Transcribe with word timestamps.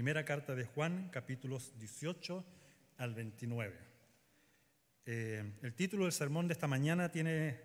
Primera 0.00 0.24
carta 0.24 0.54
de 0.54 0.64
Juan, 0.64 1.10
capítulos 1.10 1.78
18 1.78 2.42
al 2.96 3.14
29. 3.14 3.76
Eh, 5.04 5.52
el 5.60 5.74
título 5.74 6.04
del 6.04 6.12
sermón 6.14 6.48
de 6.48 6.54
esta 6.54 6.66
mañana 6.66 7.12
tiene 7.12 7.60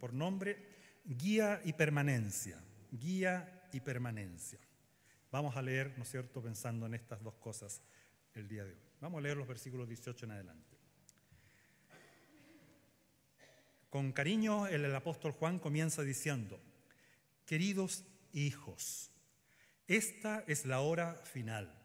por 0.00 0.12
nombre 0.12 0.58
Guía 1.04 1.60
y 1.64 1.74
Permanencia. 1.74 2.60
Guía 2.90 3.68
y 3.72 3.78
Permanencia. 3.78 4.58
Vamos 5.30 5.56
a 5.56 5.62
leer, 5.62 5.94
¿no 5.96 6.02
es 6.02 6.10
cierto?, 6.10 6.42
pensando 6.42 6.86
en 6.86 6.94
estas 6.94 7.22
dos 7.22 7.36
cosas 7.36 7.80
el 8.34 8.48
día 8.48 8.64
de 8.64 8.72
hoy. 8.72 8.80
Vamos 9.00 9.18
a 9.18 9.22
leer 9.22 9.36
los 9.36 9.46
versículos 9.46 9.86
18 9.86 10.24
en 10.24 10.32
adelante. 10.32 10.76
Con 13.90 14.10
cariño, 14.10 14.66
el, 14.66 14.92
apóstol 14.92 15.30
Juan 15.30 15.60
comienza 15.60 16.02
diciendo, 16.02 16.60
queridos 17.44 18.02
hijos, 18.32 19.12
esta 19.86 20.42
es 20.48 20.66
la 20.66 20.80
hora 20.80 21.14
final. 21.22 21.75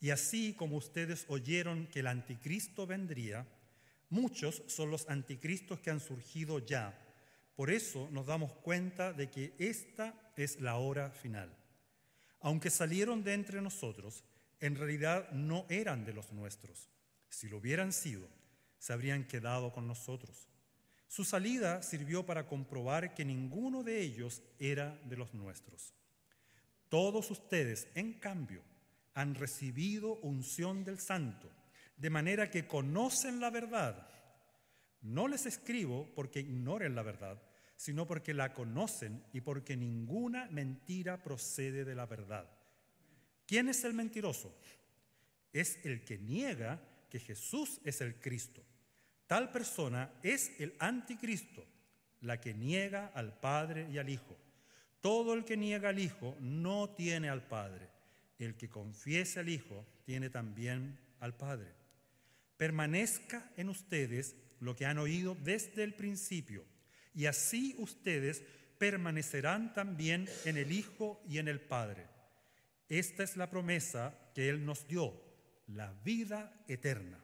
Y 0.00 0.10
así 0.10 0.54
como 0.54 0.76
ustedes 0.76 1.24
oyeron 1.28 1.86
que 1.86 2.00
el 2.00 2.06
anticristo 2.06 2.86
vendría, 2.86 3.46
muchos 4.10 4.62
son 4.66 4.90
los 4.90 5.08
anticristos 5.08 5.80
que 5.80 5.90
han 5.90 6.00
surgido 6.00 6.58
ya. 6.58 6.98
Por 7.54 7.70
eso 7.70 8.08
nos 8.10 8.26
damos 8.26 8.52
cuenta 8.52 9.12
de 9.12 9.30
que 9.30 9.54
esta 9.58 10.14
es 10.36 10.60
la 10.60 10.76
hora 10.76 11.10
final. 11.10 11.56
Aunque 12.40 12.70
salieron 12.70 13.24
de 13.24 13.32
entre 13.32 13.62
nosotros, 13.62 14.22
en 14.60 14.76
realidad 14.76 15.30
no 15.32 15.66
eran 15.68 16.04
de 16.04 16.12
los 16.12 16.32
nuestros. 16.32 16.90
Si 17.28 17.48
lo 17.48 17.58
hubieran 17.58 17.92
sido, 17.92 18.28
se 18.78 18.92
habrían 18.92 19.24
quedado 19.24 19.72
con 19.72 19.86
nosotros. 19.86 20.48
Su 21.08 21.24
salida 21.24 21.82
sirvió 21.82 22.26
para 22.26 22.46
comprobar 22.46 23.14
que 23.14 23.24
ninguno 23.24 23.82
de 23.82 24.00
ellos 24.00 24.42
era 24.58 25.00
de 25.04 25.16
los 25.16 25.34
nuestros. 25.34 25.94
Todos 26.88 27.30
ustedes, 27.30 27.88
en 27.94 28.14
cambio, 28.14 28.62
han 29.16 29.34
recibido 29.34 30.16
unción 30.16 30.84
del 30.84 30.98
Santo, 30.98 31.50
de 31.96 32.10
manera 32.10 32.50
que 32.50 32.66
conocen 32.66 33.40
la 33.40 33.48
verdad. 33.48 34.06
No 35.00 35.26
les 35.26 35.46
escribo 35.46 36.06
porque 36.14 36.40
ignoren 36.40 36.94
la 36.94 37.02
verdad, 37.02 37.42
sino 37.76 38.06
porque 38.06 38.34
la 38.34 38.52
conocen 38.52 39.24
y 39.32 39.40
porque 39.40 39.74
ninguna 39.74 40.48
mentira 40.50 41.22
procede 41.22 41.86
de 41.86 41.94
la 41.94 42.04
verdad. 42.04 42.46
¿Quién 43.46 43.70
es 43.70 43.84
el 43.84 43.94
mentiroso? 43.94 44.54
Es 45.50 45.78
el 45.84 46.04
que 46.04 46.18
niega 46.18 46.78
que 47.08 47.18
Jesús 47.18 47.80
es 47.84 48.02
el 48.02 48.20
Cristo. 48.20 48.62
Tal 49.26 49.50
persona 49.50 50.12
es 50.22 50.52
el 50.60 50.76
anticristo, 50.78 51.64
la 52.20 52.38
que 52.38 52.52
niega 52.52 53.12
al 53.14 53.40
Padre 53.40 53.88
y 53.90 53.96
al 53.96 54.10
Hijo. 54.10 54.36
Todo 55.00 55.32
el 55.32 55.46
que 55.46 55.56
niega 55.56 55.88
al 55.88 55.98
Hijo 55.98 56.36
no 56.38 56.90
tiene 56.90 57.30
al 57.30 57.46
Padre. 57.46 57.95
El 58.38 58.56
que 58.56 58.68
confiese 58.68 59.40
al 59.40 59.48
Hijo 59.48 59.86
tiene 60.04 60.30
también 60.30 60.98
al 61.20 61.36
Padre. 61.36 61.72
Permanezca 62.56 63.50
en 63.56 63.68
ustedes 63.68 64.36
lo 64.60 64.76
que 64.76 64.86
han 64.86 64.98
oído 64.98 65.36
desde 65.42 65.84
el 65.84 65.94
principio, 65.94 66.64
y 67.14 67.26
así 67.26 67.74
ustedes 67.78 68.42
permanecerán 68.78 69.72
también 69.74 70.28
en 70.44 70.56
el 70.56 70.72
Hijo 70.72 71.20
y 71.28 71.38
en 71.38 71.48
el 71.48 71.60
Padre. 71.60 72.06
Esta 72.88 73.24
es 73.24 73.36
la 73.36 73.50
promesa 73.50 74.14
que 74.34 74.48
Él 74.48 74.64
nos 74.64 74.86
dio, 74.86 75.20
la 75.66 75.92
vida 76.04 76.64
eterna. 76.68 77.18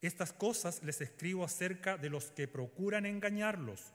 Estas 0.00 0.32
cosas 0.32 0.82
les 0.84 1.00
escribo 1.00 1.44
acerca 1.44 1.96
de 1.96 2.10
los 2.10 2.30
que 2.30 2.46
procuran 2.46 3.06
engañarlos. 3.06 3.92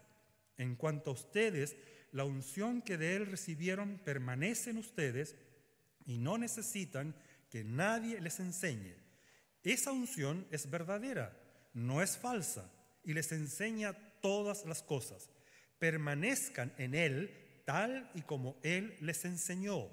En 0.57 0.75
cuanto 0.75 1.11
a 1.11 1.13
ustedes, 1.13 1.77
la 2.11 2.25
unción 2.25 2.81
que 2.81 2.97
de 2.97 3.15
Él 3.15 3.27
recibieron 3.27 3.99
permanece 4.03 4.71
en 4.71 4.77
ustedes 4.77 5.35
y 6.05 6.17
no 6.17 6.37
necesitan 6.37 7.15
que 7.49 7.63
nadie 7.63 8.19
les 8.21 8.39
enseñe. 8.39 8.95
Esa 9.63 9.91
unción 9.91 10.47
es 10.51 10.69
verdadera, 10.69 11.37
no 11.73 12.01
es 12.01 12.17
falsa, 12.17 12.71
y 13.03 13.13
les 13.13 13.31
enseña 13.31 13.93
todas 14.21 14.65
las 14.65 14.81
cosas. 14.81 15.29
Permanezcan 15.79 16.73
en 16.77 16.95
Él 16.95 17.61
tal 17.65 18.09
y 18.13 18.21
como 18.21 18.57
Él 18.63 18.95
les 19.01 19.25
enseñó. 19.25 19.89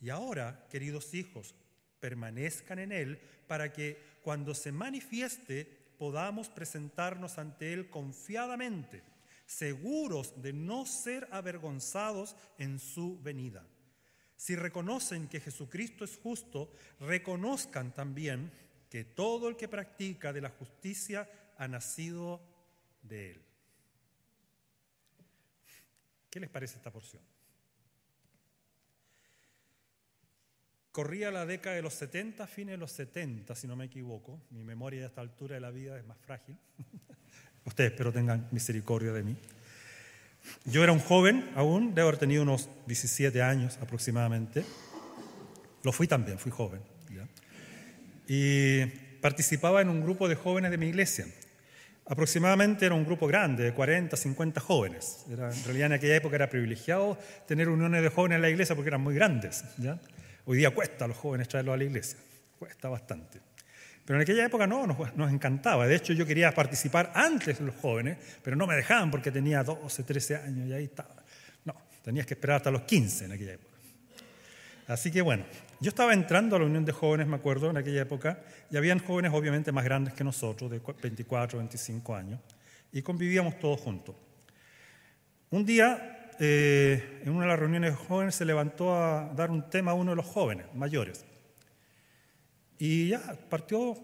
Y 0.00 0.10
ahora, 0.10 0.66
queridos 0.70 1.14
hijos, 1.14 1.54
permanezcan 2.00 2.78
en 2.78 2.92
Él 2.92 3.20
para 3.46 3.72
que 3.72 3.98
cuando 4.22 4.54
se 4.54 4.72
manifieste 4.72 5.80
podamos 5.98 6.48
presentarnos 6.48 7.38
ante 7.38 7.72
Él 7.72 7.90
confiadamente, 7.90 9.02
seguros 9.46 10.40
de 10.40 10.52
no 10.52 10.86
ser 10.86 11.28
avergonzados 11.30 12.36
en 12.58 12.78
su 12.78 13.20
venida. 13.20 13.66
Si 14.40 14.56
reconocen 14.56 15.28
que 15.28 15.38
Jesucristo 15.38 16.02
es 16.02 16.16
justo, 16.16 16.72
reconozcan 16.98 17.92
también 17.92 18.50
que 18.88 19.04
todo 19.04 19.50
el 19.50 19.56
que 19.58 19.68
practica 19.68 20.32
de 20.32 20.40
la 20.40 20.48
justicia 20.48 21.28
ha 21.58 21.68
nacido 21.68 22.40
de 23.02 23.32
Él. 23.32 23.42
¿Qué 26.30 26.40
les 26.40 26.48
parece 26.48 26.76
esta 26.76 26.90
porción? 26.90 27.22
Corría 30.90 31.30
la 31.30 31.44
década 31.44 31.76
de 31.76 31.82
los 31.82 31.92
70, 31.92 32.46
fines 32.46 32.72
de 32.72 32.78
los 32.78 32.92
70, 32.92 33.54
si 33.54 33.66
no 33.66 33.76
me 33.76 33.84
equivoco. 33.84 34.40
Mi 34.48 34.64
memoria 34.64 35.02
a 35.02 35.08
esta 35.08 35.20
altura 35.20 35.56
de 35.56 35.60
la 35.60 35.70
vida 35.70 35.98
es 35.98 36.06
más 36.06 36.18
frágil. 36.18 36.56
Ustedes 37.66 37.90
espero 37.90 38.10
tengan 38.10 38.48
misericordia 38.52 39.12
de 39.12 39.22
mí. 39.22 39.36
Yo 40.64 40.82
era 40.82 40.92
un 40.92 41.00
joven 41.00 41.48
aún, 41.54 41.94
debo 41.94 42.08
haber 42.08 42.18
tenido 42.18 42.42
unos 42.42 42.68
17 42.86 43.42
años 43.42 43.78
aproximadamente. 43.80 44.64
Lo 45.82 45.92
fui 45.92 46.06
también, 46.06 46.38
fui 46.38 46.52
joven. 46.52 46.80
Y 48.28 48.86
participaba 49.20 49.80
en 49.80 49.88
un 49.88 50.02
grupo 50.02 50.28
de 50.28 50.36
jóvenes 50.36 50.70
de 50.70 50.78
mi 50.78 50.86
iglesia. 50.86 51.26
Aproximadamente 52.06 52.86
era 52.86 52.94
un 52.94 53.04
grupo 53.04 53.26
grande, 53.26 53.64
de 53.64 53.74
40, 53.74 54.16
50 54.16 54.60
jóvenes. 54.60 55.24
Era, 55.30 55.52
en 55.52 55.64
realidad 55.64 55.86
en 55.86 55.92
aquella 55.94 56.16
época 56.16 56.36
era 56.36 56.48
privilegiado 56.48 57.18
tener 57.46 57.68
uniones 57.68 58.02
de 58.02 58.08
jóvenes 58.08 58.36
en 58.36 58.42
la 58.42 58.50
iglesia 58.50 58.74
porque 58.74 58.88
eran 58.88 59.00
muy 59.00 59.14
grandes. 59.14 59.64
¿ya? 59.78 59.98
Hoy 60.44 60.58
día 60.58 60.70
cuesta 60.70 61.04
a 61.04 61.08
los 61.08 61.16
jóvenes 61.16 61.48
traerlos 61.48 61.74
a 61.74 61.76
la 61.76 61.84
iglesia, 61.84 62.18
cuesta 62.58 62.88
bastante. 62.88 63.40
Pero 64.04 64.18
en 64.18 64.22
aquella 64.22 64.44
época 64.44 64.66
no, 64.66 64.86
nos, 64.86 65.32
encantaba. 65.32 65.86
De 65.86 65.94
hecho, 65.94 66.12
yo 66.12 66.26
quería 66.26 66.52
participar 66.52 67.12
antes 67.14 67.58
de 67.58 67.64
los 67.66 67.76
jóvenes, 67.76 68.18
pero 68.42 68.56
no 68.56 68.66
me 68.66 68.74
dejaban 68.74 69.10
porque 69.10 69.30
tenía 69.30 69.62
12, 69.62 70.02
13 70.02 70.36
años 70.36 70.68
y 70.68 70.72
ahí 70.72 70.84
estaba. 70.84 71.14
No, 71.64 71.74
tenías 72.02 72.26
que 72.26 72.34
esperar 72.34 72.56
hasta 72.56 72.70
los 72.70 72.82
15 72.82 73.26
en 73.26 73.32
aquella 73.32 73.52
época. 73.52 73.70
Así 74.88 75.12
que 75.12 75.22
bueno, 75.22 75.44
yo 75.78 75.88
estaba 75.88 76.12
entrando 76.12 76.56
a 76.56 76.58
la 76.58 76.64
Unión 76.64 76.84
de 76.84 76.92
Jóvenes, 76.92 77.28
me 77.28 77.36
acuerdo, 77.36 77.70
en 77.70 77.76
aquella 77.76 78.02
época, 78.02 78.40
y 78.70 78.76
habían 78.76 78.98
jóvenes 78.98 79.32
obviamente 79.32 79.70
más 79.70 79.84
grandes 79.84 80.14
que 80.14 80.24
nosotros, 80.24 80.70
de 80.70 80.80
24, 80.80 81.58
25 81.58 82.16
años, 82.16 82.40
y 82.92 83.00
convivíamos 83.00 83.58
todos 83.60 83.80
juntos. 83.80 84.16
Un 85.50 85.64
día 85.64 86.32
eh, 86.40 87.20
en 87.22 87.32
una 87.32 87.42
de 87.42 87.48
las 87.48 87.58
reuniones 87.58 87.92
de 87.92 87.96
jóvenes 87.96 88.34
se 88.34 88.44
levantó 88.44 88.94
a 88.94 89.30
dar 89.34 89.50
un 89.50 89.70
tema 89.70 89.92
a 89.92 89.94
uno 89.94 90.10
de 90.12 90.16
los 90.16 90.26
jóvenes 90.26 90.66
mayores. 90.74 91.24
Y 92.80 93.08
ya 93.08 93.20
partió 93.50 93.94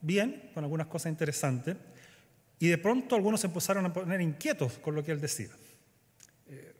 bien, 0.00 0.50
con 0.52 0.64
algunas 0.64 0.88
cosas 0.88 1.10
interesantes, 1.10 1.76
y 2.58 2.66
de 2.66 2.78
pronto 2.78 3.14
algunos 3.14 3.40
se 3.40 3.46
empezaron 3.46 3.86
a 3.86 3.92
poner 3.92 4.20
inquietos 4.20 4.72
con 4.78 4.96
lo 4.96 5.04
que 5.04 5.12
él 5.12 5.20
decía. 5.20 5.50
Eh, 6.48 6.74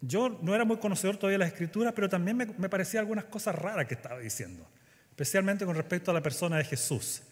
yo 0.00 0.36
no 0.42 0.56
era 0.56 0.64
muy 0.64 0.78
conocedor 0.78 1.16
todavía 1.16 1.38
de 1.38 1.44
las 1.44 1.52
escrituras, 1.52 1.92
pero 1.94 2.08
también 2.08 2.36
me, 2.36 2.68
parecía 2.68 2.98
algunas 2.98 3.24
cosas 3.26 3.54
raras 3.54 3.86
que 3.86 3.94
estaba 3.94 4.18
diciendo, 4.18 4.68
especialmente 5.10 5.64
con 5.64 5.76
respecto 5.76 6.10
a 6.10 6.14
la 6.14 6.22
persona 6.22 6.56
de 6.56 6.64
Jesús. 6.64 7.22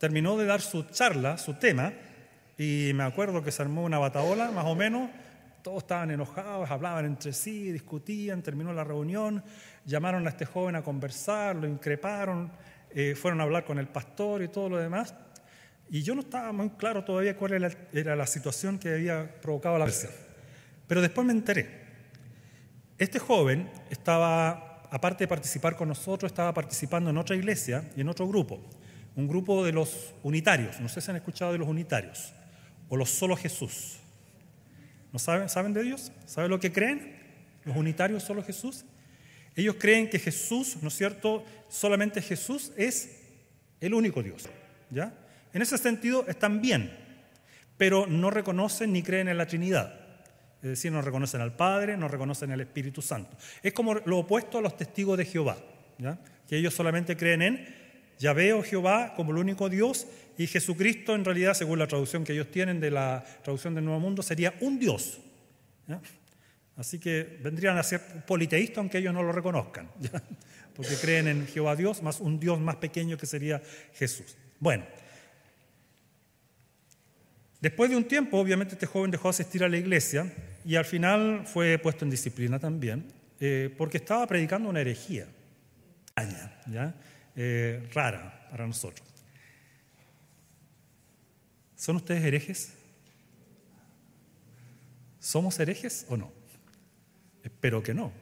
Terminó 0.00 0.36
de 0.36 0.46
dar 0.46 0.60
su 0.60 0.82
charla, 0.82 1.38
su 1.38 1.54
tema, 1.54 1.92
y 2.58 2.90
me 2.94 3.04
acuerdo 3.04 3.44
que 3.44 3.52
se 3.52 3.62
armó 3.62 3.84
una 3.84 4.00
bataola, 4.00 4.50
más 4.50 4.64
o 4.64 4.74
menos, 4.74 5.08
todos 5.62 5.84
estaban 5.84 6.10
enojados, 6.10 6.70
hablaban 6.70 7.04
entre 7.04 7.32
sí, 7.32 7.70
discutían, 7.72 8.42
terminó 8.42 8.72
la 8.72 8.84
reunión, 8.84 9.42
llamaron 9.84 10.26
a 10.26 10.30
este 10.30 10.44
joven 10.44 10.76
a 10.76 10.82
conversar, 10.82 11.56
lo 11.56 11.66
increparon, 11.68 12.50
eh, 12.90 13.14
fueron 13.14 13.40
a 13.40 13.44
hablar 13.44 13.64
con 13.64 13.78
el 13.78 13.88
pastor 13.88 14.42
y 14.42 14.48
todo 14.48 14.68
lo 14.68 14.78
demás. 14.78 15.14
Y 15.88 16.02
yo 16.02 16.14
no 16.14 16.22
estaba 16.22 16.52
muy 16.52 16.70
claro 16.70 17.04
todavía 17.04 17.36
cuál 17.36 17.76
era, 17.92 18.16
la 18.16 18.26
situación 18.26 18.78
que 18.78 18.94
había 18.94 19.40
provocado 19.40 19.78
la 19.78 19.84
versión. 19.84 20.12
Pero 20.86 21.00
después 21.00 21.26
me 21.26 21.32
enteré. 21.32 21.82
Este 22.98 23.18
joven 23.18 23.70
estaba, 23.90 24.82
aparte 24.90 25.24
de 25.24 25.28
participar 25.28 25.76
con 25.76 25.88
nosotros, 25.88 26.32
estaba 26.32 26.52
participando 26.52 27.10
en 27.10 27.18
otra 27.18 27.36
iglesia 27.36 27.90
y 27.96 28.00
en 28.00 28.08
otro 28.08 28.26
grupo, 28.26 28.60
un 29.16 29.28
grupo 29.28 29.64
de 29.64 29.72
los 29.72 30.14
unitarios. 30.22 30.80
No 30.80 30.88
sé 30.88 31.00
si 31.00 31.10
han 31.10 31.16
escuchado 31.16 31.52
de 31.52 31.58
los 31.58 31.68
unitarios 31.68 32.32
o 32.88 32.96
los 32.96 33.10
solo 33.10 33.36
Jesús. 33.36 34.01
¿No 35.12 35.18
saben, 35.18 35.48
saben 35.48 35.72
de 35.72 35.82
Dios? 35.82 36.12
¿Saben 36.26 36.50
lo 36.50 36.58
que 36.58 36.72
creen? 36.72 37.16
Los 37.64 37.76
unitarios 37.76 38.22
solo 38.22 38.42
Jesús. 38.42 38.84
Ellos 39.54 39.76
creen 39.78 40.08
que 40.08 40.18
Jesús, 40.18 40.78
¿no 40.80 40.88
es 40.88 40.94
cierto? 40.94 41.44
Solamente 41.68 42.22
Jesús 42.22 42.72
es 42.76 43.20
el 43.80 43.94
único 43.94 44.22
Dios. 44.22 44.48
¿Ya? 44.90 45.12
En 45.52 45.60
ese 45.60 45.76
sentido 45.76 46.24
están 46.26 46.62
bien, 46.62 46.96
pero 47.76 48.06
no 48.06 48.30
reconocen 48.30 48.92
ni 48.92 49.02
creen 49.02 49.28
en 49.28 49.36
la 49.36 49.46
Trinidad. 49.46 50.00
Es 50.62 50.68
decir, 50.68 50.92
no 50.92 51.02
reconocen 51.02 51.40
al 51.40 51.56
Padre, 51.56 51.96
no 51.96 52.08
reconocen 52.08 52.52
al 52.52 52.60
Espíritu 52.60 53.02
Santo. 53.02 53.36
Es 53.62 53.72
como 53.72 53.94
lo 53.94 54.18
opuesto 54.18 54.58
a 54.58 54.62
los 54.62 54.76
testigos 54.76 55.18
de 55.18 55.24
Jehová. 55.24 55.56
que 56.48 56.56
ellos 56.56 56.74
solamente 56.74 57.16
creen 57.16 57.42
en 57.42 57.81
Yahvé 58.18 58.52
o 58.52 58.62
Jehová 58.62 59.14
como 59.16 59.32
el 59.32 59.38
único 59.38 59.68
Dios 59.68 60.06
y 60.38 60.46
Jesucristo 60.46 61.14
en 61.14 61.24
realidad, 61.24 61.54
según 61.54 61.78
la 61.78 61.86
traducción 61.86 62.24
que 62.24 62.32
ellos 62.32 62.50
tienen 62.50 62.80
de 62.80 62.90
la 62.90 63.24
traducción 63.42 63.74
del 63.74 63.84
Nuevo 63.84 64.00
Mundo, 64.00 64.22
sería 64.22 64.54
un 64.60 64.78
Dios. 64.78 65.20
Así 66.76 66.98
que 66.98 67.38
vendrían 67.42 67.76
a 67.76 67.82
ser 67.82 68.00
politeístas 68.26 68.78
aunque 68.78 68.98
ellos 68.98 69.12
no 69.12 69.22
lo 69.22 69.32
reconozcan, 69.32 69.90
porque 70.74 70.96
creen 70.96 71.28
en 71.28 71.46
Jehová 71.46 71.76
Dios 71.76 72.02
más 72.02 72.20
un 72.20 72.40
Dios 72.40 72.60
más 72.60 72.76
pequeño 72.76 73.18
que 73.18 73.26
sería 73.26 73.62
Jesús. 73.94 74.36
Bueno, 74.58 74.84
después 77.60 77.90
de 77.90 77.96
un 77.96 78.04
tiempo, 78.04 78.38
obviamente 78.38 78.74
este 78.74 78.86
joven 78.86 79.10
dejó 79.10 79.28
de 79.28 79.30
asistir 79.30 79.64
a 79.64 79.68
la 79.68 79.76
iglesia 79.76 80.32
y 80.64 80.76
al 80.76 80.84
final 80.84 81.42
fue 81.46 81.78
puesto 81.78 82.04
en 82.04 82.10
disciplina 82.10 82.58
también, 82.58 83.04
eh, 83.38 83.74
porque 83.76 83.98
estaba 83.98 84.26
predicando 84.26 84.68
una 84.68 84.80
herejía, 84.80 85.26
¿ya? 86.66 86.94
Eh, 87.34 87.88
rara 87.94 88.46
para 88.50 88.66
nosotros. 88.66 89.08
¿Son 91.76 91.96
ustedes 91.96 92.22
herejes? 92.22 92.74
¿Somos 95.18 95.58
herejes 95.58 96.06
o 96.08 96.16
no? 96.16 96.32
Espero 97.42 97.82
que 97.82 97.94
no. 97.94 98.12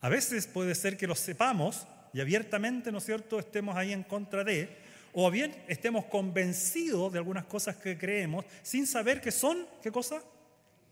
A 0.00 0.08
veces 0.08 0.46
puede 0.46 0.74
ser 0.74 0.96
que 0.96 1.06
lo 1.06 1.14
sepamos 1.14 1.86
y 2.12 2.20
abiertamente, 2.20 2.90
¿no 2.90 2.98
es 2.98 3.04
cierto?, 3.04 3.38
estemos 3.38 3.76
ahí 3.76 3.92
en 3.92 4.02
contra 4.02 4.42
de, 4.42 4.76
o 5.12 5.30
bien 5.30 5.54
estemos 5.68 6.06
convencidos 6.06 7.12
de 7.12 7.18
algunas 7.18 7.44
cosas 7.44 7.76
que 7.76 7.96
creemos 7.96 8.44
sin 8.62 8.86
saber 8.86 9.20
que 9.20 9.30
son, 9.30 9.66
¿qué 9.82 9.92
cosa? 9.92 10.22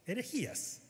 Herejías, 0.07 0.81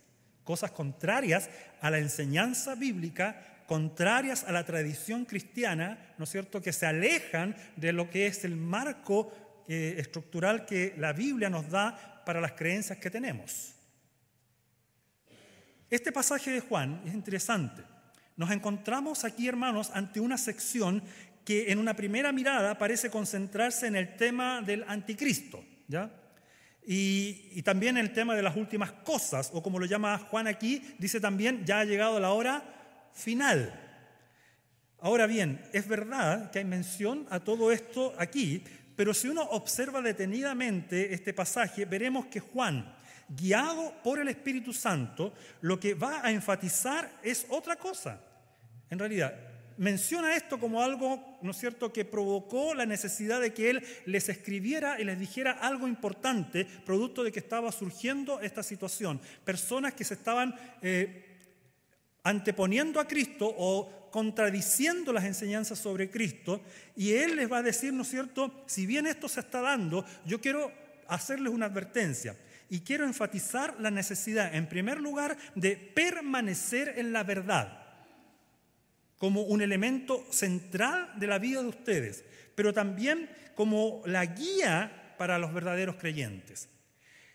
cosas 0.45 0.71
contrarias 0.71 1.49
a 1.81 1.91
la 1.91 1.99
enseñanza 1.99 2.75
bíblica, 2.75 3.58
contrarias 3.69 4.45
a 4.45 4.53
la 4.53 4.65
tradición 4.65 5.27
cristiana, 5.27 6.15
¿no 6.17 6.25
es 6.25 6.31
cierto?, 6.31 6.63
que 6.63 6.73
se 6.73 6.87
alejan 6.87 7.55
de 7.77 7.93
lo 7.93 8.09
que 8.09 8.27
es 8.27 8.43
el 8.45 8.57
marco 8.57 9.31
eh, 9.69 9.97
estructural 9.99 10.65
que 10.65 10.95
la 10.97 11.13
Biblia 11.13 11.51
nos 11.51 11.69
da 11.69 12.25
para 12.25 12.41
las 12.41 12.53
creencias 12.53 12.99
que 12.99 13.11
tenemos. 13.11 13.75
Este 15.91 16.11
pasaje 16.11 16.51
de 16.51 16.61
Juan 16.61 17.03
es 17.05 17.13
interesante. 17.13 17.83
Nos 18.37 18.51
encontramos 18.51 19.25
aquí, 19.25 19.47
hermanos, 19.49 19.91
ante 19.93 20.19
una 20.19 20.39
sección 20.39 21.03
que 21.45 21.71
en 21.71 21.79
una 21.79 21.95
primera 21.95 22.33
mirada 22.33 22.79
parece 22.79 23.11
concentrarse 23.11 23.87
en 23.87 23.97
el 23.97 24.17
tema 24.17 24.63
del 24.63 24.83
anticristo, 24.89 25.63
¿ya? 25.89 26.11
Y, 26.87 27.51
y, 27.53 27.63
también 27.63 27.99
el 27.99 28.15
tema 28.15 28.35
de 28.35 28.41
las 28.41 28.57
últimas 28.57 28.93
cosas, 28.93 29.51
o 29.53 29.63
como 29.63 29.79
lo 29.79 29.85
llama 29.85 30.17
Juan 30.17 30.47
aquí, 30.47 30.95
dice 30.99 31.21
también, 31.21 31.67
ya 31.67 31.81
ha 31.81 31.85
llegado 31.85 32.19
la 32.19 32.31
hora 32.31 32.78
final. 33.13 33.73
Ahora 35.01 35.27
bien, 35.27 35.65
es 35.73 35.87
verdad 35.87 36.51
que 36.51 36.59
hay 36.59 36.65
mención 36.65 37.27
a 37.31 37.41
todo 37.41 37.71
esto 37.71 38.15
aquí, 38.19 38.65
pero 38.97 39.15
si 39.15 39.29
uno 39.29 39.43
observa 39.43 40.03
detenidamente 40.03 41.15
este 41.15 41.33
pasaje, 41.33 41.85
veremos 41.85 42.27
que 42.27 42.41
Juan 42.41 42.97
guiado 43.29 43.95
por 44.03 44.19
el 44.19 44.29
Espíritu 44.29 44.73
Santo, 44.73 45.35
lo 45.61 45.79
que 45.79 45.95
va 45.95 46.25
a 46.25 46.33
enfatizar 46.33 47.19
es 47.23 47.47
otra 47.51 47.77
cosa. 47.77 48.21
En 48.91 48.99
realidad, 48.99 49.35
menciona 49.77 50.35
esto 50.35 50.59
como 50.59 50.83
algo, 50.83 51.39
¿no 51.43 51.51
es 51.51 51.59
cierto?, 51.59 51.93
que 51.93 52.05
provocó 52.05 52.75
la 52.75 52.87
necesidad 52.87 53.41
de 53.41 53.53
que 53.53 53.71
él 53.71 53.85
les 54.07 54.29
escribiera 54.29 55.01
y 55.01 55.05
les 55.05 55.19
dijera 55.19 55.53
algo 55.53 55.87
importante, 55.87 56.65
producto 56.65 57.23
de 57.23 57.31
que 57.31 57.39
estaba 57.39 57.71
surgiendo 57.71 58.41
esta 58.41 58.63
situación. 58.63 59.21
Personas 59.45 59.95
que 59.95 60.05
se 60.05 60.15
estaban 60.15 60.55
eh, 60.83 61.28
anteponiendo 62.29 63.01
a 63.01 63.09
Cristo 63.09 63.53
o 63.57 64.11
contradiciendo 64.11 65.13
las 65.13 65.25
enseñanzas 65.25 65.79
sobre 65.79 66.11
Cristo, 66.11 66.63
y 66.97 67.13
él 67.13 67.37
les 67.37 67.51
va 67.51 67.59
a 67.59 67.63
decir, 67.63 67.93
¿no 67.93 68.03
es 68.03 68.09
cierto?, 68.09 68.65
si 68.67 68.87
bien 68.87 69.07
esto 69.07 69.29
se 69.29 69.41
está 69.41 69.61
dando, 69.61 70.05
yo 70.27 70.41
quiero 70.41 70.73
hacerles 71.09 71.53
una 71.53 71.67
advertencia. 71.67 72.37
Y 72.71 72.81
quiero 72.81 73.05
enfatizar 73.05 73.77
la 73.81 73.91
necesidad, 73.91 74.55
en 74.55 74.69
primer 74.69 75.01
lugar, 75.01 75.39
de 75.55 75.77
permanecer 75.77 76.95
en 76.99 77.13
la 77.13 77.25
verdad 77.25 77.83
como 79.17 79.43
un 79.43 79.63
elemento 79.63 80.25
central 80.31 81.13
de 81.17 81.27
la 81.27 81.39
vida 81.39 81.63
de 81.63 81.69
ustedes, 81.69 82.25
pero 82.55 82.73
también 82.73 83.29
como 83.55 84.03
la 84.05 84.25
guía 84.27 85.15
para 85.19 85.39
los 85.39 85.53
verdaderos 85.53 85.97
creyentes. 85.97 86.69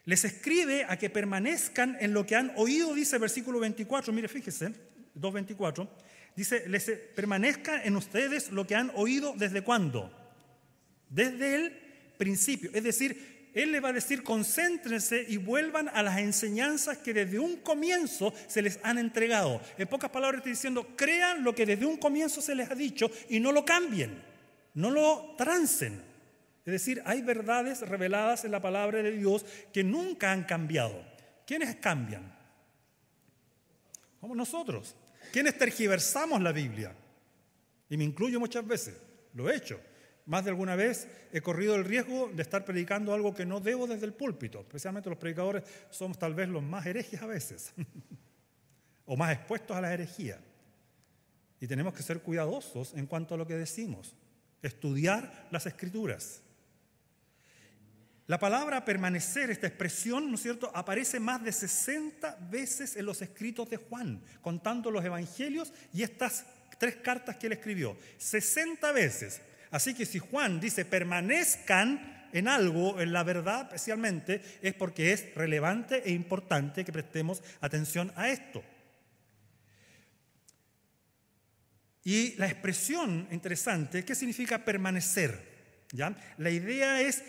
Les 0.06 0.26
escribe 0.26 0.86
a 0.88 0.98
que 0.98 1.10
permanezcan 1.10 1.98
en 2.00 2.14
lo 2.14 2.26
que 2.26 2.36
han 2.36 2.52
oído, 2.58 2.94
dice 2.94 3.18
versículo 3.18 3.60
24, 3.60 4.12
mire, 4.12 4.28
fíjese, 4.28 4.68
2.24, 5.16 5.88
dice, 6.36 6.68
les 6.68 6.90
permanezcan 7.16 7.82
en 7.86 7.96
ustedes 7.96 8.52
lo 8.52 8.68
que 8.68 8.76
han 8.76 8.92
oído 8.96 9.34
desde 9.38 9.62
cuándo? 9.62 10.12
Desde 11.10 11.56
el 11.56 11.72
principio, 12.18 12.70
es 12.74 12.84
decir, 12.84 13.34
él 13.54 13.72
le 13.72 13.80
va 13.80 13.90
a 13.90 13.94
decir, 13.94 14.24
concéntrense 14.24 15.26
y 15.28 15.38
vuelvan 15.38 15.88
a 15.90 16.02
las 16.02 16.18
enseñanzas 16.18 16.98
que 16.98 17.14
desde 17.14 17.38
un 17.38 17.58
comienzo 17.58 18.34
se 18.48 18.64
les 18.64 18.80
han 18.82 18.98
entregado. 18.98 19.62
En 19.78 19.88
pocas 19.88 20.10
palabras 20.10 20.40
está 20.40 20.50
diciendo, 20.50 20.88
crean 20.96 21.44
lo 21.44 21.54
que 21.54 21.66
desde 21.66 21.86
un 21.86 21.98
comienzo 21.98 22.42
se 22.42 22.56
les 22.56 22.70
ha 22.70 22.76
dicho 22.76 23.12
y 23.30 23.40
no 23.40 23.52
lo 23.52 23.64
cambien, 23.64 24.22
no 24.74 24.90
lo 24.90 25.36
trancen. 25.38 26.13
Es 26.66 26.72
decir, 26.72 27.02
hay 27.06 27.22
verdades 27.22 27.82
reveladas 27.82 28.46
en 28.46 28.52
la 28.52 28.62
palabra 28.62 29.04
de 29.04 29.12
Dios 29.12 29.46
que 29.74 29.84
nunca 29.84 30.32
han 30.32 30.44
cambiado. 30.44 31.04
¿Quiénes 31.46 31.76
cambian? 31.76 32.34
Como 34.20 34.34
nosotros. 34.34 34.96
¿Quiénes 35.32 35.58
tergiversamos 35.58 36.42
la 36.42 36.54
Biblia? 36.54 36.96
Y 37.90 37.98
me 37.98 38.06
incluyo 38.06 38.40
muchas 38.40 38.66
veces, 38.66 38.96
lo 39.34 39.50
he 39.50 39.56
hecho. 39.56 39.80
Más 40.26 40.46
de 40.46 40.52
alguna 40.52 40.76
vez 40.76 41.08
he 41.34 41.42
corrido 41.42 41.76
el 41.76 41.84
riesgo 41.84 42.30
de 42.34 42.42
estar 42.42 42.64
predicando 42.64 43.14
algo 43.14 43.34
que 43.34 43.46
no 43.46 43.60
debo 43.60 43.88
desde 43.88 44.06
el 44.06 44.14
púlpito. 44.14 44.62
Especialmente 44.62 45.10
los 45.10 45.20
predicadores 45.20 45.64
somos 45.90 46.18
tal 46.18 46.34
vez 46.34 46.48
los 46.48 46.64
más 46.64 46.86
herejes 46.86 47.22
a 47.22 47.28
veces, 47.28 47.74
o 49.06 49.18
más 49.18 49.34
expuestos 49.34 49.76
a 49.76 49.82
la 49.82 49.94
herejía. 49.94 50.40
Y 51.60 51.68
tenemos 51.68 51.94
que 51.94 52.04
ser 52.04 52.22
cuidadosos 52.22 52.94
en 52.94 53.06
cuanto 53.06 53.36
a 53.36 53.38
lo 53.38 53.46
que 53.46 53.56
decimos, 53.56 54.16
estudiar 54.62 55.48
las 55.52 55.66
escrituras. 55.66 56.42
La 58.28 58.40
palabra 58.40 58.86
permanecer, 58.86 59.52
esta 59.52 59.68
expresión, 59.68 60.30
¿no 60.30 60.36
es 60.36 60.42
cierto?, 60.42 60.72
aparece 60.74 61.20
más 61.20 61.44
de 61.44 61.52
60 61.52 62.38
veces 62.50 62.96
en 62.96 63.06
los 63.06 63.22
escritos 63.22 63.70
de 63.70 63.78
Juan, 63.78 64.22
contando 64.42 64.90
los 64.90 65.04
evangelios 65.04 65.74
y 65.94 66.04
estas 66.04 66.46
tres 66.80 66.96
cartas 66.98 67.36
que 67.36 67.48
él 67.48 67.54
escribió. 67.54 67.98
60 68.18 68.92
veces. 68.94 69.42
Así 69.72 69.94
que 69.94 70.06
si 70.06 70.20
Juan 70.20 70.60
dice 70.60 70.86
permanezcan 70.86 72.30
en 72.32 72.48
algo, 72.48 73.02
en 73.02 73.12
la 73.12 73.24
verdad 73.24 73.64
especialmente, 73.64 74.42
es 74.62 74.74
porque 74.74 75.12
es 75.12 75.36
relevante 75.36 76.04
e 76.06 76.12
importante 76.12 76.86
que 76.86 76.94
prestemos 76.94 77.44
atención 77.60 78.12
a 78.16 78.30
esto. 78.30 78.64
Y 82.06 82.36
la 82.36 82.48
expresión 82.48 83.28
interesante, 83.32 84.04
¿qué 84.04 84.16
significa 84.16 84.64
permanecer? 84.64 85.54
¿Ya? 85.92 86.16
La 86.38 86.50
idea 86.50 87.02
es 87.02 87.24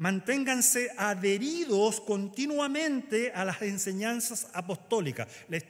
manténganse 0.00 0.90
adheridos 0.96 2.00
continuamente 2.00 3.32
a 3.34 3.44
las 3.44 3.60
enseñanzas 3.60 4.48
apostólicas. 4.54 5.28
La, 5.48 5.60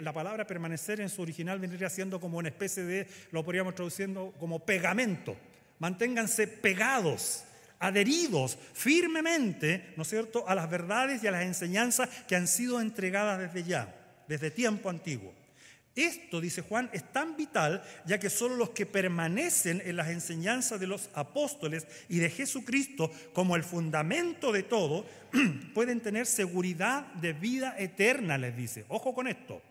la, 0.00 0.12
palabra 0.12 0.46
permanecer 0.46 1.00
en 1.00 1.10
su 1.10 1.20
original 1.20 1.60
vendría 1.60 1.90
siendo 1.90 2.18
como 2.18 2.38
una 2.38 2.48
especie 2.48 2.82
de, 2.82 3.06
lo 3.30 3.44
podríamos 3.44 3.74
traduciendo 3.74 4.32
como 4.40 4.60
pegamento. 4.60 5.36
Manténganse 5.80 6.48
pegados, 6.48 7.44
adheridos 7.78 8.56
firmemente, 8.72 9.92
¿no 9.98 10.02
es 10.02 10.08
cierto?, 10.08 10.48
a 10.48 10.54
las 10.54 10.70
verdades 10.70 11.22
y 11.22 11.26
a 11.26 11.32
las 11.32 11.42
enseñanzas 11.42 12.08
que 12.26 12.36
han 12.36 12.48
sido 12.48 12.80
entregadas 12.80 13.38
desde 13.38 13.68
ya, 13.68 13.94
desde 14.26 14.50
tiempo 14.50 14.88
antiguo. 14.88 15.43
Esto, 15.96 16.40
dice 16.40 16.62
Juan, 16.62 16.90
es 16.92 17.12
tan 17.12 17.36
vital 17.36 17.82
ya 18.04 18.18
que 18.18 18.28
solo 18.28 18.56
los 18.56 18.70
que 18.70 18.84
permanecen 18.84 19.80
en 19.84 19.96
las 19.96 20.08
enseñanzas 20.08 20.80
de 20.80 20.88
los 20.88 21.08
apóstoles 21.14 21.86
y 22.08 22.18
de 22.18 22.30
Jesucristo 22.30 23.12
como 23.32 23.54
el 23.54 23.62
fundamento 23.62 24.50
de 24.50 24.64
todo, 24.64 25.06
pueden 25.74 26.00
tener 26.00 26.26
seguridad 26.26 27.06
de 27.14 27.32
vida 27.32 27.76
eterna, 27.78 28.38
les 28.38 28.56
dice. 28.56 28.84
Ojo 28.88 29.14
con 29.14 29.28
esto, 29.28 29.62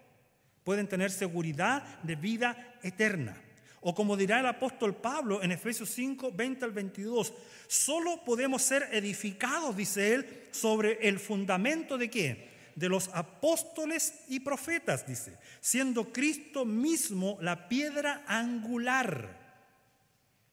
pueden 0.63 0.88
tener 0.88 1.12
seguridad 1.12 2.01
de 2.03 2.15
vida 2.15 2.77
eterna. 2.84 3.36
O 3.82 3.94
como 3.94 4.15
dirá 4.15 4.39
el 4.39 4.46
apóstol 4.46 4.96
Pablo 4.96 5.44
en 5.44 5.51
Efesios 5.51 5.89
5, 5.89 6.32
20 6.32 6.63
al 6.63 6.72
22, 6.72 7.34
solo 7.68 8.24
podemos 8.24 8.62
ser 8.62 8.88
edificados, 8.94 9.75
dice 9.75 10.13
él, 10.13 10.44
sobre 10.51 11.06
el 11.06 11.20
fundamento 11.20 11.98
de 11.98 12.10
qué? 12.10 12.53
De 12.75 12.89
los 12.89 13.10
apóstoles 13.13 14.13
y 14.27 14.39
profetas, 14.39 15.06
dice, 15.06 15.38
siendo 15.62 16.12
Cristo 16.12 16.65
mismo 16.65 17.38
la 17.42 17.68
piedra 17.68 18.24
angular, 18.27 19.42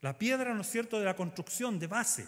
la 0.00 0.18
piedra, 0.18 0.54
¿no 0.54 0.62
es 0.62 0.70
cierto?, 0.70 0.98
de 0.98 1.04
la 1.04 1.16
construcción 1.16 1.78
de 1.78 1.86
base. 1.86 2.26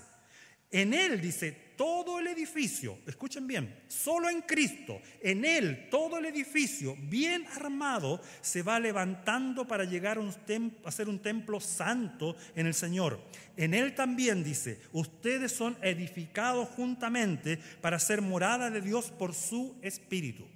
En 0.73 0.95
Él, 0.95 1.21
dice, 1.21 1.53
todo 1.77 2.19
el 2.19 2.29
edificio, 2.29 2.99
escuchen 3.07 3.47
bien, 3.47 3.83
solo 3.89 4.31
en 4.31 4.41
Cristo, 4.41 5.03
en 5.21 5.45
Él 5.45 5.89
todo 5.91 6.17
el 6.17 6.25
edificio 6.25 6.97
bien 6.99 7.47
armado 7.57 8.23
se 8.41 8.63
va 8.63 8.81
levantando 8.81 9.67
para 9.67 9.85
llegar 9.85 10.19
a, 10.19 10.91
ser 10.91 11.09
un 11.11 11.19
templo 11.19 11.61
santo 11.61 12.37
en 12.57 12.67
el 12.67 12.73
Señor. 12.73 13.21
En 13.57 13.75
Él 13.75 13.95
también 13.95 14.43
dice, 14.43 14.81
ustedes 14.93 15.53
son 15.53 15.77
edificados 15.83 16.71
juntamente 16.71 17.59
para 17.83 17.99
ser 17.99 18.23
morada 18.23 18.71
de 18.71 18.81
Dios 18.81 19.11
por 19.11 19.35
su 19.35 19.77
Espíritu. 19.83 20.47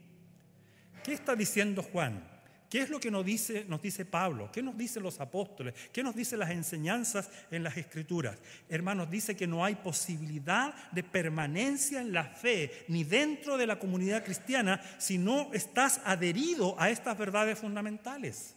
¿Qué 1.04 1.12
está 1.12 1.36
diciendo 1.36 1.82
Juan? 1.82 2.35
¿Qué 2.68 2.80
es 2.80 2.90
lo 2.90 2.98
que 2.98 3.10
nos 3.10 3.24
dice, 3.24 3.64
nos 3.68 3.80
dice 3.80 4.04
Pablo? 4.04 4.50
¿Qué 4.52 4.60
nos 4.60 4.76
dicen 4.76 5.02
los 5.02 5.20
apóstoles? 5.20 5.74
¿Qué 5.92 6.02
nos 6.02 6.16
dicen 6.16 6.40
las 6.40 6.50
enseñanzas 6.50 7.30
en 7.50 7.62
las 7.62 7.76
escrituras? 7.76 8.38
Hermanos, 8.68 9.08
dice 9.08 9.36
que 9.36 9.46
no 9.46 9.64
hay 9.64 9.76
posibilidad 9.76 10.74
de 10.90 11.04
permanencia 11.04 12.00
en 12.00 12.12
la 12.12 12.24
fe 12.24 12.84
ni 12.88 13.04
dentro 13.04 13.56
de 13.56 13.68
la 13.68 13.78
comunidad 13.78 14.24
cristiana 14.24 14.80
si 14.98 15.16
no 15.16 15.52
estás 15.52 16.00
adherido 16.04 16.74
a 16.80 16.90
estas 16.90 17.16
verdades 17.16 17.58
fundamentales. 17.58 18.56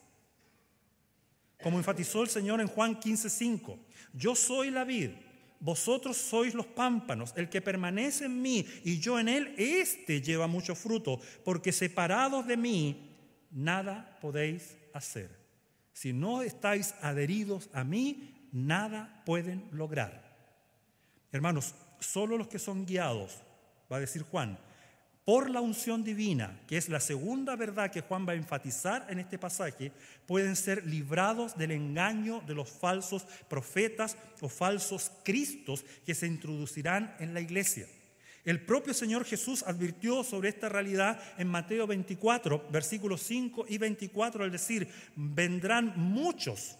Como 1.62 1.78
enfatizó 1.78 2.22
el 2.22 2.28
Señor 2.28 2.60
en 2.60 2.68
Juan 2.68 2.98
15:5, 2.98 3.78
yo 4.14 4.34
soy 4.34 4.70
la 4.70 4.84
vid, 4.84 5.10
vosotros 5.60 6.16
sois 6.16 6.54
los 6.54 6.66
pámpanos, 6.66 7.32
el 7.36 7.48
que 7.48 7.60
permanece 7.60 8.24
en 8.24 8.40
mí 8.40 8.66
y 8.82 8.98
yo 8.98 9.20
en 9.20 9.28
él, 9.28 9.54
éste 9.58 10.22
lleva 10.22 10.46
mucho 10.46 10.74
fruto, 10.74 11.20
porque 11.44 11.70
separados 11.70 12.46
de 12.46 12.56
mí, 12.56 13.09
nada 13.50 14.18
podéis 14.20 14.76
hacer. 14.92 15.30
Si 15.92 16.12
no 16.12 16.42
estáis 16.42 16.94
adheridos 17.02 17.68
a 17.72 17.84
mí, 17.84 18.48
nada 18.52 19.22
pueden 19.26 19.68
lograr. 19.72 20.30
Hermanos, 21.32 21.74
solo 22.00 22.36
los 22.36 22.48
que 22.48 22.58
son 22.58 22.86
guiados, 22.86 23.42
va 23.90 23.96
a 23.96 24.00
decir 24.00 24.22
Juan, 24.22 24.58
por 25.24 25.50
la 25.50 25.60
unción 25.60 26.02
divina, 26.02 26.60
que 26.66 26.76
es 26.76 26.88
la 26.88 26.98
segunda 26.98 27.54
verdad 27.54 27.90
que 27.92 28.00
Juan 28.00 28.26
va 28.26 28.32
a 28.32 28.36
enfatizar 28.36 29.06
en 29.10 29.20
este 29.20 29.38
pasaje, 29.38 29.92
pueden 30.26 30.56
ser 30.56 30.86
librados 30.86 31.56
del 31.56 31.70
engaño 31.70 32.40
de 32.46 32.54
los 32.54 32.68
falsos 32.68 33.24
profetas 33.48 34.16
o 34.40 34.48
falsos 34.48 35.12
cristos 35.22 35.84
que 36.04 36.14
se 36.14 36.26
introducirán 36.26 37.14
en 37.20 37.34
la 37.34 37.40
iglesia. 37.40 37.86
El 38.44 38.64
propio 38.64 38.94
Señor 38.94 39.24
Jesús 39.24 39.62
advirtió 39.66 40.24
sobre 40.24 40.48
esta 40.48 40.68
realidad 40.68 41.20
en 41.36 41.48
Mateo 41.48 41.86
24, 41.86 42.68
versículos 42.70 43.22
5 43.22 43.66
y 43.68 43.78
24, 43.78 44.44
al 44.44 44.50
decir, 44.50 44.88
vendrán 45.14 45.92
muchos 45.96 46.76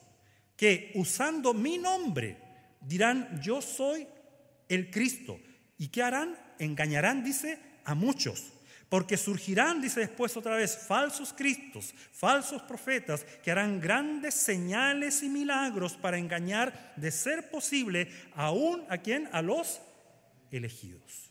que 0.56 0.92
usando 0.94 1.52
mi 1.52 1.78
nombre 1.78 2.38
dirán, 2.80 3.40
yo 3.42 3.60
soy 3.60 4.06
el 4.68 4.90
Cristo. 4.90 5.38
¿Y 5.78 5.88
qué 5.88 6.02
harán? 6.02 6.36
Engañarán, 6.58 7.22
dice, 7.22 7.58
a 7.84 7.94
muchos. 7.94 8.52
Porque 8.88 9.16
surgirán, 9.16 9.80
dice 9.80 10.00
después 10.00 10.36
otra 10.36 10.56
vez, 10.56 10.76
falsos 10.76 11.32
cristos, 11.32 11.94
falsos 12.12 12.62
profetas, 12.62 13.24
que 13.42 13.50
harán 13.50 13.80
grandes 13.80 14.34
señales 14.34 15.22
y 15.22 15.28
milagros 15.28 15.94
para 15.94 16.18
engañar, 16.18 16.94
de 16.96 17.10
ser 17.10 17.50
posible, 17.50 18.08
aún 18.34 18.84
a 18.88 18.98
quien, 18.98 19.28
a 19.32 19.42
los 19.42 19.80
elegidos. 20.50 21.29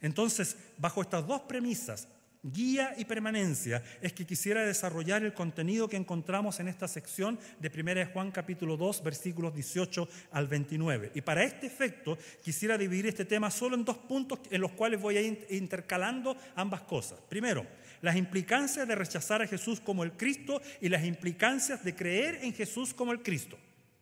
Entonces, 0.00 0.56
bajo 0.78 1.02
estas 1.02 1.26
dos 1.26 1.42
premisas, 1.42 2.08
guía 2.42 2.94
y 2.96 3.04
permanencia, 3.04 3.82
es 4.00 4.12
que 4.12 4.26
quisiera 4.26 4.64
desarrollar 4.64 5.22
el 5.24 5.34
contenido 5.34 5.88
que 5.88 5.96
encontramos 5.96 6.60
en 6.60 6.68
esta 6.68 6.86
sección 6.86 7.38
de 7.58 7.68
1 7.68 8.12
Juan 8.12 8.30
capítulo 8.30 8.76
2, 8.76 9.02
versículos 9.02 9.54
18 9.54 10.08
al 10.32 10.46
29. 10.46 11.12
Y 11.14 11.20
para 11.20 11.42
este 11.42 11.66
efecto 11.66 12.16
quisiera 12.42 12.78
dividir 12.78 13.06
este 13.06 13.24
tema 13.24 13.50
solo 13.50 13.74
en 13.76 13.84
dos 13.84 13.98
puntos 13.98 14.40
en 14.50 14.60
los 14.60 14.72
cuales 14.72 15.00
voy 15.00 15.16
a 15.16 15.20
ir 15.20 15.46
intercalando 15.50 16.36
ambas 16.54 16.82
cosas. 16.82 17.18
Primero, 17.28 17.66
las 18.00 18.16
implicancias 18.16 18.86
de 18.86 18.94
rechazar 18.94 19.42
a 19.42 19.46
Jesús 19.46 19.80
como 19.80 20.04
el 20.04 20.12
Cristo 20.12 20.62
y 20.80 20.88
las 20.88 21.04
implicancias 21.04 21.82
de 21.82 21.94
creer 21.94 22.38
en 22.42 22.54
Jesús 22.54 22.94
como 22.94 23.12
el 23.12 23.22
Cristo. 23.22 23.58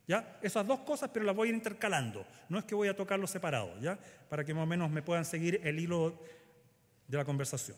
¿Ya? 0.09 0.39
Esas 0.41 0.67
dos 0.67 0.81
cosas, 0.81 1.11
pero 1.13 1.25
las 1.25 1.35
voy 1.35 1.49
a 1.49 1.53
intercalando. 1.53 2.27
No 2.49 2.59
es 2.59 2.65
que 2.65 2.75
voy 2.75 2.89
a 2.89 2.95
tocarlos 2.95 3.31
separados, 3.31 3.81
¿ya? 3.81 3.99
Para 4.29 4.45
que 4.45 4.55
más 4.55 4.63
o 4.63 4.67
menos 4.67 4.91
me 4.91 5.03
puedan 5.03 5.25
seguir 5.25 5.61
el 5.65 5.81
hilo 5.81 6.23
de 7.09 7.17
la 7.17 7.25
conversación. 7.25 7.77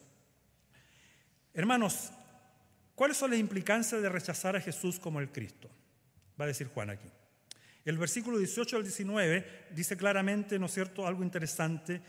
Hermanos, 1.54 2.10
¿cuáles 2.94 3.16
son 3.16 3.30
las 3.30 3.40
implicancias 3.40 4.02
de 4.02 4.08
rechazar 4.08 4.56
a 4.56 4.60
Jesús 4.60 4.98
como 4.98 5.20
el 5.20 5.32
Cristo? 5.32 5.70
Va 6.38 6.44
a 6.44 6.48
decir 6.48 6.68
Juan 6.68 6.90
aquí. 6.90 7.08
El 7.84 7.96
versículo 7.96 8.36
18 8.36 8.76
al 8.76 8.82
19 8.82 9.68
dice 9.70 9.96
claramente, 9.96 10.58
¿no 10.58 10.66
es 10.66 10.74
cierto?, 10.74 11.06
algo 11.06 11.22
interesante. 11.22 12.02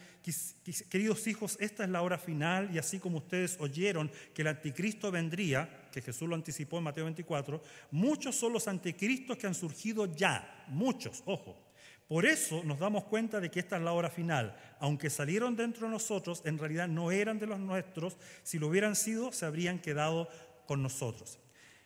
Queridos 0.90 1.26
hijos, 1.28 1.56
esta 1.62 1.86
es 1.86 1.90
la 1.90 2.02
hora 2.02 2.18
final 2.18 2.70
y 2.74 2.78
así 2.78 3.00
como 3.00 3.20
ustedes 3.20 3.56
oyeron 3.62 4.12
que 4.34 4.42
el 4.42 4.50
anticristo 4.50 5.10
vendría, 5.10 5.70
que 5.92 6.02
Jesús 6.02 6.28
lo 6.28 6.36
anticipó 6.36 6.78
en 6.78 6.84
Mateo 6.86 7.06
24, 7.06 7.62
muchos 7.92 8.36
son 8.36 8.54
los 8.54 8.68
anticristos 8.68 9.38
que 9.38 9.48
han 9.48 9.56
surgido 9.56 10.06
ya, 10.06 10.66
muchos, 10.68 11.24
ojo. 11.26 11.70
Por 12.08 12.26
eso 12.26 12.64
nos 12.64 12.80
damos 12.80 13.04
cuenta 13.04 13.40
de 13.40 13.52
que 13.52 13.60
esta 13.60 13.78
es 13.78 13.84
la 13.84 13.92
hora 13.92 14.10
final. 14.10 14.58
Aunque 14.80 15.12
salieron 15.12 15.56
dentro 15.56 15.86
de 15.86 15.94
nosotros, 15.94 16.42
en 16.44 16.58
realidad 16.58 16.88
no 16.88 17.12
eran 17.12 17.38
de 17.38 17.46
los 17.46 17.60
nuestros. 17.60 18.18
Si 18.42 18.58
lo 18.58 18.68
hubieran 18.68 18.96
sido, 18.96 19.32
se 19.32 19.46
habrían 19.46 19.78
quedado 19.78 20.28
con 20.66 20.82
nosotros. 20.82 21.38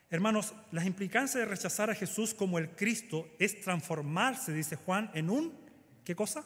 Hermanos, 0.10 0.53
las 0.72 0.86
implicancias 0.86 1.43
de 1.43 1.50
rechazar 1.50 1.89
a 1.89 1.95
Jesús 1.95 2.33
como 2.33 2.57
el 2.57 2.69
Cristo 2.69 3.27
es 3.38 3.60
transformarse, 3.60 4.53
dice 4.53 4.77
Juan, 4.77 5.12
en 5.13 5.29
un, 5.29 5.53
¿qué 6.05 6.15
cosa? 6.15 6.45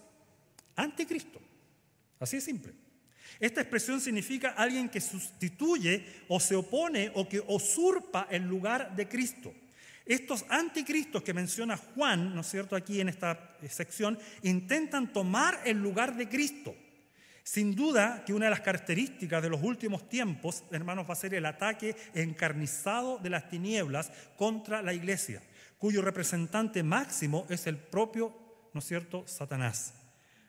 Anticristo. 0.76 1.40
Así 2.20 2.38
de 2.38 2.42
simple. 2.42 2.87
Esta 3.40 3.62
expresión 3.62 4.02
significa 4.02 4.50
alguien 4.50 4.90
que 4.90 5.02
sustituye 5.02 6.06
o 6.28 6.40
se 6.40 6.56
opone 6.56 7.12
o 7.16 7.28
que 7.28 7.44
usurpa 7.48 8.28
el 8.30 8.44
lugar 8.44 8.96
de 8.96 9.08
Cristo. 9.08 9.54
Estos 10.06 10.46
anticristos 10.50 11.22
que 11.22 11.34
menciona 11.34 11.76
Juan, 11.76 12.34
¿no 12.34 12.42
es 12.42 12.48
cierto?, 12.48 12.76
aquí 12.76 13.02
en 13.02 13.10
esta 13.10 13.58
sección, 13.70 14.18
intentan 14.42 15.12
tomar 15.12 15.60
el 15.66 15.78
lugar 15.78 16.16
de 16.16 16.30
Cristo. 16.30 16.74
Sin 17.44 17.76
duda 17.76 18.24
que 18.26 18.34
una 18.34 18.46
de 18.46 18.52
las 18.52 18.62
características 18.62 19.42
de 19.44 19.50
los 19.50 19.62
últimos 19.62 20.08
tiempos, 20.08 20.64
hermanos, 20.72 21.08
va 21.10 21.14
a 21.14 21.16
ser 21.16 21.34
el 21.34 21.46
ataque 21.46 21.96
encarnizado 22.14 23.20
de 23.20 23.30
las 23.30 23.50
tinieblas 23.50 24.12
contra 24.38 24.82
la 24.82 24.94
iglesia, 24.94 25.42
cuyo 25.78 26.02
representante 26.02 26.84
máximo 26.84 27.46
es 27.50 27.68
el 27.68 27.78
propio, 27.78 28.34
¿no 28.74 28.80
es 28.80 28.86
cierto?, 28.86 29.28
Satanás. 29.28 29.97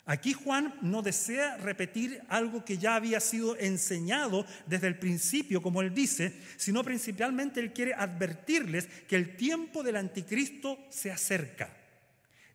Aquí 0.08 0.32
Juan 0.32 0.72
no 0.80 1.02
desea 1.02 1.58
repetir 1.58 2.22
algo 2.30 2.64
que 2.64 2.78
ya 2.78 2.94
había 2.94 3.20
sido 3.20 3.58
enseñado 3.58 4.46
desde 4.64 4.86
el 4.86 4.98
principio, 4.98 5.60
como 5.60 5.82
él 5.82 5.92
dice, 5.92 6.32
sino 6.56 6.82
principalmente 6.82 7.60
él 7.60 7.74
quiere 7.74 7.92
advertirles 7.92 8.86
que 9.06 9.16
el 9.16 9.36
tiempo 9.36 9.82
del 9.82 9.96
anticristo 9.96 10.78
se 10.88 11.12
acerca. 11.12 11.76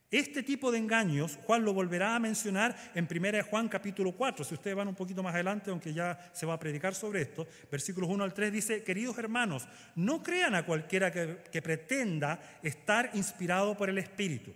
Este 0.10 0.42
tipo 0.42 0.72
de 0.72 0.80
engaños, 0.80 1.38
Juan 1.44 1.64
lo 1.64 1.76
volverá 1.76 2.16
a 2.16 2.20
mencionar 2.20 2.76
en 2.96 3.08
1 3.08 3.44
Juan 3.44 3.70
capítulo 3.70 4.14
4. 4.14 4.44
Si 4.44 4.56
ustedes 4.56 4.76
van 4.76 4.88
un 4.88 4.96
poquito 4.96 5.22
más 5.22 5.36
adelante, 5.36 5.70
aunque 5.70 5.94
ya 5.94 6.32
se 6.34 6.48
va 6.48 6.56
a 6.56 6.60
predicar 6.60 6.96
sobre 6.96 7.22
esto, 7.22 7.48
versículos 7.72 8.10
1 8.10 8.24
al 8.24 8.34
3 8.34 8.52
dice, 8.52 8.84
queridos 8.84 9.16
hermanos, 9.20 9.68
no 9.96 10.24
crean 10.24 10.56
a 10.56 10.66
cualquiera 10.66 11.12
que, 11.12 11.44
que 11.52 11.62
pretenda 11.62 12.40
estar 12.64 13.12
inspirado 13.14 13.78
por 13.78 13.92
el 13.92 14.00
Espíritu, 14.00 14.56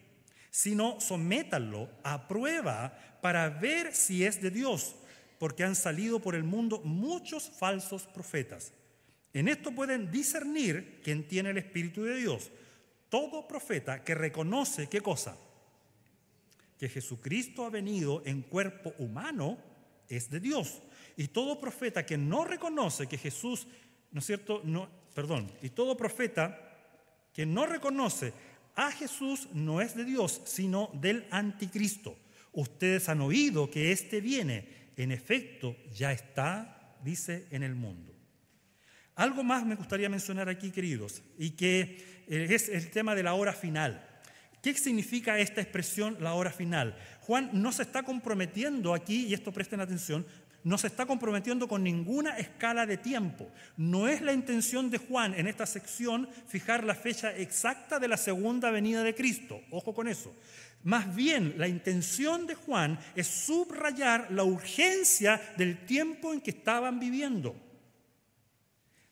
sino 0.58 1.00
sométanlo 1.00 1.88
a 2.02 2.28
prueba 2.28 2.98
para 3.22 3.48
ver 3.48 3.94
si 3.94 4.26
es 4.26 4.42
de 4.42 4.50
Dios, 4.50 4.96
porque 5.38 5.64
han 5.64 5.76
salido 5.76 6.20
por 6.20 6.34
el 6.34 6.44
mundo 6.44 6.82
muchos 6.84 7.48
falsos 7.48 8.08
profetas. 8.08 8.74
En 9.34 9.50
esto 9.50 9.72
pueden 9.72 10.10
discernir 10.10 11.00
quién 11.04 11.28
tiene 11.28 11.52
el 11.52 11.60
Espíritu 11.60 12.06
de 12.06 12.16
Dios. 12.16 12.50
Todo 13.08 13.48
profeta 13.48 14.04
que 14.04 14.16
reconoce 14.16 14.90
qué 14.90 15.00
cosa? 15.00 15.38
que 16.80 16.90
Jesucristo 16.90 17.64
ha 17.66 17.70
venido 17.70 18.24
en 18.26 18.42
cuerpo 18.42 18.94
humano 18.98 19.60
es 20.10 20.30
de 20.32 20.40
Dios. 20.40 20.82
Y 21.18 21.28
todo 21.28 21.60
profeta 21.60 22.04
que 22.04 22.18
no 22.18 22.46
reconoce 22.46 23.06
que 23.06 23.18
Jesús, 23.20 23.68
¿no 24.12 24.20
es 24.20 24.26
cierto? 24.26 24.62
No, 24.64 24.90
perdón, 25.14 25.52
y 25.62 25.70
todo 25.70 25.98
profeta 25.98 26.60
que 27.34 27.46
no 27.46 27.66
reconoce 27.66 28.34
a 28.78 28.92
Jesús 28.92 29.50
no 29.54 29.82
es 29.82 29.96
de 29.96 30.06
Dios, 30.06 30.42
sino 30.46 30.92
del 30.94 31.26
anticristo. 31.32 32.16
Ustedes 32.54 33.10
han 33.10 33.22
oído 33.22 33.70
que 33.70 33.92
éste 33.92 34.22
viene. 34.22 34.78
En 34.96 35.12
efecto, 35.12 35.76
ya 35.94 36.12
está, 36.12 36.96
dice, 37.04 37.48
en 37.52 37.64
el 37.64 37.76
mundo. 37.76 38.16
Algo 39.16 39.44
más 39.44 39.66
me 39.66 39.76
gustaría 39.76 40.10
mencionar 40.10 40.48
aquí, 40.48 40.70
queridos, 40.70 41.24
y 41.40 41.52
que 41.52 42.24
eh, 42.28 42.48
es 42.50 42.70
el 42.70 42.92
tema 42.92 43.16
de 43.16 43.24
la 43.24 43.34
hora 43.34 43.52
final. 43.52 44.08
¿Qué 44.62 44.76
significa 44.76 45.40
esta 45.40 45.60
expresión, 45.60 46.18
la 46.20 46.36
hora 46.36 46.52
final? 46.52 46.96
Juan 47.22 47.50
no 47.54 47.72
se 47.72 47.82
está 47.82 48.04
comprometiendo 48.04 48.94
aquí, 48.94 49.26
y 49.26 49.34
esto 49.34 49.52
presten 49.52 49.80
atención, 49.80 50.26
no 50.64 50.78
se 50.78 50.88
está 50.88 51.06
comprometiendo 51.06 51.68
con 51.68 51.84
ninguna 51.84 52.38
escala 52.38 52.86
de 52.86 52.98
tiempo. 52.98 53.50
No 53.78 54.08
es 54.08 54.22
la 54.22 54.34
intención 54.34 54.90
de 54.90 54.98
Juan 54.98 55.34
en 55.34 55.48
esta 55.48 55.66
sección 55.66 56.28
fijar 56.48 56.84
la 56.84 56.96
fecha 56.96 57.36
exacta 57.36 58.00
de 58.00 58.08
la 58.08 58.18
segunda 58.18 58.70
venida 58.72 59.04
de 59.04 59.16
Cristo. 59.16 59.62
Ojo 59.72 59.94
con 59.94 60.08
eso. 60.08 60.36
Más 60.84 61.16
bien, 61.16 61.56
la 61.58 61.68
intención 61.68 62.48
de 62.48 62.56
Juan 62.56 63.00
es 63.16 63.28
subrayar 63.28 64.32
la 64.32 64.44
urgencia 64.44 65.42
del 65.58 65.86
tiempo 65.86 66.34
en 66.34 66.42
que 66.42 66.52
estaban 66.52 67.00
viviendo. 67.00 67.56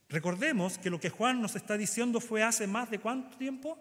Recordemos 0.08 0.78
que 0.78 0.90
lo 0.90 1.00
que 1.00 1.10
Juan 1.10 1.42
nos 1.42 1.56
está 1.56 1.76
diciendo 1.76 2.20
fue 2.20 2.42
hace 2.42 2.66
más 2.66 2.90
de 2.90 3.00
cuánto 3.00 3.36
tiempo? 3.36 3.78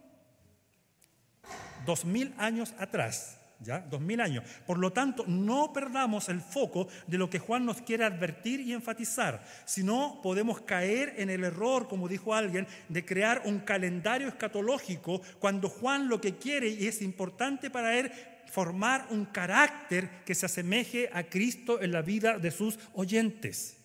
Dos 1.85 2.03
mil 2.03 2.33
años 2.37 2.73
atrás. 2.79 3.37
¿Ya? 3.61 3.79
Dos 3.79 4.01
mil 4.01 4.19
años. 4.19 4.43
Por 4.65 4.77
lo 4.77 4.91
tanto, 4.91 5.23
no 5.27 5.71
perdamos 5.71 6.29
el 6.29 6.41
foco 6.41 6.87
de 7.07 7.17
lo 7.17 7.29
que 7.29 7.39
Juan 7.39 7.65
nos 7.65 7.81
quiere 7.81 8.03
advertir 8.03 8.59
y 8.59 8.73
enfatizar, 8.73 9.43
sino 9.65 10.19
podemos 10.21 10.61
caer 10.61 11.15
en 11.17 11.29
el 11.29 11.43
error, 11.43 11.87
como 11.87 12.07
dijo 12.07 12.33
alguien, 12.33 12.67
de 12.89 13.05
crear 13.05 13.43
un 13.45 13.59
calendario 13.59 14.27
escatológico 14.27 15.21
cuando 15.39 15.69
Juan 15.69 16.09
lo 16.09 16.19
que 16.19 16.35
quiere 16.35 16.67
y 16.67 16.87
es 16.87 17.01
importante 17.01 17.69
para 17.69 17.97
él 17.97 18.11
formar 18.51 19.07
un 19.09 19.25
carácter 19.25 20.23
que 20.25 20.35
se 20.35 20.45
asemeje 20.45 21.09
a 21.11 21.23
Cristo 21.23 21.81
en 21.81 21.91
la 21.91 22.01
vida 22.01 22.37
de 22.37 22.51
sus 22.51 22.77
oyentes. 22.93 23.77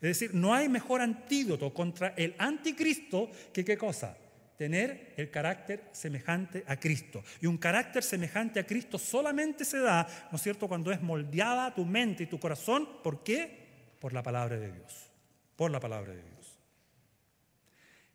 Es 0.00 0.18
decir, 0.18 0.34
no 0.34 0.54
hay 0.54 0.68
mejor 0.68 1.00
antídoto 1.00 1.74
contra 1.74 2.14
el 2.16 2.34
anticristo 2.38 3.30
que 3.52 3.64
qué 3.64 3.76
cosa? 3.76 4.16
Tener 4.58 5.14
el 5.16 5.30
carácter 5.30 5.88
semejante 5.92 6.64
a 6.66 6.80
Cristo. 6.80 7.22
Y 7.40 7.46
un 7.46 7.58
carácter 7.58 8.02
semejante 8.02 8.58
a 8.58 8.66
Cristo 8.66 8.98
solamente 8.98 9.64
se 9.64 9.78
da, 9.78 10.04
¿no 10.32 10.36
es 10.36 10.42
cierto?, 10.42 10.66
cuando 10.66 10.90
es 10.90 11.00
moldeada 11.00 11.72
tu 11.72 11.86
mente 11.86 12.24
y 12.24 12.26
tu 12.26 12.40
corazón. 12.40 13.00
¿Por 13.04 13.22
qué? 13.22 13.94
Por 14.00 14.12
la 14.12 14.24
palabra 14.24 14.58
de 14.58 14.72
Dios. 14.72 15.12
Por 15.54 15.70
la 15.70 15.78
palabra 15.78 16.12
de 16.12 16.22
Dios. 16.22 16.58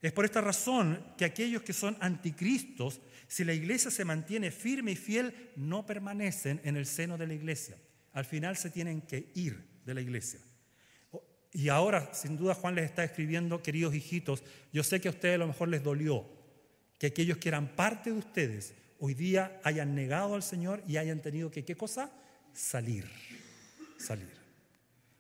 Es 0.01 0.11
por 0.11 0.25
esta 0.25 0.41
razón 0.41 1.13
que 1.17 1.23
aquellos 1.23 1.61
que 1.61 1.71
son 1.71 1.95
anticristos, 2.01 2.99
si 3.25 3.45
la 3.45 3.53
iglesia 3.53 3.89
se 3.89 4.03
mantiene 4.03 4.51
firme 4.51 4.91
y 4.91 4.95
fiel, 4.97 5.51
no 5.55 5.85
permanecen 5.85 6.59
en 6.65 6.75
el 6.75 6.85
seno 6.85 7.17
de 7.17 7.25
la 7.25 7.35
iglesia. 7.35 7.77
Al 8.11 8.25
final 8.25 8.57
se 8.57 8.69
tienen 8.69 9.01
que 9.03 9.31
ir 9.33 9.65
de 9.85 9.93
la 9.93 10.01
iglesia. 10.01 10.41
Y 11.53 11.69
ahora, 11.69 12.11
sin 12.13 12.35
duda, 12.35 12.55
Juan 12.55 12.73
les 12.73 12.85
está 12.85 13.03
escribiendo, 13.03 13.61
queridos 13.61 13.93
hijitos, 13.93 14.43
yo 14.71 14.83
sé 14.83 14.99
que 14.99 15.07
a 15.07 15.11
ustedes 15.11 15.35
a 15.35 15.39
lo 15.39 15.47
mejor 15.47 15.67
les 15.67 15.83
dolió 15.83 16.25
que 16.97 17.07
aquellos 17.07 17.37
que 17.37 17.49
eran 17.49 17.75
parte 17.75 18.11
de 18.11 18.17
ustedes 18.17 18.73
hoy 18.99 19.13
día 19.13 19.59
hayan 19.63 19.93
negado 19.93 20.33
al 20.33 20.41
Señor 20.41 20.81
y 20.87 20.97
hayan 20.97 21.21
tenido 21.21 21.51
que, 21.51 21.63
¿qué 21.63 21.75
cosa? 21.75 22.11
Salir, 22.53 23.05
salir. 23.97 24.33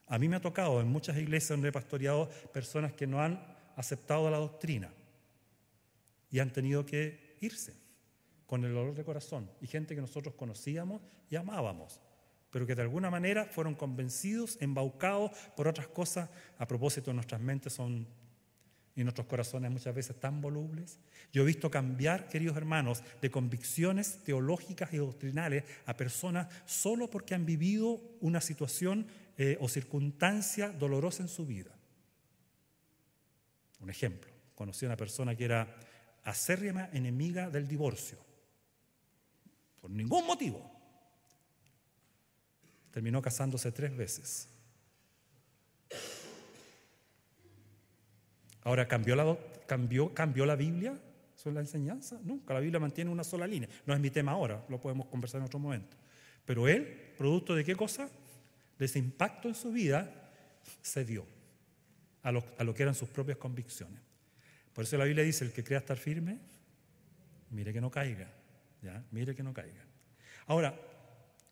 A 0.07 0.17
mí 0.17 0.27
me 0.27 0.37
ha 0.37 0.41
tocado 0.41 0.81
en 0.81 0.87
muchas 0.87 1.17
iglesias 1.17 1.49
donde 1.49 1.69
he 1.69 1.71
pastoreado 1.71 2.29
personas 2.51 2.93
que 2.93 3.05
no 3.05 3.21
han 3.21 3.45
aceptado 3.75 4.29
la 4.31 4.37
doctrina 4.37 4.91
y 6.31 6.39
han 6.39 6.51
tenido 6.51 6.85
que 6.85 7.37
irse 7.41 7.73
con 8.47 8.63
el 8.65 8.73
dolor 8.73 8.95
de 8.95 9.03
corazón 9.03 9.49
y 9.61 9.67
gente 9.67 9.93
que 9.93 10.01
nosotros 10.01 10.33
conocíamos 10.33 11.01
y 11.29 11.35
amábamos 11.35 11.99
pero 12.53 12.67
que 12.67 12.75
de 12.75 12.83
alguna 12.83 13.09
manera 13.09 13.45
fueron 13.45 13.73
convencidos, 13.73 14.59
embaucados 14.61 15.31
por 15.55 15.67
otras 15.67 15.87
cosas. 15.87 16.29
A 16.59 16.67
propósito, 16.67 17.11
nuestras 17.11 17.41
mentes 17.41 17.73
son 17.73 18.07
y 18.95 19.03
nuestros 19.03 19.25
corazones 19.25 19.71
muchas 19.71 19.95
veces 19.95 20.19
tan 20.19 20.39
volubles. 20.39 20.99
Yo 21.31 21.41
he 21.41 21.45
visto 21.47 21.71
cambiar, 21.71 22.29
queridos 22.29 22.55
hermanos, 22.55 23.01
de 23.23 23.31
convicciones 23.31 24.23
teológicas 24.23 24.93
y 24.93 24.97
doctrinales 24.97 25.63
a 25.87 25.97
personas 25.97 26.47
solo 26.67 27.09
porque 27.09 27.33
han 27.33 27.43
vivido 27.43 27.99
una 28.21 28.39
situación 28.39 29.07
eh, 29.35 29.57
o 29.59 29.67
circunstancia 29.67 30.69
dolorosa 30.69 31.23
en 31.23 31.29
su 31.29 31.47
vida. 31.47 31.71
Un 33.79 33.89
ejemplo, 33.89 34.31
conocí 34.53 34.85
a 34.85 34.89
una 34.89 34.97
persona 34.97 35.35
que 35.35 35.45
era 35.45 35.75
acérrima 36.23 36.87
enemiga 36.93 37.49
del 37.49 37.67
divorcio, 37.67 38.19
por 39.81 39.89
ningún 39.89 40.27
motivo 40.27 40.72
terminó 42.93 43.21
casándose 43.21 43.71
tres 43.71 43.97
veces. 43.97 44.47
Ahora, 48.61 48.87
¿cambió 48.87 49.15
la, 49.15 49.35
cambió, 49.65 50.13
cambió 50.13 50.45
la 50.45 50.55
Biblia 50.55 50.97
sobre 51.35 51.55
la 51.55 51.61
enseñanza? 51.61 52.19
Nunca, 52.23 52.53
la 52.53 52.59
Biblia 52.59 52.79
mantiene 52.79 53.09
una 53.09 53.23
sola 53.23 53.47
línea. 53.47 53.67
No 53.87 53.95
es 53.95 53.99
mi 53.99 54.11
tema 54.11 54.33
ahora, 54.33 54.63
lo 54.69 54.79
podemos 54.79 55.07
conversar 55.07 55.41
en 55.41 55.47
otro 55.47 55.59
momento. 55.59 55.97
Pero 56.45 56.67
él, 56.67 57.13
producto 57.17 57.55
de 57.55 57.65
qué 57.65 57.75
cosa? 57.75 58.09
De 58.77 58.85
ese 58.85 58.99
impacto 58.99 59.47
en 59.47 59.55
su 59.55 59.71
vida, 59.71 60.31
cedió 60.83 61.25
a 62.21 62.31
lo, 62.31 62.45
a 62.57 62.63
lo 62.63 62.73
que 62.75 62.83
eran 62.83 62.95
sus 62.95 63.09
propias 63.09 63.37
convicciones. 63.37 63.99
Por 64.71 64.83
eso 64.83 64.97
la 64.97 65.05
Biblia 65.05 65.23
dice, 65.23 65.43
el 65.43 65.51
que 65.51 65.63
crea 65.63 65.79
estar 65.79 65.97
firme, 65.97 66.37
mire 67.49 67.73
que 67.73 67.81
no 67.81 67.89
caiga. 67.89 68.31
¿ya? 68.83 69.03
Mire 69.11 69.33
que 69.33 69.41
no 69.41 69.51
caiga. 69.51 69.83
Ahora, 70.45 70.79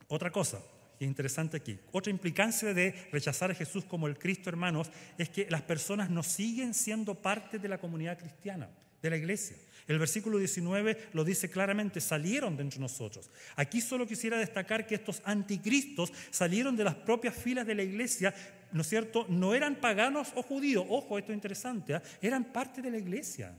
otra 0.07 0.31
cosa, 0.31 0.61
interesante 1.05 1.57
aquí. 1.57 1.79
Otra 1.91 2.11
implicancia 2.11 2.73
de 2.73 2.91
rechazar 3.11 3.51
a 3.51 3.55
Jesús 3.55 3.85
como 3.85 4.07
el 4.07 4.17
Cristo, 4.17 4.49
hermanos, 4.49 4.89
es 5.17 5.29
que 5.29 5.47
las 5.49 5.61
personas 5.61 6.09
no 6.09 6.23
siguen 6.23 6.73
siendo 6.73 7.15
parte 7.15 7.59
de 7.59 7.67
la 7.67 7.79
comunidad 7.79 8.17
cristiana, 8.17 8.69
de 9.01 9.09
la 9.09 9.17
iglesia. 9.17 9.57
El 9.87 9.99
versículo 9.99 10.37
19 10.37 11.09
lo 11.13 11.23
dice 11.23 11.49
claramente, 11.49 11.99
salieron 11.99 12.55
de 12.55 12.63
entre 12.63 12.79
nosotros. 12.79 13.29
Aquí 13.55 13.81
solo 13.81 14.07
quisiera 14.07 14.37
destacar 14.37 14.85
que 14.85 14.95
estos 14.95 15.21
anticristos 15.25 16.13
salieron 16.29 16.75
de 16.75 16.83
las 16.83 16.95
propias 16.95 17.35
filas 17.35 17.65
de 17.65 17.75
la 17.75 17.83
iglesia, 17.83 18.33
¿no 18.71 18.81
es 18.81 18.87
cierto? 18.87 19.25
No 19.27 19.53
eran 19.53 19.75
paganos 19.75 20.31
o 20.35 20.43
judíos, 20.43 20.85
ojo, 20.87 21.17
esto 21.17 21.31
es 21.31 21.35
interesante, 21.35 21.95
¿eh? 21.95 22.01
eran 22.21 22.45
parte 22.53 22.81
de 22.81 22.91
la 22.91 22.97
iglesia. 22.97 23.57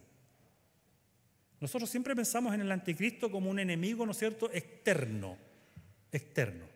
Nosotros 1.61 1.90
siempre 1.90 2.16
pensamos 2.16 2.55
en 2.55 2.61
el 2.61 2.72
anticristo 2.72 3.31
como 3.31 3.50
un 3.50 3.59
enemigo, 3.59 4.05
¿no 4.05 4.12
es 4.12 4.18
cierto?, 4.18 4.50
externo, 4.52 5.37
externo. 6.11 6.71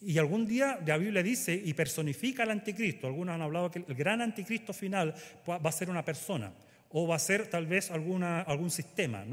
Y 0.00 0.18
algún 0.18 0.46
día 0.46 0.78
la 0.86 0.96
Biblia 0.96 1.22
dice 1.22 1.54
y 1.54 1.74
personifica 1.74 2.44
al 2.44 2.50
anticristo. 2.50 3.06
Algunos 3.06 3.34
han 3.34 3.42
hablado 3.42 3.70
que 3.70 3.84
el 3.86 3.94
gran 3.94 4.20
anticristo 4.20 4.72
final 4.72 5.14
va 5.48 5.68
a 5.68 5.72
ser 5.72 5.90
una 5.90 6.04
persona 6.04 6.52
o 6.90 7.06
va 7.06 7.16
a 7.16 7.18
ser 7.18 7.48
tal 7.48 7.66
vez 7.66 7.90
alguna, 7.90 8.42
algún 8.42 8.70
sistema. 8.70 9.24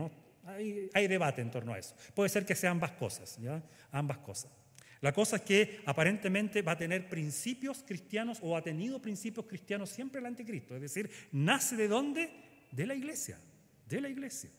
Hay, 0.46 1.08
debate 1.08 1.42
en 1.42 1.52
torno 1.52 1.74
a 1.74 1.80
eso. 1.80 1.96
Puede 2.14 2.30
ser 2.30 2.46
que 2.46 2.56
sean 2.56 2.74
ambas 2.74 2.92
cosas. 2.92 3.38
Ambas 3.92 4.18
cosas. 4.20 4.52
La 5.02 5.14
cosa 5.14 5.36
es 5.36 5.44
que 5.44 5.82
aparentemente 5.86 6.64
va 6.64 6.72
a 6.72 6.78
tener 6.78 7.08
principios 7.08 7.84
cristianos 7.86 8.40
o 8.42 8.58
ha 8.58 8.62
tenido 8.64 9.00
principios 9.00 9.46
cristianos 9.46 9.90
siempre 9.90 10.20
el 10.20 10.26
anticristo. 10.26 10.76
Es 10.76 10.82
decir, 10.82 11.10
nace 11.32 11.76
de 11.76 11.88
dónde? 11.88 12.32
De 12.72 12.88
la 12.88 12.96
iglesia, 12.96 13.38
de 13.88 14.02
la 14.02 14.10
iglesia. 14.10 14.50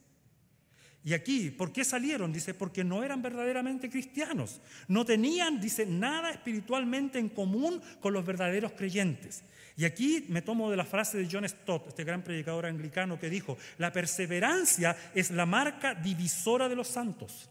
Y 1.07 1.15
aquí, 1.15 1.53
¿por 1.53 1.73
qué 1.73 1.85
salieron? 1.85 2.33
Dice, 2.33 2.53
porque 2.53 2.83
no 2.83 3.05
eran 3.05 3.23
verdaderamente 3.23 3.89
cristianos. 3.89 4.61
No 4.89 5.05
tenían, 5.05 5.61
dice, 5.61 5.87
nada 5.87 6.33
espiritualmente 6.33 7.21
en 7.21 7.29
común 7.29 7.81
con 8.01 8.13
los 8.13 8.27
verdaderos 8.27 8.73
creyentes. 8.73 9.45
Y 9.77 9.85
aquí 9.85 10.27
me 10.31 10.43
tomo 10.43 10.69
de 10.69 10.77
la 10.77 10.85
frase 10.85 11.19
de 11.19 11.29
John 11.31 11.49
Stott, 11.49 11.87
este 11.87 12.03
gran 12.03 12.25
predicador 12.25 12.67
anglicano, 12.67 13.21
que 13.21 13.31
dijo, 13.31 13.57
la 13.79 13.93
perseverancia 13.93 14.97
es 15.15 15.31
la 15.31 15.47
marca 15.47 15.95
divisora 15.95 16.69
de 16.69 16.75
los 16.75 16.89
santos. 16.89 17.51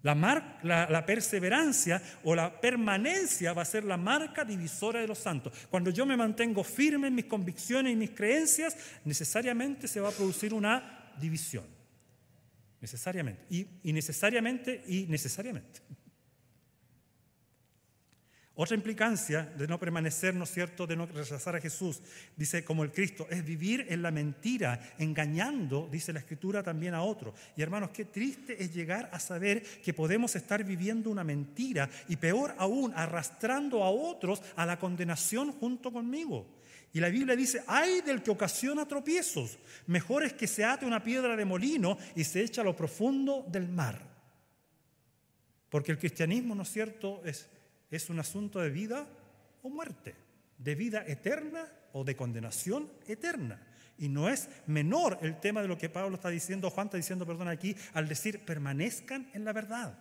La, 0.00 0.14
la, 0.62 1.04
perseverancia 1.04 2.00
o 2.22 2.34
la 2.34 2.58
permanencia 2.58 3.52
va 3.52 3.60
a 3.60 3.66
ser 3.66 3.84
la 3.84 3.98
marca 3.98 4.46
divisora 4.46 5.02
de 5.02 5.08
los 5.08 5.18
santos. 5.18 5.52
Cuando 5.68 5.90
yo 5.90 6.06
me 6.06 6.16
mantengo 6.16 6.64
firme 6.64 7.08
en 7.08 7.16
mis 7.16 7.26
convicciones 7.26 7.92
y 7.92 7.96
mis 7.96 8.12
creencias, 8.12 8.74
necesariamente 9.04 9.86
se 9.88 10.00
va 10.00 10.08
a 10.08 10.12
producir 10.12 10.54
una 10.54 11.12
división. 11.20 11.73
Necesariamente. 12.84 13.46
Y, 13.48 13.92
necesariamente 13.94 14.84
y 14.86 15.06
necesariamente. 15.06 15.80
Otra 18.54 18.76
implicancia 18.76 19.50
de 19.56 19.66
no 19.66 19.80
permanecer, 19.80 20.34
¿no 20.34 20.44
es 20.44 20.50
cierto?, 20.50 20.86
de 20.86 20.94
no 20.94 21.06
rechazar 21.06 21.56
a 21.56 21.62
Jesús, 21.62 22.02
dice 22.36 22.62
como 22.62 22.84
el 22.84 22.92
Cristo, 22.92 23.26
es 23.30 23.42
vivir 23.42 23.86
en 23.88 24.02
la 24.02 24.10
mentira, 24.10 24.94
engañando, 24.98 25.88
dice 25.90 26.12
la 26.12 26.18
Escritura, 26.18 26.62
también 26.62 26.92
a 26.92 27.02
otro. 27.02 27.32
Y 27.56 27.62
hermanos, 27.62 27.88
qué 27.88 28.04
triste 28.04 28.62
es 28.62 28.74
llegar 28.74 29.08
a 29.14 29.18
saber 29.18 29.62
que 29.62 29.94
podemos 29.94 30.36
estar 30.36 30.62
viviendo 30.62 31.08
una 31.08 31.24
mentira 31.24 31.88
y 32.06 32.16
peor 32.16 32.54
aún, 32.58 32.92
arrastrando 32.94 33.82
a 33.82 33.88
otros 33.88 34.42
a 34.56 34.66
la 34.66 34.78
condenación 34.78 35.52
junto 35.52 35.90
conmigo. 35.90 36.46
Y 36.94 37.00
la 37.00 37.08
Biblia 37.08 37.34
dice, 37.34 37.64
hay 37.66 38.02
del 38.02 38.22
que 38.22 38.30
ocasiona 38.30 38.86
tropiezos. 38.86 39.58
Mejor 39.88 40.22
es 40.22 40.32
que 40.32 40.46
se 40.46 40.64
ate 40.64 40.86
una 40.86 41.02
piedra 41.02 41.34
de 41.34 41.44
molino 41.44 41.98
y 42.14 42.22
se 42.22 42.40
echa 42.40 42.60
a 42.60 42.64
lo 42.64 42.76
profundo 42.76 43.44
del 43.48 43.68
mar. 43.68 44.00
Porque 45.70 45.90
el 45.90 45.98
cristianismo, 45.98 46.54
¿no 46.54 46.62
es 46.62 46.70
cierto?, 46.70 47.20
es, 47.24 47.48
es 47.90 48.08
un 48.10 48.20
asunto 48.20 48.60
de 48.60 48.70
vida 48.70 49.08
o 49.62 49.70
muerte, 49.70 50.14
de 50.56 50.74
vida 50.76 51.04
eterna 51.04 51.68
o 51.94 52.04
de 52.04 52.14
condenación 52.14 52.88
eterna. 53.08 53.60
Y 53.98 54.08
no 54.08 54.28
es 54.28 54.48
menor 54.68 55.18
el 55.20 55.40
tema 55.40 55.62
de 55.62 55.68
lo 55.68 55.76
que 55.76 55.88
Pablo 55.88 56.14
está 56.14 56.28
diciendo, 56.28 56.70
Juan 56.70 56.86
está 56.86 56.96
diciendo, 56.96 57.26
perdón, 57.26 57.48
aquí, 57.48 57.74
al 57.92 58.06
decir 58.06 58.44
permanezcan 58.44 59.28
en 59.34 59.44
la 59.44 59.52
verdad. 59.52 59.98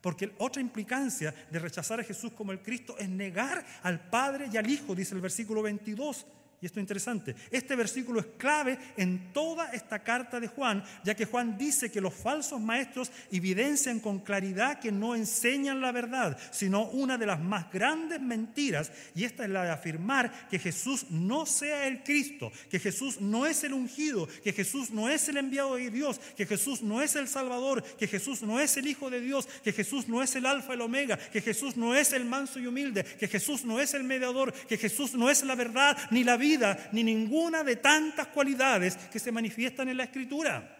Porque 0.00 0.32
otra 0.38 0.62
implicancia 0.62 1.34
de 1.50 1.58
rechazar 1.58 2.00
a 2.00 2.04
Jesús 2.04 2.32
como 2.32 2.52
el 2.52 2.62
Cristo 2.62 2.96
es 2.98 3.08
negar 3.08 3.64
al 3.82 4.08
Padre 4.08 4.48
y 4.52 4.56
al 4.56 4.70
Hijo, 4.70 4.94
dice 4.94 5.14
el 5.14 5.20
versículo 5.20 5.62
22. 5.62 6.26
Y 6.60 6.66
esto 6.66 6.80
es 6.80 6.82
interesante. 6.82 7.36
Este 7.52 7.76
versículo 7.76 8.18
es 8.18 8.26
clave 8.36 8.78
en 8.96 9.32
toda 9.32 9.70
esta 9.70 10.00
carta 10.00 10.40
de 10.40 10.48
Juan, 10.48 10.82
ya 11.04 11.14
que 11.14 11.24
Juan 11.24 11.56
dice 11.56 11.88
que 11.88 12.00
los 12.00 12.12
falsos 12.12 12.60
maestros 12.60 13.12
evidencian 13.30 14.00
con 14.00 14.18
claridad 14.18 14.80
que 14.80 14.90
no 14.90 15.14
enseñan 15.14 15.80
la 15.80 15.92
verdad, 15.92 16.36
sino 16.50 16.88
una 16.88 17.16
de 17.16 17.26
las 17.26 17.38
más 17.38 17.70
grandes 17.70 18.20
mentiras, 18.20 18.90
y 19.14 19.22
esta 19.22 19.44
es 19.44 19.50
la 19.50 19.62
de 19.62 19.70
afirmar 19.70 20.48
que 20.48 20.58
Jesús 20.58 21.06
no 21.10 21.46
sea 21.46 21.86
el 21.86 22.02
Cristo, 22.02 22.50
que 22.68 22.80
Jesús 22.80 23.20
no 23.20 23.46
es 23.46 23.62
el 23.62 23.72
ungido, 23.72 24.28
que 24.42 24.52
Jesús 24.52 24.90
no 24.90 25.08
es 25.08 25.28
el 25.28 25.36
enviado 25.36 25.76
de 25.76 25.92
Dios, 25.92 26.18
que 26.36 26.44
Jesús 26.44 26.82
no 26.82 27.00
es 27.02 27.14
el 27.14 27.28
Salvador, 27.28 27.84
que 27.84 28.08
Jesús 28.08 28.42
no 28.42 28.58
es 28.58 28.76
el 28.76 28.88
Hijo 28.88 29.10
de 29.10 29.20
Dios, 29.20 29.46
que 29.62 29.72
Jesús 29.72 30.08
no 30.08 30.24
es 30.24 30.34
el 30.34 30.44
Alfa 30.44 30.72
y 30.72 30.74
el 30.74 30.80
Omega, 30.80 31.16
que 31.16 31.40
Jesús 31.40 31.76
no 31.76 31.94
es 31.94 32.12
el 32.12 32.24
manso 32.24 32.58
y 32.58 32.66
humilde, 32.66 33.04
que 33.04 33.28
Jesús 33.28 33.64
no 33.64 33.78
es 33.78 33.94
el 33.94 34.02
mediador, 34.02 34.52
que 34.52 34.76
Jesús 34.76 35.14
no 35.14 35.30
es 35.30 35.44
la 35.44 35.54
verdad 35.54 35.96
ni 36.10 36.24
la 36.24 36.36
vida 36.36 36.47
ni 36.92 37.04
ninguna 37.04 37.62
de 37.62 37.76
tantas 37.76 38.28
cualidades 38.28 38.96
que 38.96 39.18
se 39.18 39.32
manifiestan 39.32 39.88
en 39.88 39.96
la 39.96 40.04
Escritura. 40.04 40.76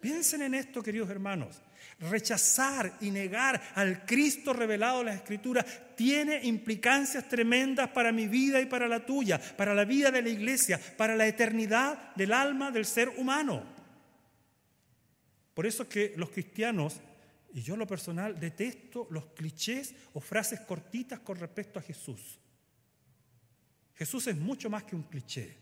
Piensen 0.00 0.42
en 0.42 0.54
esto, 0.54 0.82
queridos 0.82 1.10
hermanos. 1.10 1.60
Rechazar 1.98 2.98
y 3.00 3.10
negar 3.10 3.60
al 3.74 4.04
Cristo 4.04 4.52
revelado 4.52 5.00
en 5.00 5.06
la 5.06 5.14
Escritura 5.14 5.64
tiene 5.96 6.44
implicancias 6.44 7.28
tremendas 7.28 7.88
para 7.88 8.12
mi 8.12 8.26
vida 8.26 8.60
y 8.60 8.66
para 8.66 8.86
la 8.86 9.06
tuya, 9.06 9.40
para 9.56 9.74
la 9.74 9.84
vida 9.84 10.10
de 10.10 10.22
la 10.22 10.28
iglesia, 10.28 10.78
para 10.96 11.16
la 11.16 11.26
eternidad 11.26 12.14
del 12.14 12.32
alma 12.32 12.70
del 12.70 12.84
ser 12.84 13.08
humano. 13.16 13.62
Por 15.54 15.66
eso 15.66 15.84
es 15.84 15.88
que 15.88 16.12
los 16.16 16.30
cristianos, 16.30 17.00
y 17.54 17.62
yo 17.62 17.78
lo 17.78 17.86
personal, 17.86 18.38
detesto 18.38 19.06
los 19.10 19.26
clichés 19.28 19.94
o 20.12 20.20
frases 20.20 20.60
cortitas 20.60 21.20
con 21.20 21.38
respecto 21.38 21.78
a 21.78 21.82
Jesús. 21.82 22.38
Jesús 23.96 24.26
es 24.26 24.36
mucho 24.36 24.70
más 24.70 24.84
que 24.84 24.94
un 24.94 25.02
cliché. 25.02 25.56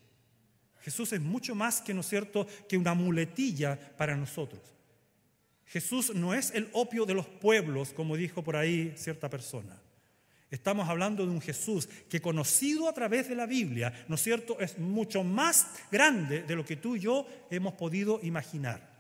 Jesús 0.81 1.13
es 1.13 1.21
mucho 1.21 1.55
más 1.55 1.81
que, 1.81 1.95
¿no 1.95 2.01
es 2.01 2.09
cierto?, 2.09 2.47
que 2.69 2.77
una 2.77 2.93
muletilla 2.93 3.79
para 3.97 4.17
nosotros. 4.17 4.61
Jesús 5.65 6.15
no 6.15 6.35
es 6.35 6.51
el 6.51 6.69
opio 6.73 7.07
de 7.07 7.15
los 7.15 7.27
pueblos, 7.27 7.95
como 7.95 8.17
dijo 8.17 8.45
por 8.45 8.57
ahí 8.57 8.93
cierta 8.97 9.31
persona. 9.31 9.81
Estamos 10.51 10.89
hablando 10.89 11.25
de 11.25 11.33
un 11.33 11.41
Jesús 11.41 11.89
que 12.09 12.21
conocido 12.21 12.89
a 12.89 12.93
través 12.93 13.29
de 13.29 13.35
la 13.35 13.47
Biblia, 13.47 14.05
¿no 14.09 14.17
es 14.17 14.23
cierto?, 14.23 14.61
es 14.61 14.79
mucho 14.79 15.25
más 15.25 15.67
grande 15.91 16.43
de 16.43 16.55
lo 16.55 16.65
que 16.65 16.77
tú 16.77 16.97
y 16.97 17.01
yo 17.01 17.27
hemos 17.51 17.75
podido 17.75 18.21
imaginar. 18.23 18.95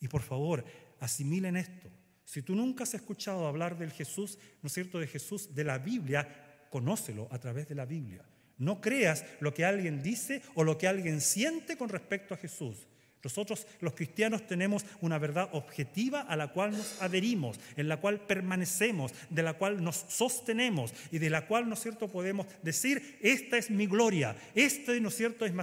Y 0.00 0.08
por 0.08 0.22
favor, 0.22 0.64
asimilen 0.98 1.56
esto. 1.56 1.90
Si 2.24 2.42
tú 2.42 2.54
nunca 2.54 2.84
has 2.84 2.94
escuchado 2.94 3.46
hablar 3.46 3.76
del 3.76 3.92
Jesús, 3.92 4.38
¿no 4.62 4.68
es 4.68 4.72
cierto?, 4.72 4.98
de 4.98 5.06
Jesús 5.06 5.54
de 5.54 5.64
la 5.64 5.78
Biblia, 5.78 6.43
conócelo 6.74 7.28
a 7.30 7.38
través 7.38 7.68
de 7.68 7.76
la 7.76 7.86
Biblia. 7.86 8.24
No 8.58 8.80
creas 8.80 9.24
lo 9.38 9.54
que 9.54 9.64
alguien 9.64 10.02
dice 10.02 10.42
o 10.56 10.64
lo 10.64 10.76
que 10.76 10.88
alguien 10.88 11.20
siente 11.20 11.76
con 11.76 11.88
respecto 11.88 12.34
a 12.34 12.36
Jesús. 12.36 12.88
Nosotros 13.22 13.68
los 13.78 13.94
cristianos 13.94 14.44
tenemos 14.48 14.84
una 15.00 15.18
verdad 15.18 15.50
objetiva 15.52 16.22
a 16.22 16.34
la 16.34 16.48
cual 16.48 16.72
nos 16.72 17.00
adherimos, 17.00 17.60
en 17.76 17.86
la 17.86 17.98
cual 17.98 18.26
permanecemos, 18.26 19.12
de 19.30 19.44
la 19.44 19.54
cual 19.54 19.84
nos 19.84 20.04
sostenemos 20.08 20.92
y 21.12 21.18
de 21.18 21.30
la 21.30 21.46
cual, 21.46 21.68
¿no 21.68 21.74
es 21.74 21.80
cierto?, 21.80 22.08
podemos 22.08 22.48
decir, 22.64 23.18
esta 23.22 23.56
es 23.56 23.70
mi 23.70 23.86
gloria, 23.86 24.36
esta, 24.56 24.92
¿no 24.94 25.10
es 25.10 25.16
cierto?, 25.16 25.46
es 25.46 25.54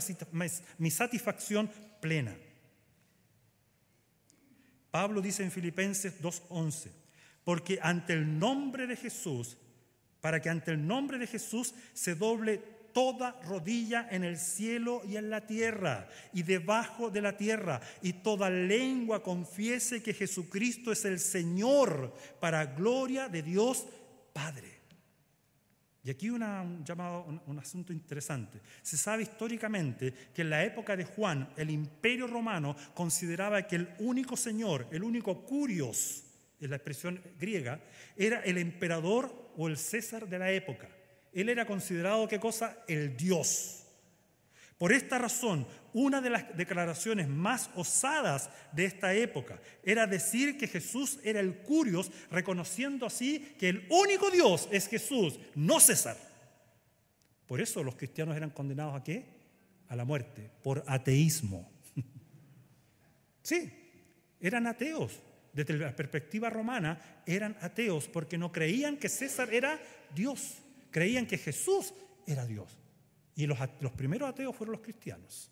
mi 0.78 0.92
satisfacción 0.92 1.70
plena. 2.00 2.34
Pablo 4.92 5.20
dice 5.20 5.44
en 5.44 5.52
Filipenses 5.52 6.22
2.11, 6.22 6.88
porque 7.44 7.80
ante 7.82 8.14
el 8.14 8.40
nombre 8.40 8.88
de 8.88 8.96
Jesús 8.96 9.58
para 10.22 10.40
que 10.40 10.50
ante 10.50 10.72
el 10.72 10.88
nombre 10.88 11.18
de 11.18 11.28
Jesús 11.28 11.74
se 11.94 12.16
doble 12.16 12.62
toda 12.94 13.40
rodilla 13.44 14.08
en 14.12 14.24
el 14.24 14.38
cielo 14.38 15.02
y 15.08 15.18
en 15.18 15.30
la 15.30 15.46
tierra 15.46 16.08
y 16.34 16.44
debajo 16.44 17.10
de 17.10 17.22
la 17.22 17.38
tierra, 17.38 17.82
y 18.02 18.14
toda 18.14 18.50
lengua 18.50 19.24
confiese 19.24 20.04
que 20.04 20.14
Jesucristo 20.14 20.92
es 20.92 21.06
el 21.06 21.20
Señor 21.20 22.14
para 22.40 22.66
gloria 22.66 23.28
de 23.30 23.42
Dios 23.42 23.86
Padre. 24.34 24.82
Y 26.04 26.10
aquí 26.10 26.32
un, 26.32 26.84
llamado, 26.84 27.42
un, 27.46 27.60
asunto 27.60 27.94
interesante. 27.94 28.60
Se 28.82 28.98
sabe 28.98 29.24
históricamente 29.24 30.12
que 30.34 30.42
en 30.42 30.50
la 30.50 30.64
época 30.64 30.96
de 30.98 31.06
Juan 31.06 31.54
el 31.56 31.70
imperio 31.70 32.26
romano 32.26 32.76
consideraba 32.96 33.68
que 33.68 33.76
el 33.76 33.90
único 34.00 34.36
Señor, 34.36 34.88
el 34.92 35.04
único 35.04 35.44
curios, 35.44 36.24
es 36.62 36.70
la 36.70 36.76
expresión 36.76 37.22
griega, 37.40 37.82
era 38.16 38.40
el 38.42 38.58
emperador 38.58 39.52
o 39.58 39.68
el 39.68 39.78
César 39.78 40.30
de 40.30 40.40
la 40.40 40.52
época. 40.52 40.88
Él 41.34 41.50
era 41.50 41.66
considerado, 41.66 42.28
¿qué 42.28 42.40
cosa? 42.40 42.78
El 42.88 43.18
Dios. 43.18 43.88
Por 44.78 44.94
esta 44.94 45.18
razón, 45.18 45.68
una 45.94 46.22
de 46.22 46.30
las 46.30 46.56
declaraciones 46.56 47.28
más 47.28 47.70
osadas 47.76 48.50
de 48.72 48.86
esta 48.86 49.14
época 49.14 49.60
era 49.84 50.08
decir 50.08 50.58
que 50.58 50.68
Jesús 50.68 51.20
era 51.24 51.40
el 51.40 51.58
curios, 51.58 52.12
reconociendo 52.30 53.06
así 53.06 53.56
que 53.60 53.70
el 53.70 53.88
único 53.90 54.30
Dios 54.30 54.70
es 54.72 54.88
Jesús, 54.88 55.40
no 55.56 55.80
César. 55.80 56.18
Por 57.48 57.60
eso 57.60 57.84
los 57.84 57.96
cristianos 57.96 58.38
eran 58.38 58.52
condenados 58.52 58.96
a 58.96 59.04
qué? 59.04 59.26
A 59.90 59.96
la 59.96 60.06
muerte, 60.06 60.52
por 60.64 60.84
ateísmo. 60.88 61.72
Sí, 63.44 63.74
eran 64.40 64.68
ateos 64.68 65.20
desde 65.54 65.78
la 65.78 65.96
perspectiva 65.96 66.50
romana, 66.50 67.24
eran 67.26 67.58
ateos 67.62 68.08
porque 68.08 68.38
no 68.38 68.52
creían 68.52 68.98
que 68.98 69.10
César 69.10 69.54
era 69.54 69.80
Dios, 70.14 70.58
creían 70.90 71.26
que 71.26 71.38
Jesús 71.38 71.94
era 72.26 72.46
Dios. 72.46 72.78
Y 73.36 73.46
los, 73.46 73.58
los 73.80 73.92
primeros 73.94 74.30
ateos 74.30 74.56
fueron 74.56 74.74
los 74.74 74.82
cristianos. 74.82 75.52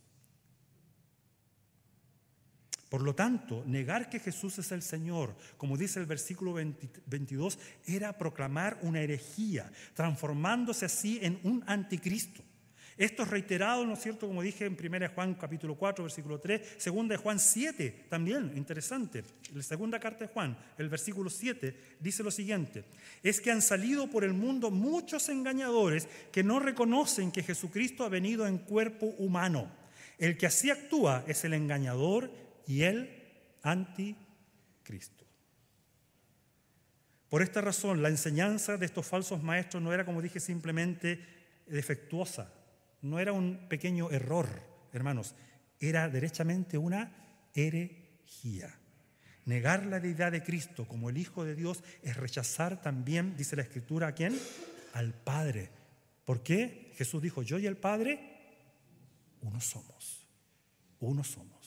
Por 2.89 3.03
lo 3.03 3.13
tanto, 3.13 3.63
negar 3.67 4.09
que 4.09 4.19
Jesús 4.19 4.57
es 4.57 4.71
el 4.71 4.81
Señor, 4.81 5.35
como 5.57 5.77
dice 5.77 5.99
el 5.99 6.07
versículo 6.07 6.53
22, 6.53 7.59
era 7.85 8.17
proclamar 8.17 8.79
una 8.81 8.99
herejía, 8.99 9.71
transformándose 9.93 10.85
así 10.85 11.19
en 11.21 11.39
un 11.43 11.63
anticristo. 11.67 12.43
Esto 12.99 13.23
es 13.23 13.29
reiterado, 13.29 13.85
¿no 13.85 13.93
es 13.93 14.01
cierto? 14.01 14.27
Como 14.27 14.41
dije 14.41 14.65
en 14.65 14.73
1 14.77 15.09
Juan 15.15 15.35
capítulo 15.35 15.75
4, 15.75 16.03
versículo 16.03 16.37
3, 16.37 16.75
segunda 16.77 17.15
de 17.15 17.23
Juan 17.23 17.39
7, 17.39 18.07
también 18.09 18.51
interesante. 18.57 19.23
La 19.53 19.63
segunda 19.63 20.01
carta 20.01 20.25
de 20.25 20.33
Juan, 20.33 20.57
el 20.77 20.89
versículo 20.89 21.29
7, 21.29 21.95
dice 21.97 22.23
lo 22.23 22.29
siguiente, 22.29 22.83
es 23.23 23.39
que 23.39 23.51
han 23.51 23.61
salido 23.61 24.09
por 24.09 24.25
el 24.25 24.33
mundo 24.33 24.69
muchos 24.69 25.29
engañadores 25.29 26.09
que 26.33 26.43
no 26.43 26.59
reconocen 26.59 27.31
que 27.31 27.41
Jesucristo 27.41 28.03
ha 28.03 28.09
venido 28.09 28.45
en 28.45 28.57
cuerpo 28.57 29.05
humano. 29.17 29.71
El 30.17 30.37
que 30.37 30.47
así 30.47 30.69
actúa 30.69 31.23
es 31.25 31.45
el 31.45 31.53
engañador 31.53 32.29
y 32.67 32.81
el 32.81 33.09
anticristo. 33.63 35.25
Por 37.29 37.43
esta 37.43 37.61
razón, 37.61 38.01
la 38.01 38.09
enseñanza 38.09 38.75
de 38.75 38.87
estos 38.87 39.07
falsos 39.07 39.41
maestros 39.41 39.81
no 39.81 39.93
era, 39.93 40.03
como 40.03 40.21
dije, 40.21 40.41
simplemente 40.41 41.25
defectuosa, 41.65 42.58
no 43.01 43.19
era 43.19 43.33
un 43.33 43.67
pequeño 43.69 44.11
error, 44.11 44.47
hermanos, 44.93 45.35
era 45.79 46.09
derechamente 46.09 46.77
una 46.77 47.11
herejía. 47.53 48.75
Negar 49.45 49.85
la 49.85 49.99
deidad 49.99 50.31
de 50.31 50.43
Cristo 50.43 50.87
como 50.87 51.09
el 51.09 51.17
Hijo 51.17 51.43
de 51.43 51.55
Dios 51.55 51.83
es 52.03 52.17
rechazar 52.17 52.81
también, 52.81 53.35
dice 53.35 53.55
la 53.55 53.63
Escritura, 53.63 54.07
¿a 54.07 54.11
quién? 54.13 54.37
Al 54.93 55.13
Padre. 55.13 55.69
¿Por 56.25 56.43
qué? 56.43 56.91
Jesús 56.95 57.21
dijo, 57.21 57.41
yo 57.41 57.57
y 57.57 57.65
el 57.65 57.77
Padre, 57.77 58.19
uno 59.41 59.59
somos, 59.59 60.27
uno 60.99 61.23
somos. 61.23 61.58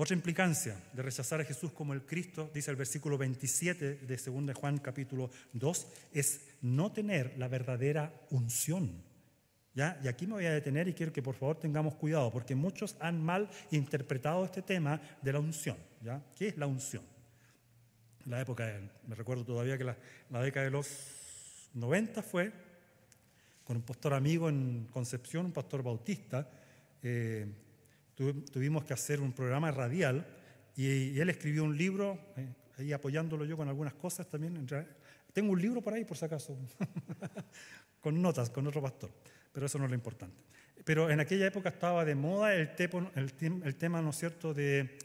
Otra 0.00 0.14
implicancia 0.14 0.76
de 0.92 1.02
rechazar 1.02 1.40
a 1.40 1.44
Jesús 1.44 1.72
como 1.72 1.92
el 1.92 2.06
Cristo, 2.06 2.48
dice 2.54 2.70
el 2.70 2.76
versículo 2.76 3.18
27 3.18 3.96
de 3.96 4.16
2 4.16 4.54
Juan 4.56 4.78
capítulo 4.78 5.28
2, 5.54 5.86
es 6.12 6.40
no 6.62 6.92
tener 6.92 7.36
la 7.36 7.48
verdadera 7.48 8.12
unción. 8.30 9.02
¿Ya? 9.74 9.98
Y 10.04 10.06
aquí 10.06 10.28
me 10.28 10.34
voy 10.34 10.44
a 10.46 10.52
detener 10.52 10.86
y 10.86 10.94
quiero 10.94 11.12
que 11.12 11.20
por 11.20 11.34
favor 11.34 11.58
tengamos 11.58 11.96
cuidado, 11.96 12.30
porque 12.30 12.54
muchos 12.54 12.94
han 13.00 13.20
mal 13.20 13.50
interpretado 13.72 14.44
este 14.44 14.62
tema 14.62 15.00
de 15.20 15.32
la 15.32 15.40
unción. 15.40 15.76
¿ya? 16.00 16.22
¿Qué 16.36 16.46
es 16.46 16.56
la 16.56 16.68
unción? 16.68 17.02
La 18.26 18.40
época, 18.40 18.72
me 19.04 19.16
recuerdo 19.16 19.44
todavía 19.44 19.76
que 19.76 19.82
la, 19.82 19.96
década 20.42 20.66
de 20.66 20.70
los 20.70 20.88
90 21.74 22.22
fue 22.22 22.52
con 23.64 23.78
un 23.78 23.82
pastor 23.82 24.14
amigo 24.14 24.48
en 24.48 24.86
Concepción, 24.92 25.46
un 25.46 25.52
pastor 25.52 25.82
bautista. 25.82 26.48
Eh, 27.02 27.48
tuvimos 28.50 28.84
que 28.84 28.94
hacer 28.94 29.20
un 29.20 29.32
programa 29.32 29.70
radial 29.70 30.26
y, 30.76 31.18
él 31.18 31.30
escribió 31.30 31.64
un 31.64 31.76
libro, 31.76 32.18
eh, 32.36 32.48
ahí 32.78 32.92
apoyándolo 32.92 33.44
yo 33.44 33.56
con 33.56 33.68
algunas 33.68 33.94
cosas 33.94 34.28
también. 34.28 34.66
Tengo 35.32 35.52
un 35.52 35.60
libro 35.60 35.80
por 35.82 35.92
ahí, 35.94 36.04
por 36.04 36.16
si 36.16 36.24
acaso, 36.24 36.58
con 38.00 38.20
notas, 38.20 38.50
con 38.50 38.66
otro 38.66 38.82
pastor, 38.82 39.10
pero 39.52 39.66
eso 39.66 39.78
no 39.78 39.84
es 39.84 39.90
lo 39.90 39.96
importante. 39.96 40.36
Pero 40.84 41.10
en 41.10 41.20
aquella 41.20 41.46
época 41.46 41.68
estaba 41.68 42.04
de 42.04 42.14
moda 42.14 42.54
el, 42.54 42.74
tema, 42.74 44.00
¿no 44.02 44.10
es 44.10 44.16
cierto?, 44.16 44.54
de 44.54 44.98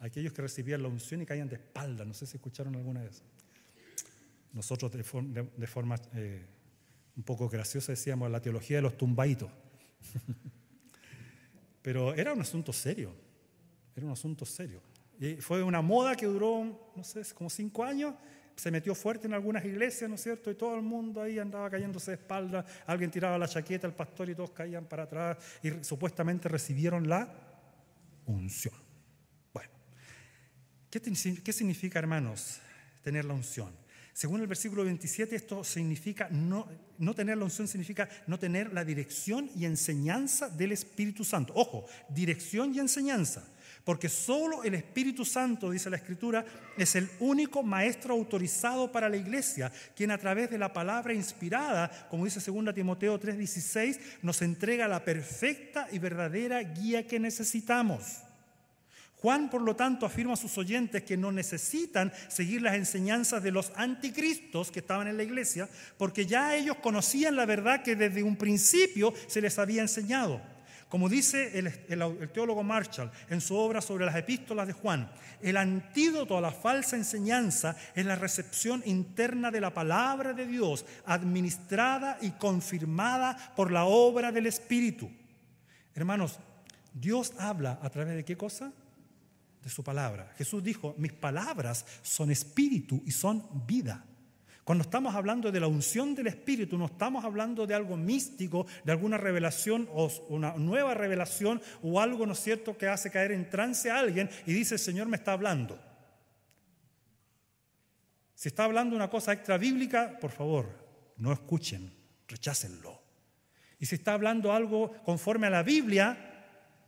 aquellos 0.00 0.32
que 0.32 0.42
recibían 0.42 0.82
la 0.82 0.88
unción 0.88 1.22
y 1.22 1.26
caían 1.26 1.48
de 1.48 1.56
espalda. 1.56 2.04
No 2.04 2.12
sé 2.12 2.26
si 2.26 2.36
escucharon 2.36 2.74
alguna 2.74 3.02
vez. 3.02 3.22
Nosotros 4.52 4.92
de, 4.92 5.66
forma 5.66 5.96
eh, 6.14 6.44
un 7.16 7.22
poco 7.22 7.48
graciosa 7.48 7.92
decíamos 7.92 8.30
la 8.30 8.40
teología 8.40 8.78
de 8.78 8.82
los 8.82 8.96
tumbaitos. 8.96 9.50
Pero 11.84 12.14
era 12.14 12.32
un 12.32 12.40
asunto 12.40 12.72
serio, 12.72 13.14
era 13.94 14.06
un 14.06 14.12
asunto 14.12 14.46
serio. 14.46 14.80
Y 15.20 15.34
fue 15.34 15.62
una 15.62 15.82
moda 15.82 16.16
que 16.16 16.24
duró, 16.24 16.90
no 16.96 17.04
sé, 17.04 17.22
como 17.34 17.50
cinco 17.50 17.84
años, 17.84 18.14
se 18.56 18.70
metió 18.70 18.94
fuerte 18.94 19.26
en 19.26 19.34
algunas 19.34 19.62
iglesias, 19.66 20.08
¿no 20.08 20.16
es 20.16 20.22
cierto? 20.22 20.50
Y 20.50 20.54
todo 20.54 20.76
el 20.76 20.80
mundo 20.80 21.20
ahí 21.20 21.38
andaba 21.38 21.68
cayéndose 21.68 22.12
de 22.12 22.16
espalda, 22.16 22.64
alguien 22.86 23.10
tiraba 23.10 23.36
la 23.36 23.46
chaqueta 23.46 23.86
al 23.86 23.94
pastor 23.94 24.30
y 24.30 24.34
todos 24.34 24.52
caían 24.52 24.86
para 24.86 25.02
atrás 25.02 25.36
y 25.62 25.84
supuestamente 25.84 26.48
recibieron 26.48 27.06
la 27.06 27.28
unción. 28.24 28.74
Bueno, 29.52 29.70
¿qué, 30.88 31.02
qué 31.02 31.52
significa, 31.52 31.98
hermanos, 31.98 32.60
tener 33.02 33.26
la 33.26 33.34
unción? 33.34 33.83
Según 34.14 34.40
el 34.40 34.46
versículo 34.46 34.84
27, 34.84 35.34
esto 35.34 35.64
significa, 35.64 36.28
no, 36.30 36.68
no 36.98 37.14
tener 37.14 37.36
la 37.36 37.44
unción 37.44 37.66
significa 37.66 38.08
no 38.28 38.38
tener 38.38 38.72
la 38.72 38.84
dirección 38.84 39.50
y 39.56 39.64
enseñanza 39.64 40.48
del 40.48 40.70
Espíritu 40.70 41.24
Santo. 41.24 41.52
Ojo, 41.56 41.84
dirección 42.08 42.72
y 42.72 42.78
enseñanza. 42.78 43.42
Porque 43.84 44.08
solo 44.08 44.62
el 44.62 44.74
Espíritu 44.74 45.24
Santo, 45.24 45.68
dice 45.68 45.90
la 45.90 45.96
Escritura, 45.96 46.44
es 46.78 46.94
el 46.94 47.10
único 47.18 47.64
maestro 47.64 48.14
autorizado 48.14 48.92
para 48.92 49.08
la 49.08 49.16
iglesia, 49.16 49.72
quien 49.96 50.12
a 50.12 50.18
través 50.18 50.48
de 50.48 50.58
la 50.58 50.72
palabra 50.72 51.12
inspirada, 51.12 52.06
como 52.08 52.24
dice 52.24 52.38
2 52.38 52.72
Timoteo 52.72 53.18
3:16, 53.18 53.98
nos 54.22 54.42
entrega 54.42 54.86
la 54.86 55.04
perfecta 55.04 55.88
y 55.90 55.98
verdadera 55.98 56.62
guía 56.62 57.06
que 57.08 57.18
necesitamos. 57.18 58.22
Juan, 59.24 59.48
por 59.48 59.62
lo 59.62 59.74
tanto, 59.74 60.04
afirma 60.04 60.34
a 60.34 60.36
sus 60.36 60.58
oyentes 60.58 61.02
que 61.02 61.16
no 61.16 61.32
necesitan 61.32 62.12
seguir 62.28 62.60
las 62.60 62.74
enseñanzas 62.74 63.42
de 63.42 63.52
los 63.52 63.72
anticristos 63.74 64.70
que 64.70 64.80
estaban 64.80 65.08
en 65.08 65.16
la 65.16 65.22
iglesia, 65.22 65.66
porque 65.96 66.26
ya 66.26 66.54
ellos 66.54 66.76
conocían 66.82 67.34
la 67.34 67.46
verdad 67.46 67.82
que 67.82 67.96
desde 67.96 68.22
un 68.22 68.36
principio 68.36 69.14
se 69.26 69.40
les 69.40 69.58
había 69.58 69.80
enseñado. 69.80 70.42
Como 70.90 71.08
dice 71.08 71.58
el, 71.58 71.72
teólogo 72.34 72.62
Marshall 72.62 73.10
en 73.30 73.40
su 73.40 73.56
obra 73.56 73.80
sobre 73.80 74.04
las 74.04 74.14
epístolas 74.14 74.66
de 74.66 74.74
Juan, 74.74 75.10
el 75.40 75.56
antídoto 75.56 76.36
a 76.36 76.42
la 76.42 76.52
falsa 76.52 76.94
enseñanza 76.94 77.78
es 77.94 78.04
la 78.04 78.16
recepción 78.16 78.82
interna 78.84 79.50
de 79.50 79.62
la 79.62 79.72
palabra 79.72 80.34
de 80.34 80.46
Dios, 80.46 80.84
administrada 81.06 82.18
y 82.20 82.32
confirmada 82.32 83.54
por 83.56 83.72
la 83.72 83.86
obra 83.86 84.32
del 84.32 84.44
Espíritu. 84.48 85.10
Hermanos, 85.94 86.38
Dios 86.92 87.32
habla 87.38 87.78
a 87.80 87.88
través 87.88 88.16
de 88.16 88.24
qué 88.26 88.36
cosa? 88.36 88.70
De 89.64 89.70
su 89.70 89.82
palabra. 89.82 90.30
Jesús 90.36 90.62
dijo, 90.62 90.94
mis 90.98 91.12
palabras 91.12 91.86
son 92.02 92.30
espíritu 92.30 93.02
y 93.06 93.10
son 93.10 93.66
vida. 93.66 94.04
Cuando 94.62 94.82
estamos 94.82 95.14
hablando 95.14 95.50
de 95.50 95.60
la 95.60 95.66
unción 95.66 96.14
del 96.14 96.28
Espíritu, 96.28 96.78
no 96.78 96.86
estamos 96.86 97.22
hablando 97.24 97.66
de 97.66 97.74
algo 97.74 97.98
místico, 97.98 98.66
de 98.82 98.92
alguna 98.92 99.18
revelación 99.18 99.86
o 99.92 100.10
una 100.30 100.54
nueva 100.54 100.94
revelación 100.94 101.60
o 101.82 102.00
algo, 102.00 102.24
¿no 102.26 102.32
es 102.32 102.40
cierto?, 102.40 102.76
que 102.76 102.88
hace 102.88 103.10
caer 103.10 103.32
en 103.32 103.50
trance 103.50 103.90
a 103.90 103.98
alguien 103.98 104.30
y 104.46 104.54
dice, 104.54 104.76
el 104.76 104.80
Señor 104.80 105.06
me 105.06 105.18
está 105.18 105.32
hablando. 105.32 105.78
Si 108.34 108.48
está 108.48 108.64
hablando 108.64 108.96
una 108.96 109.10
cosa 109.10 109.34
extra 109.34 109.58
bíblica, 109.58 110.18
por 110.18 110.30
favor, 110.30 110.66
no 111.18 111.30
escuchen, 111.30 111.92
rechácenlo. 112.26 113.02
Y 113.78 113.84
si 113.84 113.96
está 113.96 114.14
hablando 114.14 114.52
algo 114.52 114.92
conforme 115.04 115.46
a 115.46 115.50
la 115.50 115.62
Biblia, 115.62 116.34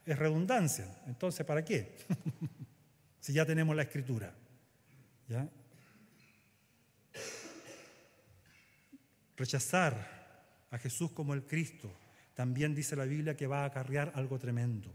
es 0.06 0.18
redundancia. 0.18 0.86
Entonces, 1.06 1.44
¿para 1.44 1.62
qué? 1.62 1.98
si 3.26 3.32
ya 3.32 3.44
tenemos 3.44 3.74
la 3.74 3.82
escritura. 3.82 4.32
¿Ya? 5.28 5.48
Rechazar 9.36 10.68
a 10.70 10.78
Jesús 10.78 11.10
como 11.10 11.34
el 11.34 11.42
Cristo 11.44 11.92
también 12.34 12.72
dice 12.72 12.94
la 12.94 13.04
Biblia 13.04 13.36
que 13.36 13.48
va 13.48 13.64
a 13.64 13.64
acarrear 13.64 14.12
algo 14.14 14.38
tremendo. 14.38 14.92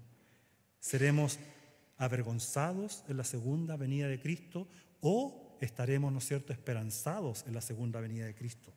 Seremos 0.80 1.40
avergonzados 1.98 3.04
en 3.10 3.18
la 3.18 3.26
segunda 3.26 3.76
venida 3.76 4.08
de 4.08 4.22
Cristo 4.22 4.70
o 5.02 5.58
estaremos, 5.60 6.14
¿no 6.14 6.20
es 6.20 6.26
cierto?, 6.26 6.54
esperanzados 6.54 7.44
en 7.48 7.54
la 7.54 7.62
segunda 7.62 8.00
venida 8.00 8.28
de 8.28 8.36
Cristo. 8.36 8.74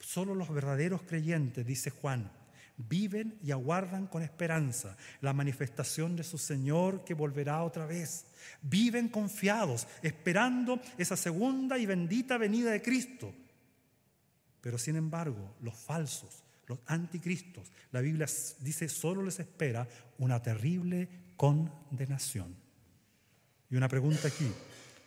Solo 0.00 0.34
los 0.34 0.48
verdaderos 0.48 1.02
creyentes, 1.02 1.66
dice 1.66 1.90
Juan, 1.90 2.32
viven 2.76 3.38
y 3.42 3.52
aguardan 3.52 4.06
con 4.06 4.22
esperanza 4.22 4.96
la 5.20 5.32
manifestación 5.32 6.16
de 6.16 6.24
su 6.24 6.38
Señor 6.38 7.04
que 7.04 7.14
volverá 7.14 7.62
otra 7.62 7.86
vez. 7.86 8.26
Viven 8.62 9.08
confiados, 9.08 9.86
esperando 10.02 10.80
esa 10.98 11.16
segunda 11.16 11.78
y 11.78 11.86
bendita 11.86 12.36
venida 12.38 12.70
de 12.70 12.82
Cristo. 12.82 13.32
Pero 14.60 14.78
sin 14.78 14.96
embargo, 14.96 15.54
los 15.60 15.74
falsos, 15.74 16.42
los 16.66 16.78
anticristos, 16.86 17.70
la 17.92 18.00
Biblia 18.00 18.26
dice, 18.60 18.88
solo 18.88 19.22
les 19.22 19.38
espera 19.38 19.86
una 20.18 20.42
terrible 20.42 21.08
condenación. 21.36 22.56
Y 23.70 23.76
una 23.76 23.88
pregunta 23.88 24.28
aquí, 24.28 24.50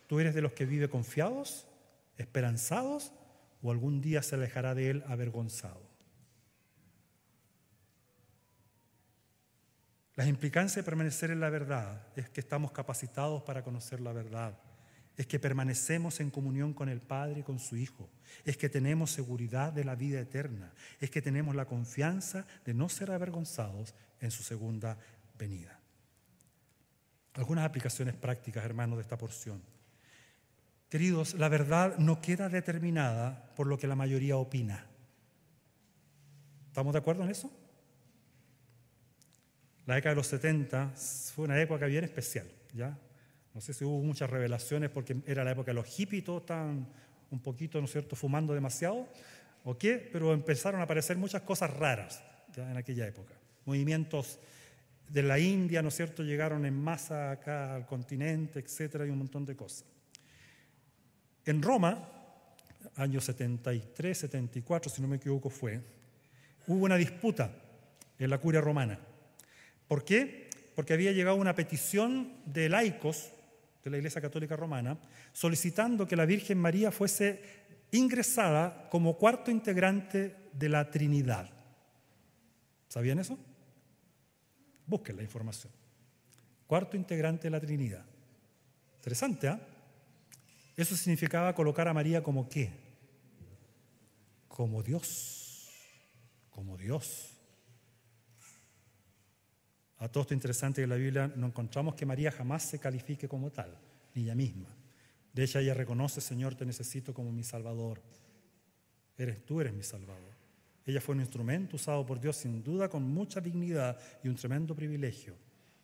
¿tú 0.07 0.19
eres 0.19 0.35
de 0.35 0.41
los 0.41 0.53
que 0.53 0.65
vive 0.65 0.89
confiados, 0.89 1.67
esperanzados 2.17 3.11
o 3.61 3.71
algún 3.71 4.01
día 4.01 4.21
se 4.21 4.35
alejará 4.35 4.75
de 4.75 4.89
él 4.89 5.03
avergonzado? 5.07 5.86
Las 10.17 10.27
implicancias 10.27 10.77
de 10.77 10.83
permanecer 10.83 11.29
en 11.29 11.39
la 11.39 11.51
verdad 11.51 12.01
es 12.15 12.27
que 12.27 12.41
estamos 12.41 12.71
capacitados 12.71 13.43
para 13.43 13.63
conocer 13.63 14.01
la 14.01 14.13
verdad, 14.13 14.57
es 15.15 15.27
que 15.27 15.37
permanecemos 15.37 16.19
en 16.19 16.31
comunión 16.31 16.73
con 16.73 16.89
el 16.89 17.01
Padre 17.01 17.41
y 17.41 17.43
con 17.43 17.59
su 17.59 17.77
Hijo, 17.77 18.09
es 18.43 18.57
que 18.57 18.67
tenemos 18.67 19.11
seguridad 19.11 19.71
de 19.71 19.83
la 19.83 19.93
vida 19.93 20.19
eterna, 20.19 20.73
es 20.99 21.11
que 21.11 21.21
tenemos 21.21 21.55
la 21.55 21.67
confianza 21.67 22.47
de 22.65 22.73
no 22.73 22.89
ser 22.89 23.11
avergonzados 23.11 23.93
en 24.19 24.31
su 24.31 24.41
segunda 24.41 24.97
venida. 25.37 25.79
Algunas 27.35 27.65
aplicaciones 27.65 28.15
prácticas, 28.15 28.65
hermanos, 28.65 28.97
de 28.97 29.03
esta 29.03 29.19
porción. 29.19 29.61
Queridos, 30.89 31.35
la 31.35 31.47
verdad 31.47 31.95
no 31.99 32.21
queda 32.21 32.49
determinada 32.49 33.53
por 33.55 33.67
lo 33.67 33.77
que 33.77 33.85
la 33.85 33.95
mayoría 33.95 34.37
opina. 34.37 34.87
¿Estamos 36.69 36.93
de 36.93 36.99
acuerdo 36.99 37.23
en 37.23 37.29
eso? 37.29 37.51
La 39.87 39.95
década 39.95 40.11
de 40.11 40.15
los 40.17 40.27
70 40.27 40.91
fue 41.33 41.45
una 41.45 41.59
época 41.61 41.85
bien 41.85 42.03
especial, 42.03 42.45
¿ya? 42.73 42.99
No 43.53 43.61
sé 43.61 43.73
si 43.73 43.85
hubo 43.85 44.03
muchas 44.03 44.29
revelaciones 44.29 44.89
porque 44.89 45.15
era 45.25 45.45
la 45.45 45.51
época 45.51 45.71
de 45.71 45.75
los 45.75 45.87
hippies, 45.87 46.25
todos 46.25 46.41
estaban 46.41 46.85
un 47.31 47.39
poquito, 47.39 47.79
¿no 47.79 47.87
cierto?, 47.87 48.17
fumando 48.17 48.53
demasiado, 48.53 49.07
¿o 49.63 49.77
qué? 49.77 50.09
Pero 50.11 50.33
empezaron 50.33 50.81
a 50.81 50.83
aparecer 50.83 51.15
muchas 51.15 51.41
cosas 51.43 51.71
raras 51.71 52.21
¿ya? 52.53 52.69
en 52.69 52.75
aquella 52.75 53.07
época. 53.07 53.33
Movimientos 53.65 54.39
de 55.07 55.23
la 55.23 55.39
India, 55.39 55.81
¿no 55.81 55.89
cierto?, 55.89 56.21
llegaron 56.21 56.65
en 56.65 56.73
masa 56.73 57.31
acá 57.31 57.73
al 57.73 57.85
continente, 57.85 58.59
etcétera, 58.59 59.05
y 59.07 59.09
un 59.09 59.19
montón 59.19 59.45
de 59.45 59.55
cosas. 59.55 59.85
En 61.45 61.61
Roma, 61.61 62.09
año 62.97 63.21
73, 63.21 64.17
74, 64.17 64.91
si 64.91 65.01
no 65.01 65.07
me 65.07 65.15
equivoco, 65.15 65.49
fue, 65.49 65.79
hubo 66.67 66.83
una 66.83 66.97
disputa 66.97 67.49
en 68.19 68.29
la 68.29 68.37
curia 68.37 68.59
romana 68.59 68.99
¿Por 69.87 70.03
qué? 70.03 70.49
Porque 70.75 70.93
había 70.93 71.11
llegado 71.11 71.37
una 71.37 71.55
petición 71.55 72.33
de 72.45 72.69
laicos 72.69 73.31
de 73.83 73.91
la 73.91 73.97
Iglesia 73.97 74.21
Católica 74.21 74.55
Romana 74.55 74.97
solicitando 75.33 76.07
que 76.07 76.15
la 76.15 76.25
Virgen 76.25 76.57
María 76.57 76.91
fuese 76.91 77.41
ingresada 77.91 78.89
como 78.89 79.17
cuarto 79.17 79.51
integrante 79.51 80.35
de 80.53 80.69
la 80.69 80.89
Trinidad. 80.91 81.49
¿Sabían 82.89 83.19
eso? 83.19 83.37
Busquen 84.85 85.15
la 85.17 85.23
información. 85.23 85.71
Cuarto 86.65 86.97
integrante 86.97 87.43
de 87.43 87.51
la 87.51 87.61
Trinidad. 87.61 88.05
Interesante, 88.97 89.47
¿ah? 89.47 89.59
Eso 90.75 90.95
significaba 90.95 91.55
colocar 91.55 91.87
a 91.87 91.93
María 91.93 92.21
como 92.21 92.49
qué? 92.49 92.71
Como 94.47 94.83
Dios. 94.83 95.69
Como 96.49 96.77
Dios. 96.77 97.36
A 99.99 100.07
todo 100.07 100.21
esto 100.21 100.33
interesante 100.33 100.83
en 100.83 100.89
la 100.89 100.95
Biblia 100.95 101.31
no 101.35 101.47
encontramos 101.47 101.95
que 101.95 102.05
María 102.05 102.31
jamás 102.31 102.63
se 102.63 102.79
califique 102.79 103.27
como 103.27 103.51
tal, 103.51 103.75
ni 104.13 104.23
ella 104.23 104.35
misma. 104.35 104.69
De 105.33 105.43
hecho, 105.43 105.59
ella 105.59 105.73
reconoce, 105.73 106.21
Señor, 106.21 106.55
te 106.55 106.65
necesito 106.65 107.13
como 107.13 107.31
mi 107.31 107.43
Salvador. 107.43 108.01
Eres 109.17 109.45
tú, 109.45 109.61
eres 109.61 109.73
mi 109.73 109.83
Salvador. 109.83 110.35
Ella 110.85 111.01
fue 111.01 111.15
un 111.15 111.21
instrumento 111.21 111.75
usado 111.75 112.05
por 112.05 112.19
Dios 112.19 112.37
sin 112.37 112.63
duda 112.63 112.89
con 112.89 113.03
mucha 113.03 113.41
dignidad 113.41 113.97
y 114.23 114.29
un 114.29 114.35
tremendo 114.35 114.75
privilegio. 114.75 115.35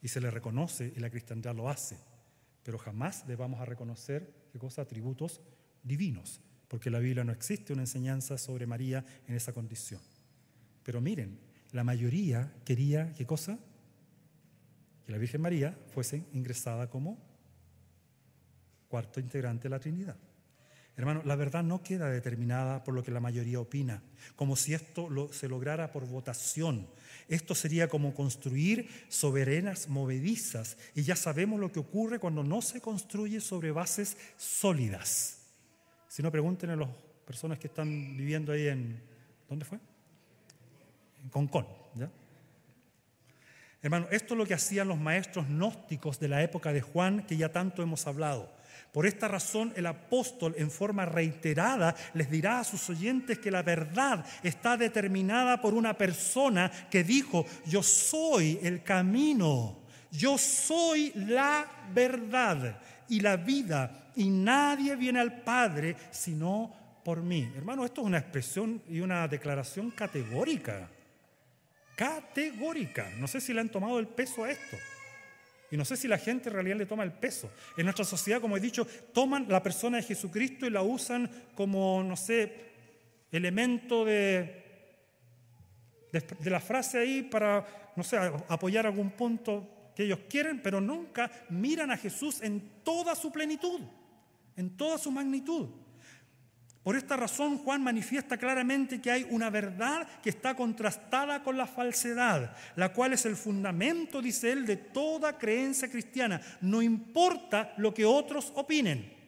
Y 0.02 0.08
se 0.08 0.22
le 0.22 0.32
reconoce 0.32 0.94
y 0.96 1.00
la 1.00 1.10
cristiandad 1.10 1.56
lo 1.56 1.70
hace. 1.70 1.98
Pero 2.64 2.78
jamás 2.78 3.28
le 3.28 3.36
vamos 3.36 3.60
a 3.60 3.66
reconocer 3.66 4.48
qué 4.52 4.60
cosa, 4.60 4.84
atributos 4.84 5.42
divinos, 5.84 6.40
porque 6.68 6.90
en 6.90 6.94
la 6.94 7.00
Biblia 7.00 7.24
no 7.24 7.32
existe 7.32 7.74
una 7.74 7.82
enseñanza 7.82 8.38
sobre 8.38 8.66
María 8.66 9.04
en 9.28 9.36
esa 9.36 9.54
condición. 9.54 10.02
Pero 10.84 11.02
miren, 11.02 11.40
la 11.72 11.84
mayoría 11.84 12.54
quería, 12.64 13.14
¿qué 13.14 13.26
cosa? 13.26 13.60
Que 15.06 15.12
la 15.12 15.18
Virgen 15.18 15.42
María 15.42 15.78
fuese 15.94 16.24
ingresada 16.34 16.90
como 16.90 17.18
cuarto 18.88 19.20
integrante 19.20 19.64
de 19.64 19.70
la 19.70 19.80
Trinidad. 19.80 20.18
Hermano, 20.96 21.24
la 21.26 21.36
verdad 21.36 21.64
no 21.64 21.82
queda 21.82 22.10
determinada 22.10 22.84
por 22.84 22.94
lo 22.94 23.04
que 23.04 23.10
la 23.10 23.20
mayoría 23.20 23.60
opina, 23.60 24.04
como 24.36 24.56
si 24.56 24.76
esto 24.76 25.10
se 25.34 25.50
lograra 25.50 25.92
por 25.92 26.06
votación. 26.08 26.88
Esto 27.28 27.56
sería 27.56 27.88
como 27.88 28.14
construir 28.14 28.88
soberanas 29.08 29.90
movedizas 29.90 30.78
y 30.94 31.02
ya 31.02 31.16
sabemos 31.16 31.60
lo 31.60 31.72
que 31.72 31.80
ocurre 31.80 32.20
cuando 32.20 32.44
no 32.44 32.62
se 32.62 32.80
construye 32.80 33.42
sobre 33.42 33.72
bases 33.72 34.18
sólidas. 34.38 35.40
Si 36.08 36.22
no, 36.22 36.32
pregunten 36.32 36.70
a 36.70 36.76
las 36.76 36.90
personas 37.26 37.58
que 37.58 37.68
están 37.68 38.16
viviendo 38.16 38.52
ahí 38.52 38.68
en... 38.68 39.02
¿Dónde 39.50 39.66
fue? 39.66 39.80
En 41.24 41.30
Concón. 41.30 41.66
¿ya? 41.96 42.12
Hermano, 43.84 44.08
esto 44.12 44.34
es 44.34 44.38
lo 44.38 44.46
que 44.46 44.54
hacían 44.54 44.88
los 44.88 44.98
maestros 44.98 45.46
gnósticos 45.50 46.18
de 46.18 46.30
la 46.30 46.42
época 46.42 46.72
de 46.72 46.80
Juan, 46.80 47.26
que 47.28 47.36
ya 47.36 47.50
tanto 47.50 47.84
hemos 47.84 48.08
hablado. 48.08 48.50
Por 48.94 49.06
esta 49.06 49.28
razón 49.28 49.74
el 49.76 49.88
apóstol 49.88 50.56
en 50.58 50.72
forma 50.72 51.04
reiterada 51.04 51.94
les 52.14 52.32
dirá 52.32 52.60
a 52.60 52.64
sus 52.64 52.90
oyentes 52.90 53.40
que 53.40 53.52
la 53.52 53.62
verdad 53.62 54.26
está 54.42 54.78
determinada 54.78 55.60
por 55.60 55.74
una 55.74 55.98
persona 55.98 56.72
que 56.90 57.04
dijo, 57.04 57.46
yo 57.66 57.84
soy 57.84 58.58
el 58.64 58.84
camino, 58.84 59.80
yo 60.12 60.38
soy 60.38 61.12
la 61.16 61.66
verdad 61.94 62.80
y 63.10 63.20
la 63.20 63.36
vida 63.36 64.12
y 64.16 64.30
nadie 64.30 64.96
viene 64.96 65.20
al 65.20 65.42
Padre 65.42 65.98
sino 66.12 66.72
por 67.04 67.22
mí. 67.22 67.52
Hermano, 67.58 67.84
esto 67.84 68.00
es 68.02 68.08
una 68.08 68.20
expresión 68.20 68.82
y 68.88 69.02
una 69.02 69.28
declaración 69.28 69.92
categórica. 69.92 70.88
Categórica. 71.96 73.12
No 73.18 73.28
sé 73.28 73.42
si 73.42 73.54
le 73.54 73.62
han 73.62 73.70
tomado 73.70 74.00
el 74.00 74.08
peso 74.08 74.44
a 74.44 74.52
esto. 74.52 74.78
Y 75.72 75.78
no 75.78 75.86
sé 75.86 75.98
si 75.98 76.08
la 76.08 76.20
gente 76.20 76.50
en 76.50 76.54
realidad 76.54 76.78
le 76.78 76.86
toma 76.86 77.04
el 77.04 77.12
peso. 77.12 77.52
En 77.78 77.86
nuestra 77.86 78.06
sociedad, 78.06 78.40
como 78.40 78.56
he 78.56 78.60
dicho, 78.60 78.86
toman 79.12 79.48
la 79.50 79.64
persona 79.64 79.98
de 79.98 80.04
Jesucristo 80.04 80.68
y 80.68 80.70
la 80.70 80.84
usan 80.84 81.30
como, 81.56 82.04
no 82.04 82.16
sé, 82.16 82.74
elemento 83.32 84.06
de, 84.06 84.64
de, 86.12 86.50
la 86.50 86.60
frase 86.60 87.00
ahí 87.00 87.24
para, 87.24 87.92
no 87.96 88.04
sé, 88.04 88.18
apoyar 88.48 88.86
algún 88.86 89.12
punto 89.12 89.92
que 89.96 90.04
ellos 90.04 90.20
quieren, 90.30 90.62
pero 90.62 90.80
nunca 90.80 91.32
miran 91.50 91.90
a 91.90 91.98
Jesús 91.98 92.42
en 92.42 92.84
toda 92.84 93.16
su 93.16 93.32
plenitud, 93.32 93.82
en 94.56 94.78
toda 94.78 95.00
su 95.00 95.12
magnitud. 95.12 95.70
Por 96.84 96.98
esta 96.98 97.16
razón 97.16 97.60
Juan 97.60 97.82
manifiesta 97.82 98.38
claramente 98.38 99.00
que 99.00 99.10
hay 99.10 99.26
una 99.30 99.50
verdad 99.50 100.06
que 100.22 100.30
está 100.30 100.54
contrastada 100.54 101.42
con 101.42 101.58
la 101.58 101.66
falsedad, 101.66 102.56
la 102.76 102.92
cual 102.92 103.14
es 103.14 103.26
el 103.26 103.38
fundamento, 103.38 104.22
dice 104.22 104.52
él, 104.52 104.66
de 104.66 104.76
toda 104.76 105.38
creencia 105.38 105.90
cristiana. 105.90 106.42
No 106.60 106.82
importa 106.82 107.74
lo 107.78 107.94
que 107.94 108.04
otros 108.04 108.52
opinen. 108.56 109.23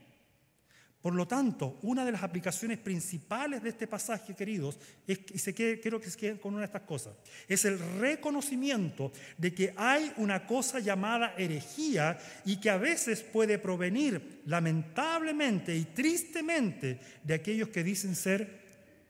Por 1.06 1.14
lo 1.14 1.28
tanto, 1.28 1.78
una 1.84 2.04
de 2.04 2.12
las 2.12 2.24
aplicaciones 2.24 2.80
principales 2.80 3.62
de 3.62 3.70
este 3.70 3.86
pasaje, 3.86 4.34
queridos, 4.34 4.80
es, 5.06 5.20
y 5.32 5.38
se 5.38 5.54
quiero 5.54 6.02
que 6.02 6.10
se 6.10 6.18
queden 6.18 6.40
con 6.40 6.56
una 6.56 6.62
de 6.62 6.66
estas 6.66 6.82
cosas, 6.82 7.14
es 7.48 7.64
el 7.66 7.78
reconocimiento 8.00 9.12
de 9.38 9.54
que 9.54 9.72
hay 9.78 10.12
una 10.18 10.48
cosa 10.48 10.80
llamada 10.80 11.36
herejía 11.38 12.18
y 12.44 12.58
que 12.58 12.72
a 12.72 12.78
veces 12.78 13.22
puede 13.22 13.60
provenir 13.60 14.42
lamentablemente 14.48 15.76
y 15.78 15.86
tristemente 15.86 17.00
de 17.24 17.36
aquellos 17.36 17.70
que 17.70 17.84
dicen 17.84 18.16
ser 18.16 18.62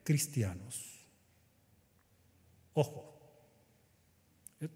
cristianos. 0.04 1.08
Ojo, 2.74 3.18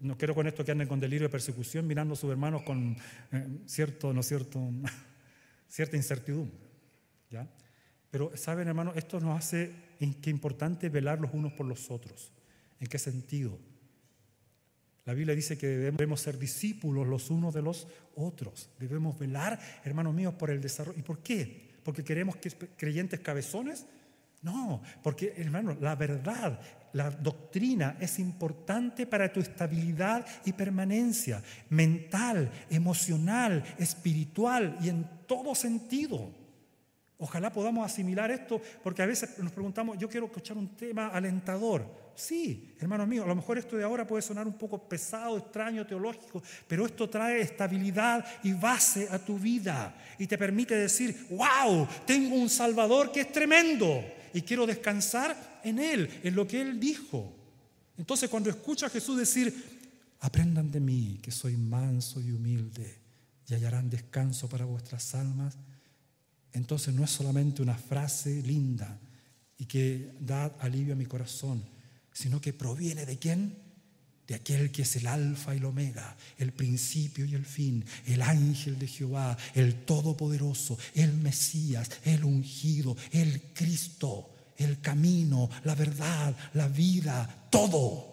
no 0.00 0.16
quiero 0.16 0.34
con 0.34 0.46
esto 0.46 0.64
que 0.64 0.72
anden 0.72 0.88
con 0.88 0.98
delirio 0.98 1.28
de 1.28 1.32
persecución 1.32 1.86
mirando 1.86 2.14
a 2.14 2.16
sus 2.16 2.30
hermanos 2.30 2.62
con 2.62 2.96
eh, 3.30 3.46
cierto, 3.66 4.14
no 4.14 4.22
cierto, 4.22 4.70
cierta 5.68 5.98
incertidumbre. 5.98 6.69
Pero, 8.10 8.36
¿saben, 8.36 8.68
hermano? 8.68 8.92
Esto 8.94 9.20
nos 9.20 9.38
hace 9.38 9.72
que 10.20 10.30
importante 10.30 10.88
velar 10.88 11.20
los 11.20 11.32
unos 11.32 11.52
por 11.52 11.66
los 11.66 11.90
otros. 11.90 12.32
¿En 12.80 12.88
qué 12.88 12.98
sentido? 12.98 13.58
La 15.04 15.14
Biblia 15.14 15.34
dice 15.34 15.56
que 15.56 15.66
debemos 15.66 16.20
ser 16.20 16.38
discípulos 16.38 17.06
los 17.06 17.30
unos 17.30 17.54
de 17.54 17.62
los 17.62 17.86
otros. 18.14 18.70
Debemos 18.78 19.18
velar, 19.18 19.58
hermanos 19.84 20.14
míos, 20.14 20.34
por 20.34 20.50
el 20.50 20.60
desarrollo. 20.60 20.98
¿Y 20.98 21.02
por 21.02 21.22
qué? 21.22 21.70
¿Porque 21.82 22.04
queremos 22.04 22.36
que 22.36 22.50
creyentes 22.76 23.20
cabezones? 23.20 23.86
No, 24.42 24.82
porque, 25.02 25.34
hermano, 25.36 25.76
la 25.80 25.94
verdad, 25.96 26.60
la 26.92 27.10
doctrina 27.10 27.96
es 28.00 28.18
importante 28.18 29.06
para 29.06 29.32
tu 29.32 29.40
estabilidad 29.40 30.26
y 30.44 30.52
permanencia 30.52 31.42
mental, 31.68 32.50
emocional, 32.70 33.62
espiritual 33.78 34.78
y 34.80 34.88
en 34.88 35.06
todo 35.26 35.54
sentido. 35.54 36.39
Ojalá 37.22 37.52
podamos 37.52 37.84
asimilar 37.84 38.30
esto, 38.30 38.60
porque 38.82 39.02
a 39.02 39.06
veces 39.06 39.38
nos 39.38 39.52
preguntamos, 39.52 39.98
yo 39.98 40.08
quiero 40.08 40.26
escuchar 40.26 40.56
un 40.56 40.74
tema 40.74 41.08
alentador. 41.08 42.10
Sí, 42.14 42.74
hermanos 42.80 43.06
míos, 43.06 43.26
a 43.26 43.28
lo 43.28 43.36
mejor 43.36 43.58
esto 43.58 43.76
de 43.76 43.84
ahora 43.84 44.06
puede 44.06 44.22
sonar 44.22 44.46
un 44.46 44.54
poco 44.54 44.78
pesado, 44.88 45.36
extraño, 45.36 45.86
teológico, 45.86 46.42
pero 46.66 46.86
esto 46.86 47.10
trae 47.10 47.42
estabilidad 47.42 48.24
y 48.42 48.54
base 48.54 49.06
a 49.10 49.18
tu 49.18 49.38
vida 49.38 49.94
y 50.18 50.26
te 50.26 50.38
permite 50.38 50.74
decir, 50.74 51.26
wow, 51.30 51.86
tengo 52.06 52.36
un 52.36 52.48
Salvador 52.48 53.12
que 53.12 53.20
es 53.20 53.32
tremendo 53.32 54.02
y 54.32 54.40
quiero 54.40 54.66
descansar 54.66 55.60
en 55.62 55.78
Él, 55.78 56.08
en 56.22 56.34
lo 56.34 56.48
que 56.48 56.62
Él 56.62 56.80
dijo. 56.80 57.36
Entonces 57.98 58.30
cuando 58.30 58.48
escucha 58.48 58.86
a 58.86 58.90
Jesús 58.90 59.18
decir, 59.18 59.80
aprendan 60.20 60.70
de 60.70 60.80
mí 60.80 61.18
que 61.22 61.30
soy 61.30 61.58
manso 61.58 62.18
y 62.22 62.32
humilde 62.32 62.98
y 63.46 63.52
hallarán 63.52 63.90
descanso 63.90 64.48
para 64.48 64.64
vuestras 64.64 65.14
almas, 65.14 65.58
entonces 66.52 66.94
no 66.94 67.04
es 67.04 67.10
solamente 67.10 67.62
una 67.62 67.76
frase 67.76 68.42
linda 68.42 68.98
y 69.58 69.66
que 69.66 70.12
da 70.20 70.46
alivio 70.58 70.94
a 70.94 70.96
mi 70.96 71.06
corazón, 71.06 71.62
sino 72.12 72.40
que 72.40 72.52
proviene 72.52 73.06
de 73.06 73.18
quién? 73.18 73.58
De 74.26 74.34
aquel 74.34 74.70
que 74.70 74.82
es 74.82 74.96
el 74.96 75.06
alfa 75.06 75.54
y 75.54 75.58
el 75.58 75.64
omega, 75.64 76.16
el 76.38 76.52
principio 76.52 77.24
y 77.24 77.34
el 77.34 77.44
fin, 77.44 77.84
el 78.06 78.22
ángel 78.22 78.78
de 78.78 78.86
Jehová, 78.86 79.36
el 79.54 79.84
todopoderoso, 79.84 80.78
el 80.94 81.12
Mesías, 81.14 81.90
el 82.04 82.24
ungido, 82.24 82.96
el 83.10 83.52
Cristo, 83.52 84.30
el 84.56 84.80
camino, 84.80 85.50
la 85.64 85.74
verdad, 85.74 86.36
la 86.54 86.68
vida, 86.68 87.48
todo 87.50 88.10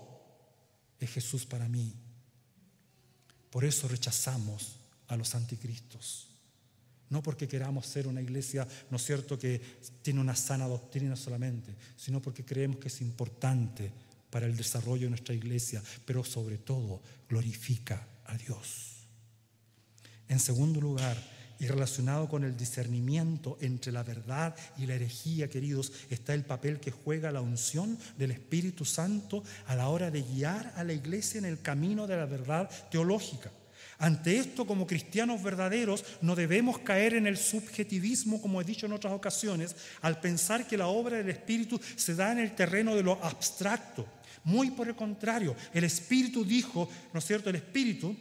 es 0.99 1.09
Jesús 1.09 1.45
para 1.45 1.67
mí. 1.67 1.93
Por 3.49 3.65
eso 3.65 3.87
rechazamos 3.87 4.77
a 5.07 5.15
los 5.15 5.35
anticristos. 5.35 6.27
No 7.09 7.23
porque 7.23 7.47
queramos 7.47 7.85
ser 7.85 8.07
una 8.07 8.21
iglesia, 8.21 8.67
no 8.89 8.97
es 8.97 9.03
cierto, 9.03 9.39
que 9.39 9.61
tiene 10.01 10.19
una 10.19 10.35
sana 10.35 10.67
doctrina 10.67 11.15
solamente, 11.15 11.73
sino 11.95 12.21
porque 12.21 12.43
creemos 12.43 12.77
que 12.77 12.89
es 12.89 13.01
importante 13.01 13.91
para 14.29 14.45
el 14.45 14.57
desarrollo 14.57 15.03
de 15.03 15.11
nuestra 15.11 15.33
iglesia, 15.33 15.81
pero 16.05 16.23
sobre 16.23 16.57
todo 16.57 17.01
glorifica 17.29 18.05
a 18.25 18.37
Dios. 18.37 19.05
En 20.27 20.39
segundo 20.39 20.81
lugar, 20.81 21.17
y 21.59 21.67
relacionado 21.67 22.29
con 22.29 22.43
el 22.43 22.55
discernimiento 22.55 23.57
entre 23.61 23.91
la 23.91 24.03
verdad 24.03 24.55
y 24.77 24.85
la 24.85 24.95
herejía, 24.95 25.49
queridos, 25.49 25.91
está 26.09 26.33
el 26.33 26.43
papel 26.43 26.79
que 26.79 26.91
juega 26.91 27.31
la 27.31 27.41
unción 27.41 27.97
del 28.17 28.31
Espíritu 28.31 28.85
Santo 28.85 29.43
a 29.65 29.75
la 29.75 29.89
hora 29.89 30.11
de 30.11 30.21
guiar 30.21 30.73
a 30.75 30.83
la 30.83 30.93
iglesia 30.93 31.39
en 31.39 31.45
el 31.45 31.61
camino 31.61 32.05
de 32.05 32.17
la 32.17 32.25
verdad 32.25 32.69
teológica. 32.91 33.51
Ante 33.99 34.37
esto, 34.37 34.67
como 34.67 34.85
cristianos 34.85 35.41
verdaderos, 35.41 36.05
no 36.21 36.35
debemos 36.35 36.79
caer 36.79 37.15
en 37.15 37.25
el 37.25 37.37
subjetivismo, 37.37 38.39
como 38.41 38.61
he 38.61 38.63
dicho 38.63 38.85
en 38.85 38.93
otras 38.93 39.13
ocasiones, 39.13 39.75
al 40.01 40.19
pensar 40.19 40.67
que 40.67 40.77
la 40.77 40.87
obra 40.87 41.17
del 41.17 41.29
Espíritu 41.29 41.79
se 41.95 42.13
da 42.13 42.31
en 42.31 42.39
el 42.39 42.53
terreno 42.53 42.95
de 42.95 43.03
lo 43.03 43.13
abstracto. 43.23 44.05
Muy 44.43 44.71
por 44.71 44.87
el 44.87 44.95
contrario, 44.95 45.55
el 45.73 45.83
Espíritu 45.83 46.45
dijo, 46.45 46.87
¿no 47.11 47.19
es 47.19 47.25
cierto? 47.25 47.49
El 47.49 47.55
Espíritu 47.55 48.15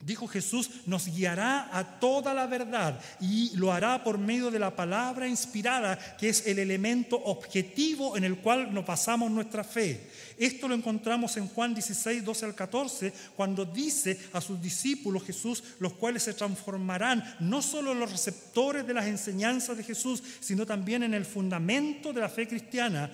Dijo 0.00 0.28
Jesús, 0.28 0.70
nos 0.86 1.06
guiará 1.08 1.76
a 1.76 1.98
toda 1.98 2.32
la 2.32 2.46
verdad 2.46 3.00
y 3.20 3.50
lo 3.56 3.72
hará 3.72 4.04
por 4.04 4.16
medio 4.16 4.48
de 4.48 4.60
la 4.60 4.76
palabra 4.76 5.26
inspirada, 5.26 5.98
que 6.16 6.28
es 6.28 6.46
el 6.46 6.60
elemento 6.60 7.16
objetivo 7.16 8.16
en 8.16 8.22
el 8.22 8.38
cual 8.38 8.72
nos 8.72 8.86
basamos 8.86 9.28
nuestra 9.28 9.64
fe. 9.64 10.08
Esto 10.38 10.68
lo 10.68 10.76
encontramos 10.76 11.36
en 11.36 11.48
Juan 11.48 11.74
16, 11.74 12.24
12 12.24 12.44
al 12.46 12.54
14, 12.54 13.12
cuando 13.34 13.64
dice 13.64 14.16
a 14.32 14.40
sus 14.40 14.62
discípulos 14.62 15.24
Jesús, 15.24 15.64
los 15.80 15.94
cuales 15.94 16.22
se 16.22 16.34
transformarán 16.34 17.36
no 17.40 17.60
solo 17.60 17.90
en 17.90 17.98
los 17.98 18.12
receptores 18.12 18.86
de 18.86 18.94
las 18.94 19.06
enseñanzas 19.06 19.76
de 19.76 19.82
Jesús, 19.82 20.22
sino 20.38 20.64
también 20.64 21.02
en 21.02 21.12
el 21.12 21.24
fundamento 21.24 22.12
de 22.12 22.20
la 22.20 22.28
fe 22.28 22.46
cristiana, 22.46 23.10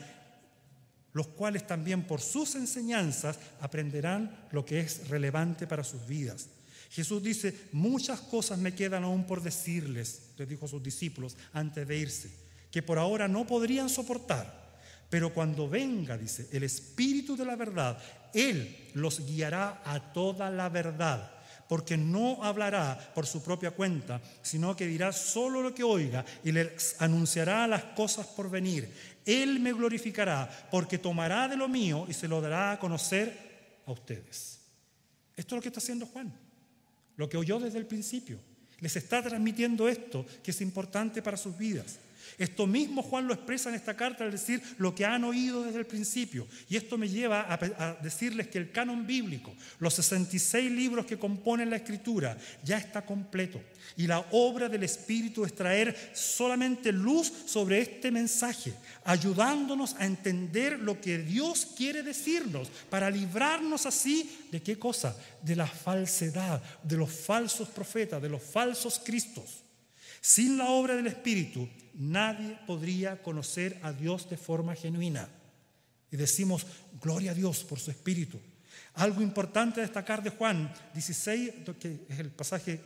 los 1.14 1.28
cuales 1.28 1.66
también 1.66 2.06
por 2.06 2.20
sus 2.20 2.56
enseñanzas 2.56 3.38
aprenderán 3.62 4.48
lo 4.50 4.66
que 4.66 4.80
es 4.80 5.08
relevante 5.08 5.66
para 5.66 5.82
sus 5.82 6.06
vidas. 6.06 6.48
Jesús 6.94 7.20
dice, 7.24 7.52
muchas 7.72 8.20
cosas 8.20 8.56
me 8.56 8.72
quedan 8.72 9.02
aún 9.02 9.26
por 9.26 9.42
decirles, 9.42 10.30
les 10.38 10.48
dijo 10.48 10.66
a 10.66 10.68
sus 10.68 10.80
discípulos 10.80 11.36
antes 11.52 11.88
de 11.88 11.98
irse, 11.98 12.30
que 12.70 12.84
por 12.84 13.00
ahora 13.00 13.26
no 13.26 13.44
podrían 13.48 13.88
soportar. 13.88 14.78
Pero 15.10 15.34
cuando 15.34 15.68
venga, 15.68 16.16
dice, 16.16 16.48
el 16.52 16.62
Espíritu 16.62 17.36
de 17.36 17.46
la 17.46 17.56
verdad, 17.56 17.98
Él 18.32 18.92
los 18.94 19.26
guiará 19.26 19.82
a 19.84 20.12
toda 20.12 20.48
la 20.50 20.68
verdad, 20.68 21.32
porque 21.68 21.96
no 21.96 22.44
hablará 22.44 23.12
por 23.12 23.26
su 23.26 23.42
propia 23.42 23.72
cuenta, 23.72 24.22
sino 24.42 24.76
que 24.76 24.86
dirá 24.86 25.10
solo 25.10 25.62
lo 25.62 25.74
que 25.74 25.82
oiga 25.82 26.24
y 26.44 26.52
les 26.52 26.94
anunciará 27.00 27.66
las 27.66 27.82
cosas 27.96 28.28
por 28.28 28.48
venir. 28.48 28.88
Él 29.26 29.58
me 29.58 29.72
glorificará, 29.72 30.68
porque 30.70 30.98
tomará 30.98 31.48
de 31.48 31.56
lo 31.56 31.66
mío 31.66 32.06
y 32.08 32.12
se 32.12 32.28
lo 32.28 32.40
dará 32.40 32.70
a 32.70 32.78
conocer 32.78 33.82
a 33.84 33.90
ustedes. 33.90 34.60
Esto 35.36 35.56
es 35.56 35.58
lo 35.58 35.62
que 35.62 35.68
está 35.70 35.80
haciendo 35.80 36.06
Juan, 36.06 36.43
lo 37.16 37.28
que 37.28 37.36
oyó 37.36 37.58
desde 37.58 37.78
el 37.78 37.86
principio. 37.86 38.38
Les 38.80 38.96
está 38.96 39.22
transmitiendo 39.22 39.88
esto 39.88 40.26
que 40.42 40.50
es 40.50 40.60
importante 40.60 41.22
para 41.22 41.36
sus 41.36 41.56
vidas. 41.56 41.98
Esto 42.38 42.66
mismo 42.66 43.02
Juan 43.02 43.26
lo 43.26 43.34
expresa 43.34 43.68
en 43.68 43.74
esta 43.74 43.96
carta 43.96 44.24
al 44.24 44.30
decir 44.30 44.62
lo 44.78 44.94
que 44.94 45.04
han 45.04 45.24
oído 45.24 45.62
desde 45.62 45.78
el 45.78 45.86
principio. 45.86 46.46
Y 46.68 46.76
esto 46.76 46.98
me 46.98 47.08
lleva 47.08 47.46
a, 47.48 47.94
decirles 48.02 48.48
que 48.48 48.58
el 48.58 48.70
canon 48.70 49.06
bíblico, 49.06 49.54
los 49.78 49.94
66 49.94 50.70
libros 50.70 51.06
que 51.06 51.18
componen 51.18 51.70
la 51.70 51.76
escritura, 51.76 52.36
ya 52.62 52.78
está 52.78 53.02
completo. 53.02 53.60
Y 53.96 54.06
la 54.06 54.24
obra 54.32 54.68
del 54.68 54.82
Espíritu 54.82 55.44
es 55.44 55.54
traer 55.54 55.96
solamente 56.14 56.92
luz 56.92 57.32
sobre 57.46 57.80
este 57.80 58.10
mensaje, 58.10 58.74
ayudándonos 59.04 59.94
a 59.98 60.06
entender 60.06 60.78
lo 60.80 61.00
que 61.00 61.18
Dios 61.18 61.66
quiere 61.76 62.02
decirnos, 62.02 62.68
para 62.90 63.10
librarnos 63.10 63.86
así 63.86 64.46
de 64.50 64.62
qué 64.62 64.78
cosa? 64.78 65.16
De 65.42 65.56
la 65.56 65.66
falsedad, 65.66 66.62
de 66.82 66.96
los 66.96 67.12
falsos 67.12 67.68
profetas, 67.68 68.20
de 68.20 68.28
los 68.28 68.42
falsos 68.42 69.00
cristos. 69.04 69.63
Sin 70.24 70.56
la 70.56 70.70
obra 70.70 70.96
del 70.96 71.06
Espíritu, 71.06 71.68
nadie 71.92 72.56
podría 72.66 73.22
conocer 73.22 73.78
a 73.82 73.92
Dios 73.92 74.26
de 74.30 74.38
forma 74.38 74.74
genuina. 74.74 75.28
Y 76.10 76.16
decimos, 76.16 76.66
gloria 76.98 77.32
a 77.32 77.34
Dios 77.34 77.62
por 77.62 77.78
su 77.78 77.90
Espíritu. 77.90 78.40
Algo 78.94 79.20
importante 79.20 79.82
destacar 79.82 80.22
de 80.22 80.30
Juan 80.30 80.72
16, 80.94 81.50
que 81.78 82.06
es 82.08 82.18
el 82.18 82.30
pasaje 82.30 82.80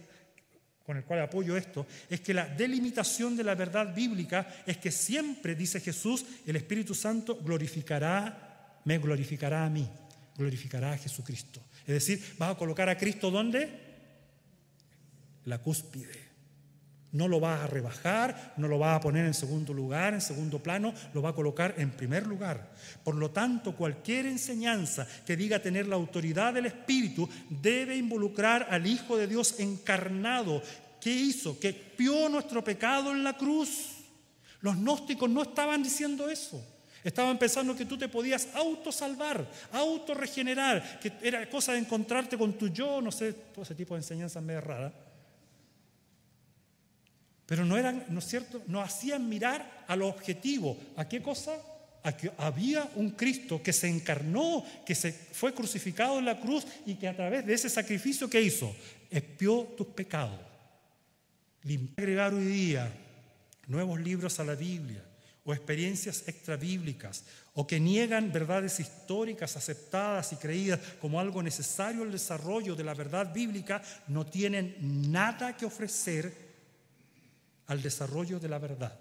con 0.85 0.97
el 0.97 1.05
cual 1.05 1.21
apoyo 1.21 1.57
esto, 1.57 1.87
es 2.11 2.23
que 2.23 2.35
la 2.35 2.45
delimitación 2.45 3.37
de 3.37 3.45
la 3.45 3.55
verdad 3.55 3.95
bíblica 3.95 4.65
es 4.67 4.79
que 4.79 4.91
siempre, 4.91 5.55
dice 5.55 5.79
Jesús, 5.79 6.25
el 6.45 6.57
Espíritu 6.57 6.93
Santo 6.93 7.37
glorificará, 7.37 8.81
me 8.85 8.99
glorificará 8.99 9.65
a 9.65 9.71
mí, 9.71 9.89
glorificará 10.37 10.95
a 10.95 10.99
Jesucristo. 10.99 11.63
Es 11.87 11.95
decir, 11.95 12.35
vas 12.37 12.51
a 12.51 12.59
colocar 12.59 12.89
a 12.89 12.99
Cristo 12.99 13.31
¿dónde? 13.31 13.71
La 15.45 15.59
cúspide. 15.59 16.28
No 17.13 17.27
lo 17.27 17.41
va 17.41 17.65
a 17.65 17.67
rebajar, 17.67 18.53
no 18.59 18.69
lo 18.69 18.79
va 18.79 18.95
a 18.95 19.01
poner 19.01 19.25
en 19.25 19.33
segundo 19.33 19.73
lugar, 19.73 20.13
en 20.13 20.21
segundo 20.21 20.59
plano, 20.59 20.93
lo 21.15 21.23
va 21.23 21.31
a 21.31 21.35
colocar 21.35 21.75
en 21.79 21.91
primer 21.91 22.27
lugar. 22.27 22.71
Por 23.03 23.15
lo 23.15 23.31
tanto, 23.31 23.75
cualquier 23.75 24.27
enseñanza 24.27 25.07
que 25.25 25.37
diga 25.37 25.59
tener 25.59 25.87
la 25.87 25.97
autoridad 25.97 26.53
del 26.53 26.67
Espíritu 26.67 27.27
debe 27.49 27.97
involucrar 27.97 28.67
al 28.71 28.87
Hijo 28.87 29.17
de 29.17 29.27
Dios 29.27 29.59
encarnado. 29.59 30.63
¿Qué 31.01 31.11
hizo? 31.11 31.59
Que 31.59 31.73
pió 31.73 32.29
nuestro 32.29 32.63
pecado 32.63 33.13
en 33.13 33.25
la 33.25 33.37
cruz. 33.37 33.95
Los 34.61 34.77
gnósticos 34.77 35.31
no 35.31 35.43
estaban 35.43 35.83
diciendo 35.83 36.29
eso. 36.29 36.63
Estaban 37.05 37.39
pensando 37.39 37.75
que 37.75 37.87
tú 37.87 37.97
te 37.97 38.09
podías 38.09 38.49
autosalvar, 38.55 39.49
autorregenerar, 39.73 41.01
que 41.01 41.13
era 41.23 41.49
cosa 41.49 41.73
de 41.73 41.79
encontrarte 41.79 42.37
con 42.37 42.53
tu 42.55 42.69
yo, 42.69 43.01
no 43.01 43.11
sé, 43.11 43.33
todo 43.33 43.63
ese 43.63 43.75
tipo 43.75 43.95
de 43.95 44.01
enseñanzas 44.01 44.43
medio 44.43 44.61
raras. 44.61 44.93
Pero 47.49 47.65
no 47.65 47.79
eran, 47.79 48.05
¿no 48.11 48.19
es 48.19 48.27
cierto? 48.27 48.63
No 48.67 48.83
hacían 48.83 49.27
mirar 49.27 49.85
al 49.89 50.03
objetivo. 50.03 50.77
¿A 50.97 51.09
qué 51.09 51.23
cosa? 51.23 51.57
A 52.03 52.15
que 52.15 52.31
había 52.37 52.87
un 52.97 53.13
Cristo 53.13 53.63
que 53.63 53.73
se 53.73 53.89
encarnó, 53.89 54.63
que 54.85 54.95
se 54.95 55.13
fue 55.13 55.55
crucificado 55.55 56.19
en 56.19 56.27
la 56.27 56.39
cruz 56.39 56.67
y 56.85 56.97
que 56.97 57.09
a 57.09 57.17
través 57.17 57.47
de 57.47 57.55
ese 57.55 57.71
sacrificio 57.71 58.29
que 58.29 58.43
hizo, 58.43 58.77
expió 59.11 59.63
tus 59.79 59.87
pecados. 59.87 60.39
agregar 61.97 62.35
hoy 62.35 62.45
día 62.45 62.93
nuevos 63.67 63.99
libros 63.99 64.39
a 64.41 64.45
la 64.45 64.55
Biblia 64.55 65.03
o 65.43 65.55
experiencias 65.55 66.29
extrabíblicas 66.29 67.25
o 67.55 67.67
que 67.67 67.81
niegan 67.81 68.31
verdades 68.31 68.79
históricas 68.79 69.57
aceptadas 69.57 70.35
y 70.35 70.37
creídas 70.37 70.81
como 71.01 71.19
algo 71.19 71.43
necesario 71.43 72.03
al 72.03 72.13
desarrollo 72.13 72.77
de 72.77 72.85
la 72.85 72.93
verdad 72.93 73.33
bíblica, 73.33 73.83
no 74.09 74.27
tienen 74.27 74.77
nada 75.11 75.57
que 75.57 75.65
ofrecer 75.65 76.48
al 77.69 77.81
desarrollo 77.83 78.41
de 78.41 78.49
la 78.49 78.59
verdad. 78.59 78.99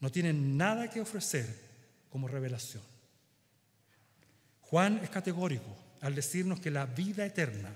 No 0.00 0.10
tienen 0.10 0.56
nada 0.56 0.88
que 0.88 1.00
ofrecer 1.00 1.46
como 2.08 2.28
revelación. 2.28 2.82
Juan 4.60 5.00
es 5.02 5.10
categórico 5.10 5.76
al 6.00 6.14
decirnos 6.14 6.60
que 6.60 6.70
la 6.70 6.86
vida 6.86 7.26
eterna, 7.26 7.74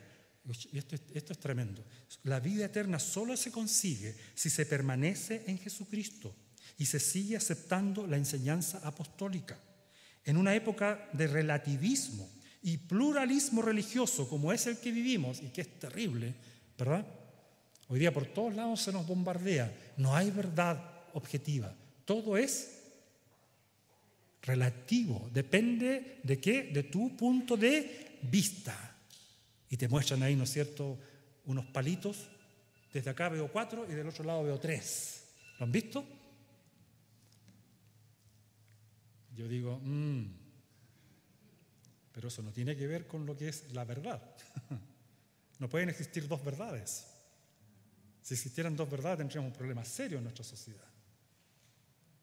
esto, 0.73 0.97
esto 1.15 1.33
es 1.33 1.39
tremendo, 1.39 1.85
la 2.23 2.41
vida 2.41 2.67
eterna 2.67 2.99
solo 2.99 3.37
se 3.37 3.51
consigue 3.51 4.17
si 4.35 4.51
se 4.51 4.67
permanece 4.67 5.45
en 5.47 5.59
Jesucristo 5.59 6.35
y 6.79 6.87
se 6.87 7.01
sigue 7.01 7.37
aceptando 7.37 8.07
la 8.07 8.17
enseñanza 8.17 8.81
apostólica. 8.85 9.59
En 10.25 10.37
una 10.37 10.55
época 10.55 11.09
de 11.13 11.29
relativismo 11.29 12.29
y 12.63 12.79
pluralismo 12.79 13.63
religioso 13.63 14.29
como 14.29 14.53
es 14.53 14.67
el 14.67 14.79
que 14.79 14.91
vivimos 14.91 15.41
y 15.41 15.49
que 15.49 15.61
es 15.63 15.79
terrible, 15.79 16.35
¿verdad? 16.77 17.07
Hoy 17.89 18.01
día 18.01 18.13
por 18.13 18.27
todos 18.27 18.55
lados 18.55 18.83
se 18.83 18.93
nos 18.93 19.07
bombardea. 19.07 19.73
No 19.97 20.15
hay 20.15 20.31
verdad 20.31 20.83
objetiva. 21.15 21.73
Todo 22.05 22.37
es 22.37 22.83
relativo. 24.43 25.29
Depende 25.33 26.21
de 26.23 26.41
qué? 26.41 26.65
De 26.65 26.85
tu 26.85 27.17
punto 27.17 27.57
de 27.57 28.19
vista. 28.23 28.97
Y 29.71 29.77
te 29.77 29.89
muestran 29.89 30.23
ahí, 30.23 30.35
¿no 30.35 30.45
es 30.45 30.53
cierto?, 30.53 30.99
unos 31.45 31.67
palitos. 31.67 32.29
Desde 32.93 33.11
acá 33.11 33.29
veo 33.29 33.51
cuatro 33.51 33.87
y 33.89 33.95
del 33.95 34.09
otro 34.09 34.25
lado 34.25 34.45
veo 34.45 34.59
tres. 34.59 35.25
¿Lo 35.59 35.65
han 35.65 35.73
visto? 35.73 36.05
Yo 39.35 39.47
digo, 39.47 39.79
mmm, 39.83 40.25
pero 42.13 42.29
eso 42.29 42.43
no 42.43 42.51
tiene 42.51 42.75
que 42.75 42.87
ver 42.87 43.07
con 43.07 43.27
lo 43.27 43.37
que 43.37 43.49
es 43.49 43.73
la 43.73 43.85
verdad. 43.85 44.23
No 45.59 45.71
pueden 45.71 45.89
existir 45.89 46.29
dos 46.29 46.45
verdades. 46.45 47.16
Si 48.27 48.35
existieran 48.35 48.75
dos 48.75 48.91
verdades, 48.91 49.19
tendríamos 49.19 49.53
un 49.53 49.57
problema 49.57 49.85
serio 49.85 50.19
en 50.19 50.25
nuestra 50.25 50.43
sociedad. 50.43 50.91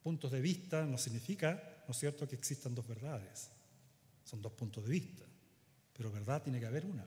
Puntos 0.03 0.33
de 0.33 0.41
vista 0.41 0.85
no 0.85 0.97
significa, 0.97 1.81
¿no 1.87 1.93
es 1.93 1.97
cierto?, 1.97 2.27
que 2.27 2.35
existan 2.35 2.75
dos 2.75 2.85
verdades. 2.85 3.47
Son 4.25 4.41
dos 4.41 4.51
puntos 4.51 4.83
de 4.83 4.89
vista. 4.89 5.23
Pero 5.95 6.11
verdad 6.11 6.43
tiene 6.43 6.59
que 6.59 6.65
haber 6.65 6.85
una. 6.85 7.05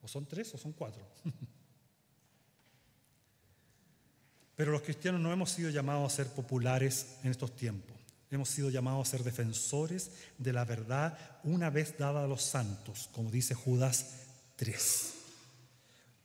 O 0.00 0.08
son 0.08 0.24
tres 0.24 0.54
o 0.54 0.56
son 0.56 0.72
cuatro. 0.72 1.06
Pero 4.56 4.72
los 4.72 4.80
cristianos 4.80 5.20
no 5.20 5.30
hemos 5.30 5.50
sido 5.50 5.68
llamados 5.68 6.10
a 6.10 6.16
ser 6.16 6.28
populares 6.28 7.18
en 7.22 7.30
estos 7.30 7.54
tiempos. 7.56 7.94
Hemos 8.30 8.48
sido 8.48 8.70
llamados 8.70 9.06
a 9.06 9.10
ser 9.10 9.22
defensores 9.22 10.12
de 10.38 10.54
la 10.54 10.64
verdad 10.64 11.18
una 11.44 11.68
vez 11.68 11.98
dada 11.98 12.24
a 12.24 12.26
los 12.26 12.42
santos, 12.42 13.10
como 13.12 13.30
dice 13.30 13.54
Judas 13.54 14.24
3. 14.56 15.12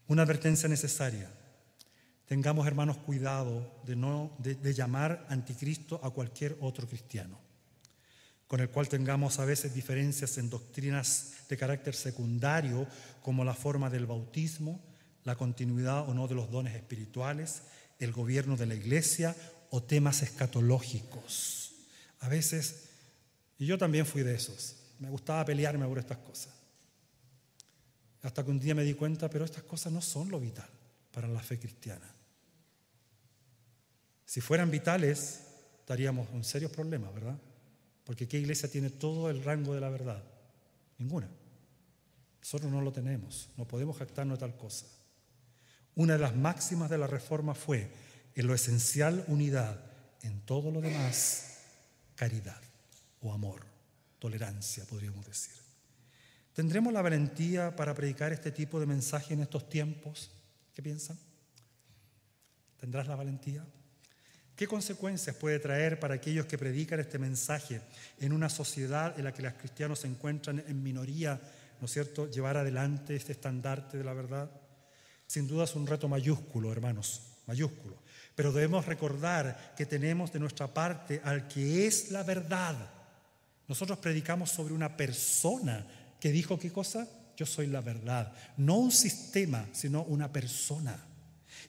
Una 0.07 0.21
advertencia 0.21 0.69
necesaria. 0.69 1.43
Tengamos, 2.34 2.65
hermanos, 2.65 2.97
cuidado 2.97 3.71
de, 3.86 3.95
no, 3.95 4.36
de, 4.39 4.73
llamar 4.73 5.23
anticristo 5.29 5.99
a 6.03 6.09
cualquier 6.09 6.57
otro 6.61 6.88
cristiano, 6.88 7.39
con 8.47 8.59
el 8.59 8.71
cual 8.71 8.89
tengamos 8.89 9.38
a 9.38 9.45
veces 9.45 9.75
diferencias 9.75 10.39
en 10.39 10.49
doctrinas 10.49 11.34
de 11.47 11.57
carácter 11.57 11.93
secundario, 11.93 12.88
como 13.21 13.45
la 13.45 13.53
forma 13.53 13.91
del 13.91 14.07
bautismo, 14.07 14.81
la 15.25 15.36
continuidad 15.36 16.09
o 16.09 16.15
no 16.15 16.27
de 16.27 16.34
los 16.34 16.49
dones 16.49 16.73
espirituales, 16.73 17.61
el 17.99 18.11
gobierno 18.11 18.57
de 18.57 18.65
la 18.65 18.73
iglesia 18.73 19.36
o 19.69 19.84
temas 19.84 20.23
escatológicos. 20.23 21.75
A 22.21 22.29
veces, 22.29 22.86
y 23.59 23.67
yo 23.67 23.77
también 23.77 24.07
fui 24.07 24.23
de 24.23 24.34
esos, 24.34 24.77
me 24.97 25.11
gustaba 25.11 25.45
pelearme 25.45 25.86
por 25.86 25.99
estas 25.99 26.17
cosas. 26.17 26.51
Hasta 28.23 28.43
que 28.43 28.49
un 28.49 28.59
día 28.59 28.73
me 28.73 28.84
di 28.84 28.95
cuenta, 28.95 29.29
pero 29.29 29.45
estas 29.45 29.61
cosas 29.61 29.93
no 29.93 30.01
son 30.01 30.31
lo 30.31 30.39
vital 30.39 30.69
para 31.11 31.27
la 31.27 31.39
fe 31.39 31.59
cristiana. 31.59 32.12
Si 34.34 34.41
fueran 34.41 34.71
vitales, 34.71 35.41
estaríamos 35.81 36.27
en 36.31 36.43
serios 36.43 36.71
problemas, 36.71 37.13
¿verdad? 37.13 37.38
Porque 38.03 38.27
¿qué 38.27 38.39
iglesia 38.39 38.67
tiene 38.67 38.89
todo 38.89 39.29
el 39.29 39.43
rango 39.43 39.75
de 39.75 39.79
la 39.79 39.91
verdad? 39.91 40.23
Ninguna. 40.97 41.29
Nosotros 42.39 42.71
no 42.71 42.81
lo 42.81 42.91
tenemos, 42.91 43.49
no 43.57 43.67
podemos 43.67 43.95
jactarnos 43.95 44.39
de 44.39 44.47
tal 44.47 44.57
cosa. 44.57 44.88
Una 45.93 46.13
de 46.13 46.19
las 46.19 46.36
máximas 46.36 46.89
de 46.89 46.97
la 46.97 47.05
reforma 47.05 47.53
fue, 47.53 47.91
en 48.34 48.47
lo 48.47 48.55
esencial, 48.55 49.23
unidad, 49.27 49.79
en 50.23 50.41
todo 50.47 50.71
lo 50.71 50.81
demás, 50.81 51.59
caridad 52.15 52.59
o 53.21 53.34
amor, 53.34 53.61
tolerancia, 54.17 54.84
podríamos 54.86 55.27
decir. 55.27 55.53
¿Tendremos 56.53 56.91
la 56.91 57.03
valentía 57.03 57.75
para 57.75 57.93
predicar 57.93 58.34
este 58.34 58.51
tipo 58.51 58.79
de 58.79 58.88
mensaje 58.88 59.36
en 59.36 59.41
estos 59.41 59.69
tiempos? 59.69 60.31
¿Qué 60.73 60.81
piensan? 60.81 61.19
¿Tendrás 62.79 63.07
la 63.07 63.15
valentía? 63.15 63.63
¿Qué 64.56 64.68
consecuencias 64.68 65.36
puede 65.36 65.60
traer 65.60 65.99
para 65.99 66.16
aquellos 66.16 66.45
que 66.45 66.60
predican 66.60 66.99
este 66.99 67.18
mensaje 67.18 67.82
en 68.20 68.34
una 68.34 68.49
sociedad 68.49 69.18
en 69.18 69.26
la 69.26 69.34
que 69.34 69.41
los 69.41 69.54
cristianos 69.54 69.99
se 69.99 70.08
encuentran 70.08 70.64
en 70.68 70.84
minoría, 70.84 71.39
¿no 71.80 71.86
es 71.86 71.91
cierto?, 71.91 72.30
llevar 72.30 72.58
adelante 72.58 73.16
este 73.16 73.32
estandarte 73.32 73.97
de 73.97 74.04
la 74.04 74.14
verdad. 74.14 74.51
Sin 75.26 75.47
duda 75.47 75.64
es 75.64 75.74
un 75.74 75.88
reto 75.88 76.08
mayúsculo, 76.08 76.72
hermanos, 76.72 77.22
mayúsculo. 77.47 77.97
Pero 78.36 78.51
debemos 78.51 78.86
recordar 78.86 79.74
que 79.76 79.88
tenemos 79.88 80.32
de 80.32 80.39
nuestra 80.39 80.72
parte 80.72 81.20
al 81.24 81.47
que 81.47 81.88
es 81.88 82.12
la 82.12 82.22
verdad. 82.22 82.76
Nosotros 83.68 83.97
predicamos 83.97 84.51
sobre 84.51 84.74
una 84.74 84.95
persona 84.95 85.86
que 86.20 86.32
dijo 86.32 86.60
qué 86.60 86.72
cosa? 86.72 87.08
Yo 87.36 87.47
soy 87.47 87.68
la 87.68 87.82
verdad. 87.82 88.32
No 88.58 88.78
un 88.78 88.91
sistema, 88.91 89.68
sino 89.72 90.04
una 90.04 90.32
persona. 90.32 90.95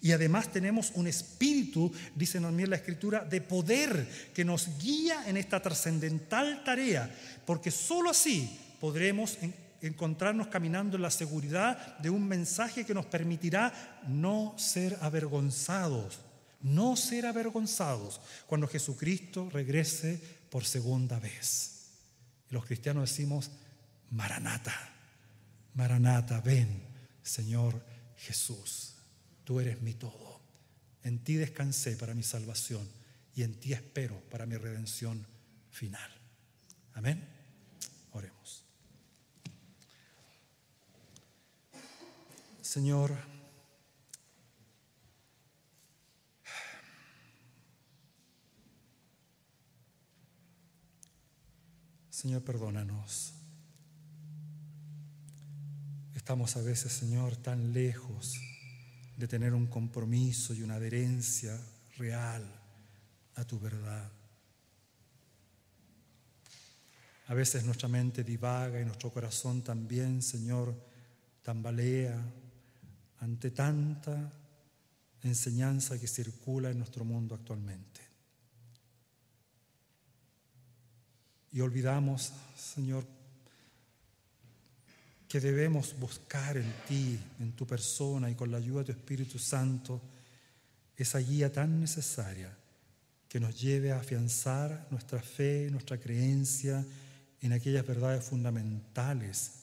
Y 0.04 0.12
además 0.12 0.52
tenemos 0.52 0.92
un 0.96 1.06
espíritu, 1.06 1.90
dice 2.14 2.38
también 2.38 2.68
la 2.68 2.76
escritura, 2.76 3.24
de 3.24 3.40
poder 3.40 4.06
que 4.34 4.44
nos 4.44 4.68
guía 4.78 5.26
en 5.26 5.38
esta 5.38 5.62
trascendental 5.62 6.62
tarea, 6.62 7.10
porque 7.46 7.70
sólo 7.70 8.10
así 8.10 8.54
podremos 8.78 9.38
encontrarnos 9.80 10.48
caminando 10.48 10.96
en 10.96 11.02
la 11.02 11.10
seguridad 11.10 11.96
de 12.00 12.10
un 12.10 12.28
mensaje 12.28 12.84
que 12.84 12.92
nos 12.92 13.06
permitirá 13.06 14.02
no 14.06 14.54
ser 14.58 14.98
avergonzados, 15.00 16.20
no 16.60 16.96
ser 16.96 17.24
avergonzados 17.24 18.20
cuando 18.46 18.68
Jesucristo 18.68 19.48
regrese 19.50 20.20
por 20.50 20.66
segunda 20.66 21.18
vez. 21.18 21.86
los 22.50 22.66
cristianos 22.66 23.08
decimos, 23.08 23.50
Maranata, 24.10 24.92
Maranata, 25.72 26.42
ven, 26.42 26.82
Señor 27.22 27.82
Jesús, 28.18 28.93
tú 29.44 29.60
eres 29.60 29.80
mi 29.82 29.94
todo. 29.94 30.40
En 31.02 31.22
ti 31.22 31.34
descansé 31.34 31.96
para 31.96 32.14
mi 32.14 32.22
salvación 32.22 32.88
y 33.34 33.42
en 33.42 33.54
ti 33.60 33.72
espero 33.72 34.18
para 34.30 34.46
mi 34.46 34.56
redención 34.56 35.26
final. 35.70 36.10
Amén. 36.94 37.22
Oremos. 38.12 38.64
Señor, 42.62 43.14
Señor, 52.08 52.42
perdónanos. 52.42 53.34
Estamos 56.14 56.56
a 56.56 56.62
veces, 56.62 56.90
Señor, 56.90 57.36
tan 57.36 57.74
lejos 57.74 58.40
de 59.16 59.28
tener 59.28 59.54
un 59.54 59.66
compromiso 59.66 60.54
y 60.54 60.62
una 60.62 60.74
adherencia 60.74 61.58
real 61.96 62.44
a 63.36 63.44
tu 63.44 63.58
verdad. 63.58 64.10
A 67.26 67.34
veces 67.34 67.64
nuestra 67.64 67.88
mente 67.88 68.22
divaga 68.22 68.80
y 68.80 68.84
nuestro 68.84 69.10
corazón 69.10 69.62
también, 69.62 70.20
Señor, 70.20 70.74
tambalea 71.42 72.20
ante 73.20 73.50
tanta 73.50 74.32
enseñanza 75.22 75.98
que 75.98 76.06
circula 76.06 76.70
en 76.70 76.78
nuestro 76.78 77.04
mundo 77.04 77.34
actualmente. 77.34 78.00
Y 81.52 81.60
olvidamos, 81.60 82.32
Señor, 82.56 83.06
que 85.34 85.40
debemos 85.40 85.98
buscar 85.98 86.56
en 86.56 86.72
ti, 86.86 87.18
en 87.40 87.50
tu 87.56 87.66
persona 87.66 88.30
y 88.30 88.36
con 88.36 88.52
la 88.52 88.58
ayuda 88.58 88.84
de 88.84 88.84
tu 88.84 88.92
Espíritu 88.92 89.36
Santo, 89.36 90.00
esa 90.96 91.18
guía 91.18 91.50
tan 91.50 91.80
necesaria 91.80 92.56
que 93.28 93.40
nos 93.40 93.60
lleve 93.60 93.90
a 93.90 93.98
afianzar 93.98 94.86
nuestra 94.92 95.20
fe, 95.20 95.68
nuestra 95.72 95.98
creencia 95.98 96.86
en 97.40 97.52
aquellas 97.52 97.84
verdades 97.84 98.24
fundamentales 98.24 99.54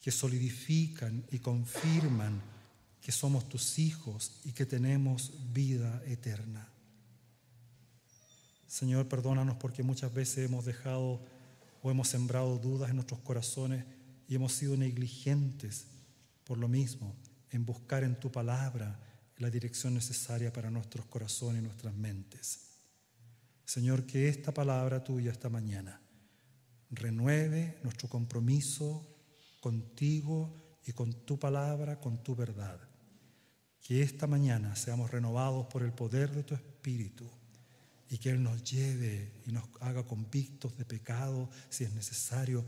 que 0.00 0.10
solidifican 0.10 1.24
y 1.30 1.38
confirman 1.38 2.42
que 3.00 3.12
somos 3.12 3.48
tus 3.48 3.78
hijos 3.78 4.40
y 4.42 4.50
que 4.50 4.66
tenemos 4.66 5.34
vida 5.52 6.02
eterna. 6.04 6.66
Señor, 8.66 9.06
perdónanos 9.06 9.56
porque 9.58 9.84
muchas 9.84 10.12
veces 10.12 10.46
hemos 10.50 10.64
dejado 10.64 11.20
o 11.80 11.92
hemos 11.92 12.08
sembrado 12.08 12.58
dudas 12.58 12.90
en 12.90 12.96
nuestros 12.96 13.20
corazones 13.20 13.84
y 14.28 14.34
hemos 14.34 14.52
sido 14.52 14.76
negligentes 14.76 15.86
por 16.44 16.58
lo 16.58 16.68
mismo 16.68 17.14
en 17.50 17.64
buscar 17.64 18.04
en 18.04 18.18
tu 18.18 18.30
palabra 18.30 19.00
la 19.38 19.50
dirección 19.50 19.94
necesaria 19.94 20.52
para 20.52 20.70
nuestros 20.70 21.06
corazones 21.06 21.62
y 21.62 21.64
nuestras 21.64 21.94
mentes. 21.94 22.60
Señor, 23.64 24.06
que 24.06 24.28
esta 24.28 24.52
palabra 24.52 25.02
tuya 25.02 25.32
esta 25.32 25.48
mañana 25.48 26.00
renueve 26.90 27.78
nuestro 27.82 28.08
compromiso 28.08 29.06
contigo 29.60 30.78
y 30.86 30.92
con 30.92 31.12
tu 31.24 31.38
palabra, 31.38 32.00
con 32.00 32.22
tu 32.22 32.36
verdad. 32.36 32.80
Que 33.80 34.02
esta 34.02 34.26
mañana 34.26 34.76
seamos 34.76 35.10
renovados 35.10 35.66
por 35.66 35.82
el 35.82 35.92
poder 35.92 36.30
de 36.30 36.44
tu 36.44 36.54
Espíritu 36.54 37.28
y 38.08 38.18
que 38.18 38.30
Él 38.30 38.42
nos 38.42 38.62
lleve 38.62 39.32
y 39.46 39.52
nos 39.52 39.64
haga 39.80 40.04
convictos 40.04 40.76
de 40.76 40.84
pecado 40.84 41.50
si 41.68 41.84
es 41.84 41.92
necesario 41.92 42.64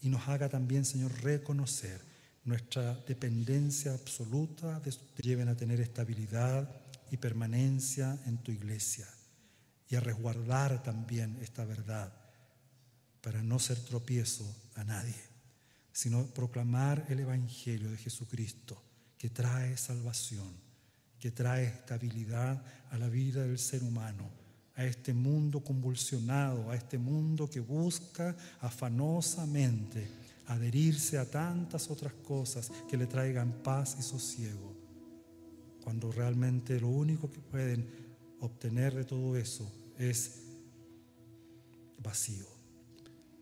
y 0.00 0.08
nos 0.08 0.28
haga 0.28 0.48
también, 0.48 0.84
Señor, 0.84 1.12
reconocer 1.22 2.00
nuestra 2.44 2.94
dependencia 3.06 3.92
absoluta, 3.92 4.80
de, 4.80 4.94
lleven 5.22 5.48
a 5.48 5.56
tener 5.56 5.80
estabilidad 5.80 6.70
y 7.10 7.16
permanencia 7.16 8.18
en 8.26 8.38
tu 8.38 8.52
iglesia 8.52 9.06
y 9.88 9.96
a 9.96 10.00
resguardar 10.00 10.82
también 10.82 11.38
esta 11.42 11.64
verdad 11.64 12.12
para 13.20 13.42
no 13.42 13.58
ser 13.58 13.78
tropiezo 13.80 14.44
a 14.74 14.84
nadie 14.84 15.28
sino 15.98 16.26
proclamar 16.26 17.04
el 17.08 17.18
Evangelio 17.18 17.90
de 17.90 17.96
Jesucristo, 17.96 18.80
que 19.18 19.30
trae 19.30 19.76
salvación, 19.76 20.54
que 21.18 21.32
trae 21.32 21.64
estabilidad 21.64 22.62
a 22.92 22.98
la 22.98 23.08
vida 23.08 23.42
del 23.42 23.58
ser 23.58 23.82
humano, 23.82 24.30
a 24.78 24.84
este 24.84 25.12
mundo 25.12 25.60
convulsionado, 25.60 26.70
a 26.70 26.76
este 26.76 26.98
mundo 26.98 27.50
que 27.50 27.58
busca 27.58 28.36
afanosamente 28.60 30.08
adherirse 30.46 31.18
a 31.18 31.28
tantas 31.28 31.90
otras 31.90 32.12
cosas 32.12 32.70
que 32.88 32.96
le 32.96 33.08
traigan 33.08 33.60
paz 33.64 33.96
y 33.98 34.02
sosiego, 34.02 34.76
cuando 35.82 36.12
realmente 36.12 36.80
lo 36.80 36.88
único 36.88 37.28
que 37.28 37.40
pueden 37.40 37.86
obtener 38.40 38.94
de 38.94 39.04
todo 39.04 39.36
eso 39.36 39.68
es 39.98 40.42
vacío. 42.00 42.46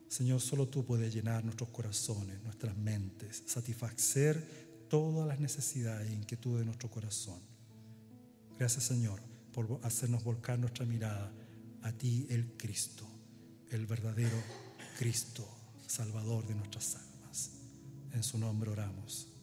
Señor, 0.09 0.41
solo 0.41 0.67
tú 0.69 0.87
puedes 0.87 1.15
llenar 1.15 1.45
nuestros 1.45 1.69
corazones, 1.69 2.43
nuestras 2.45 2.75
mentes, 2.79 3.43
satisfacer 3.45 4.89
todas 4.89 5.29
las 5.29 5.39
necesidades 5.39 6.09
e 6.09 6.15
inquietudes 6.15 6.61
de 6.61 6.65
nuestro 6.65 6.91
corazón. 6.91 7.41
Gracias, 8.59 8.85
Señor, 8.85 9.21
por 9.57 9.81
hacernos 9.85 10.23
volcar 10.23 10.59
nuestra 10.59 10.85
mirada 10.85 11.33
a 11.81 11.91
ti, 11.91 12.27
el 12.29 12.59
Cristo, 12.59 13.09
el 13.71 13.87
verdadero 13.87 14.37
Cristo, 14.99 15.49
Salvador 15.87 16.47
de 16.47 16.55
nuestras 16.55 16.97
almas. 16.97 17.53
En 18.13 18.23
su 18.23 18.37
nombre 18.37 18.71
oramos. 18.71 19.36